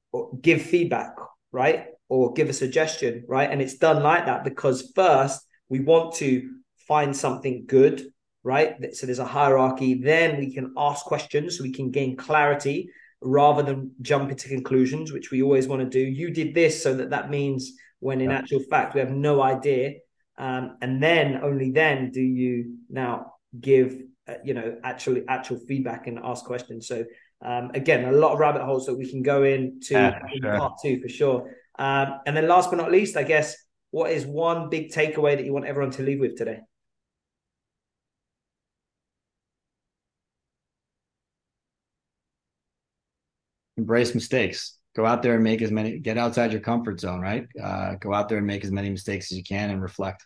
give 0.42 0.64
feedback, 0.64 1.14
right? 1.52 1.86
Or 2.10 2.34
give 2.34 2.50
a 2.50 2.54
suggestion, 2.54 3.26
right? 3.28 3.50
And 3.50 3.62
it's 3.62 3.78
done 3.78 4.02
like 4.02 4.26
that 4.26 4.44
because 4.44 4.92
first 4.96 5.45
we 5.70 5.80
want 5.80 6.16
to 6.16 6.50
find 6.88 7.16
something 7.16 7.66
good, 7.66 8.06
right? 8.44 8.96
So 8.96 9.06
there's 9.06 9.20
a 9.20 9.26
hierarchy. 9.26 9.96
Then 9.96 10.38
we 10.38 10.54
can 10.54 10.74
ask 10.78 11.06
questions 11.06 11.58
so 11.58 11.64
we 11.64 11.72
can 11.72 11.92
gain 11.92 12.16
clarity 12.16 12.90
rather 13.22 13.64
than 13.64 13.92
jump 14.02 14.30
into 14.30 14.48
conclusions, 14.48 15.12
which 15.12 15.32
we 15.32 15.42
always 15.42 15.68
want 15.68 15.82
to 15.82 15.90
do. 15.90 16.00
You 16.00 16.30
did 16.32 16.54
this, 16.54 16.82
so 16.82 16.96
that 16.96 17.10
that 17.10 17.30
means 17.30 17.74
when 18.00 18.22
in 18.22 18.30
yeah. 18.30 18.38
actual 18.38 18.60
fact 18.60 18.94
we 18.94 19.00
have 19.00 19.12
no 19.12 19.42
idea, 19.42 19.96
um, 20.38 20.78
and 20.82 21.02
then 21.02 21.40
only 21.44 21.72
then 21.72 22.12
do 22.12 22.22
you 22.22 22.78
now 22.90 23.34
give 23.60 24.02
uh, 24.28 24.36
you 24.44 24.54
know 24.54 24.78
actually 24.84 25.24
actual 25.28 25.58
feedback 25.68 26.08
and 26.08 26.20
ask 26.24 26.46
questions. 26.46 26.88
So 26.88 27.06
um, 27.42 27.72
again, 27.74 28.06
a 28.06 28.12
lot 28.12 28.34
of 28.34 28.40
rabbit 28.40 28.64
holes 28.64 28.86
that 28.86 28.96
we 28.96 29.10
can 29.10 29.22
go 29.22 29.44
into 29.44 29.94
yeah, 29.94 30.20
in 30.34 30.42
sure. 30.42 30.58
part 30.58 30.74
two 30.82 31.02
for 31.02 31.10
sure. 31.10 31.56
Um, 31.78 32.20
and 32.26 32.36
then 32.38 32.48
last 32.48 32.70
but 32.70 32.78
not 32.78 32.92
least, 32.92 33.18
I 33.18 33.24
guess, 33.24 33.56
what 33.96 34.12
is 34.12 34.26
one 34.26 34.68
big 34.68 34.92
takeaway 34.92 35.38
that 35.38 35.46
you 35.46 35.54
want 35.54 35.66
everyone 35.66 35.92
to 35.92 36.04
leave 36.04 36.20
with 36.20 36.38
today? 36.38 36.60
embrace 43.78 44.14
mistakes. 44.14 44.78
Go 44.98 45.06
out 45.06 45.24
there 45.24 45.36
and 45.36 45.44
make 45.44 45.62
as 45.62 45.72
many. 45.72 46.00
Get 46.00 46.18
outside 46.18 46.52
your 46.52 46.60
comfort 46.60 47.00
zone, 47.00 47.22
right? 47.22 47.48
Uh, 47.62 47.96
go 47.96 48.14
out 48.14 48.28
there 48.28 48.38
and 48.38 48.48
make 48.48 48.66
as 48.66 48.72
many 48.72 48.90
mistakes 48.90 49.32
as 49.32 49.38
you 49.38 49.44
can 49.44 49.70
and 49.70 49.82
reflect. 49.82 50.26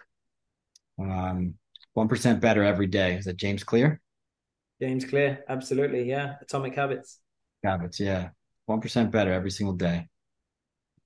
Um, 1.00 1.54
one 1.94 2.08
percent 2.08 2.40
better 2.40 2.64
every 2.64 2.88
day. 2.88 3.18
Is 3.18 3.26
that 3.26 3.38
James 3.38 3.64
Clear? 3.64 4.02
James 4.82 5.06
Clear, 5.06 5.44
absolutely, 5.48 6.10
yeah. 6.10 6.36
Atomic 6.42 6.74
Habits. 6.74 7.20
Habits, 7.64 8.00
yeah. 8.00 8.30
One 8.66 8.82
percent 8.82 9.12
better 9.12 9.32
every 9.32 9.52
single 9.52 9.76
day. 9.76 10.08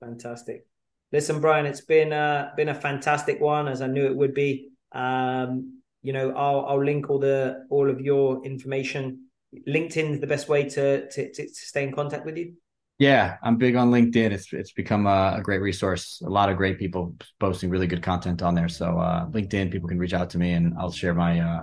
Fantastic. 0.00 0.66
Listen, 1.14 1.40
Bryan, 1.40 1.64
it's 1.64 1.80
been 1.80 2.12
uh, 2.12 2.50
been 2.56 2.68
a 2.68 2.74
fantastic 2.74 3.40
one, 3.40 3.68
as 3.68 3.80
I 3.80 3.86
knew 3.86 4.04
it 4.04 4.14
would 4.14 4.34
be. 4.34 4.68
Um, 4.92 5.80
you 6.02 6.12
know, 6.12 6.32
I'll 6.32 6.66
I'll 6.66 6.84
link 6.84 7.08
all 7.08 7.20
the 7.20 7.66
all 7.70 7.88
of 7.88 8.00
your 8.00 8.44
information 8.44 9.24
LinkedIn 9.68 10.14
is 10.14 10.20
the 10.20 10.26
best 10.26 10.48
way 10.48 10.68
to, 10.68 11.08
to, 11.08 11.32
to 11.32 11.48
stay 11.54 11.84
in 11.84 11.92
contact 11.92 12.24
with 12.24 12.36
you? 12.36 12.54
Yeah, 12.98 13.36
I'm 13.42 13.56
big 13.56 13.74
on 13.74 13.90
LinkedIn. 13.90 14.30
It's 14.30 14.52
it's 14.52 14.72
become 14.72 15.06
a, 15.06 15.34
a, 15.38 15.40
great 15.42 15.60
resource. 15.60 16.22
A 16.24 16.28
lot 16.28 16.48
of 16.48 16.56
great 16.56 16.78
people 16.78 17.14
posting 17.40 17.68
really 17.68 17.88
good 17.88 18.02
content 18.02 18.40
on 18.40 18.54
there. 18.54 18.68
So 18.68 18.98
uh, 18.98 19.26
LinkedIn, 19.26 19.72
people 19.72 19.88
can 19.88 19.98
reach 19.98 20.14
out 20.14 20.30
to 20.30 20.38
me, 20.38 20.52
and 20.52 20.74
I'll 20.78 20.92
share 20.92 21.12
my 21.12 21.40
uh, 21.40 21.62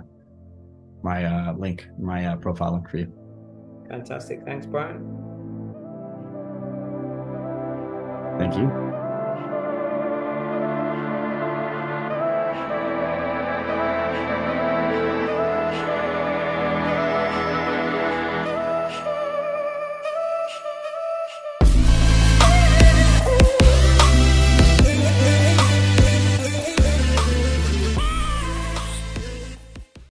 my 1.02 1.24
uh, 1.24 1.54
link, 1.54 1.88
my 1.98 2.26
uh, 2.26 2.36
profile 2.36 2.74
link 2.74 2.90
for 2.90 2.98
you. 2.98 3.12
Fantastic. 3.88 4.42
Thanks, 4.44 4.66
Bryan. 4.66 5.00
Thank 8.38 8.56
you. 8.56 9.01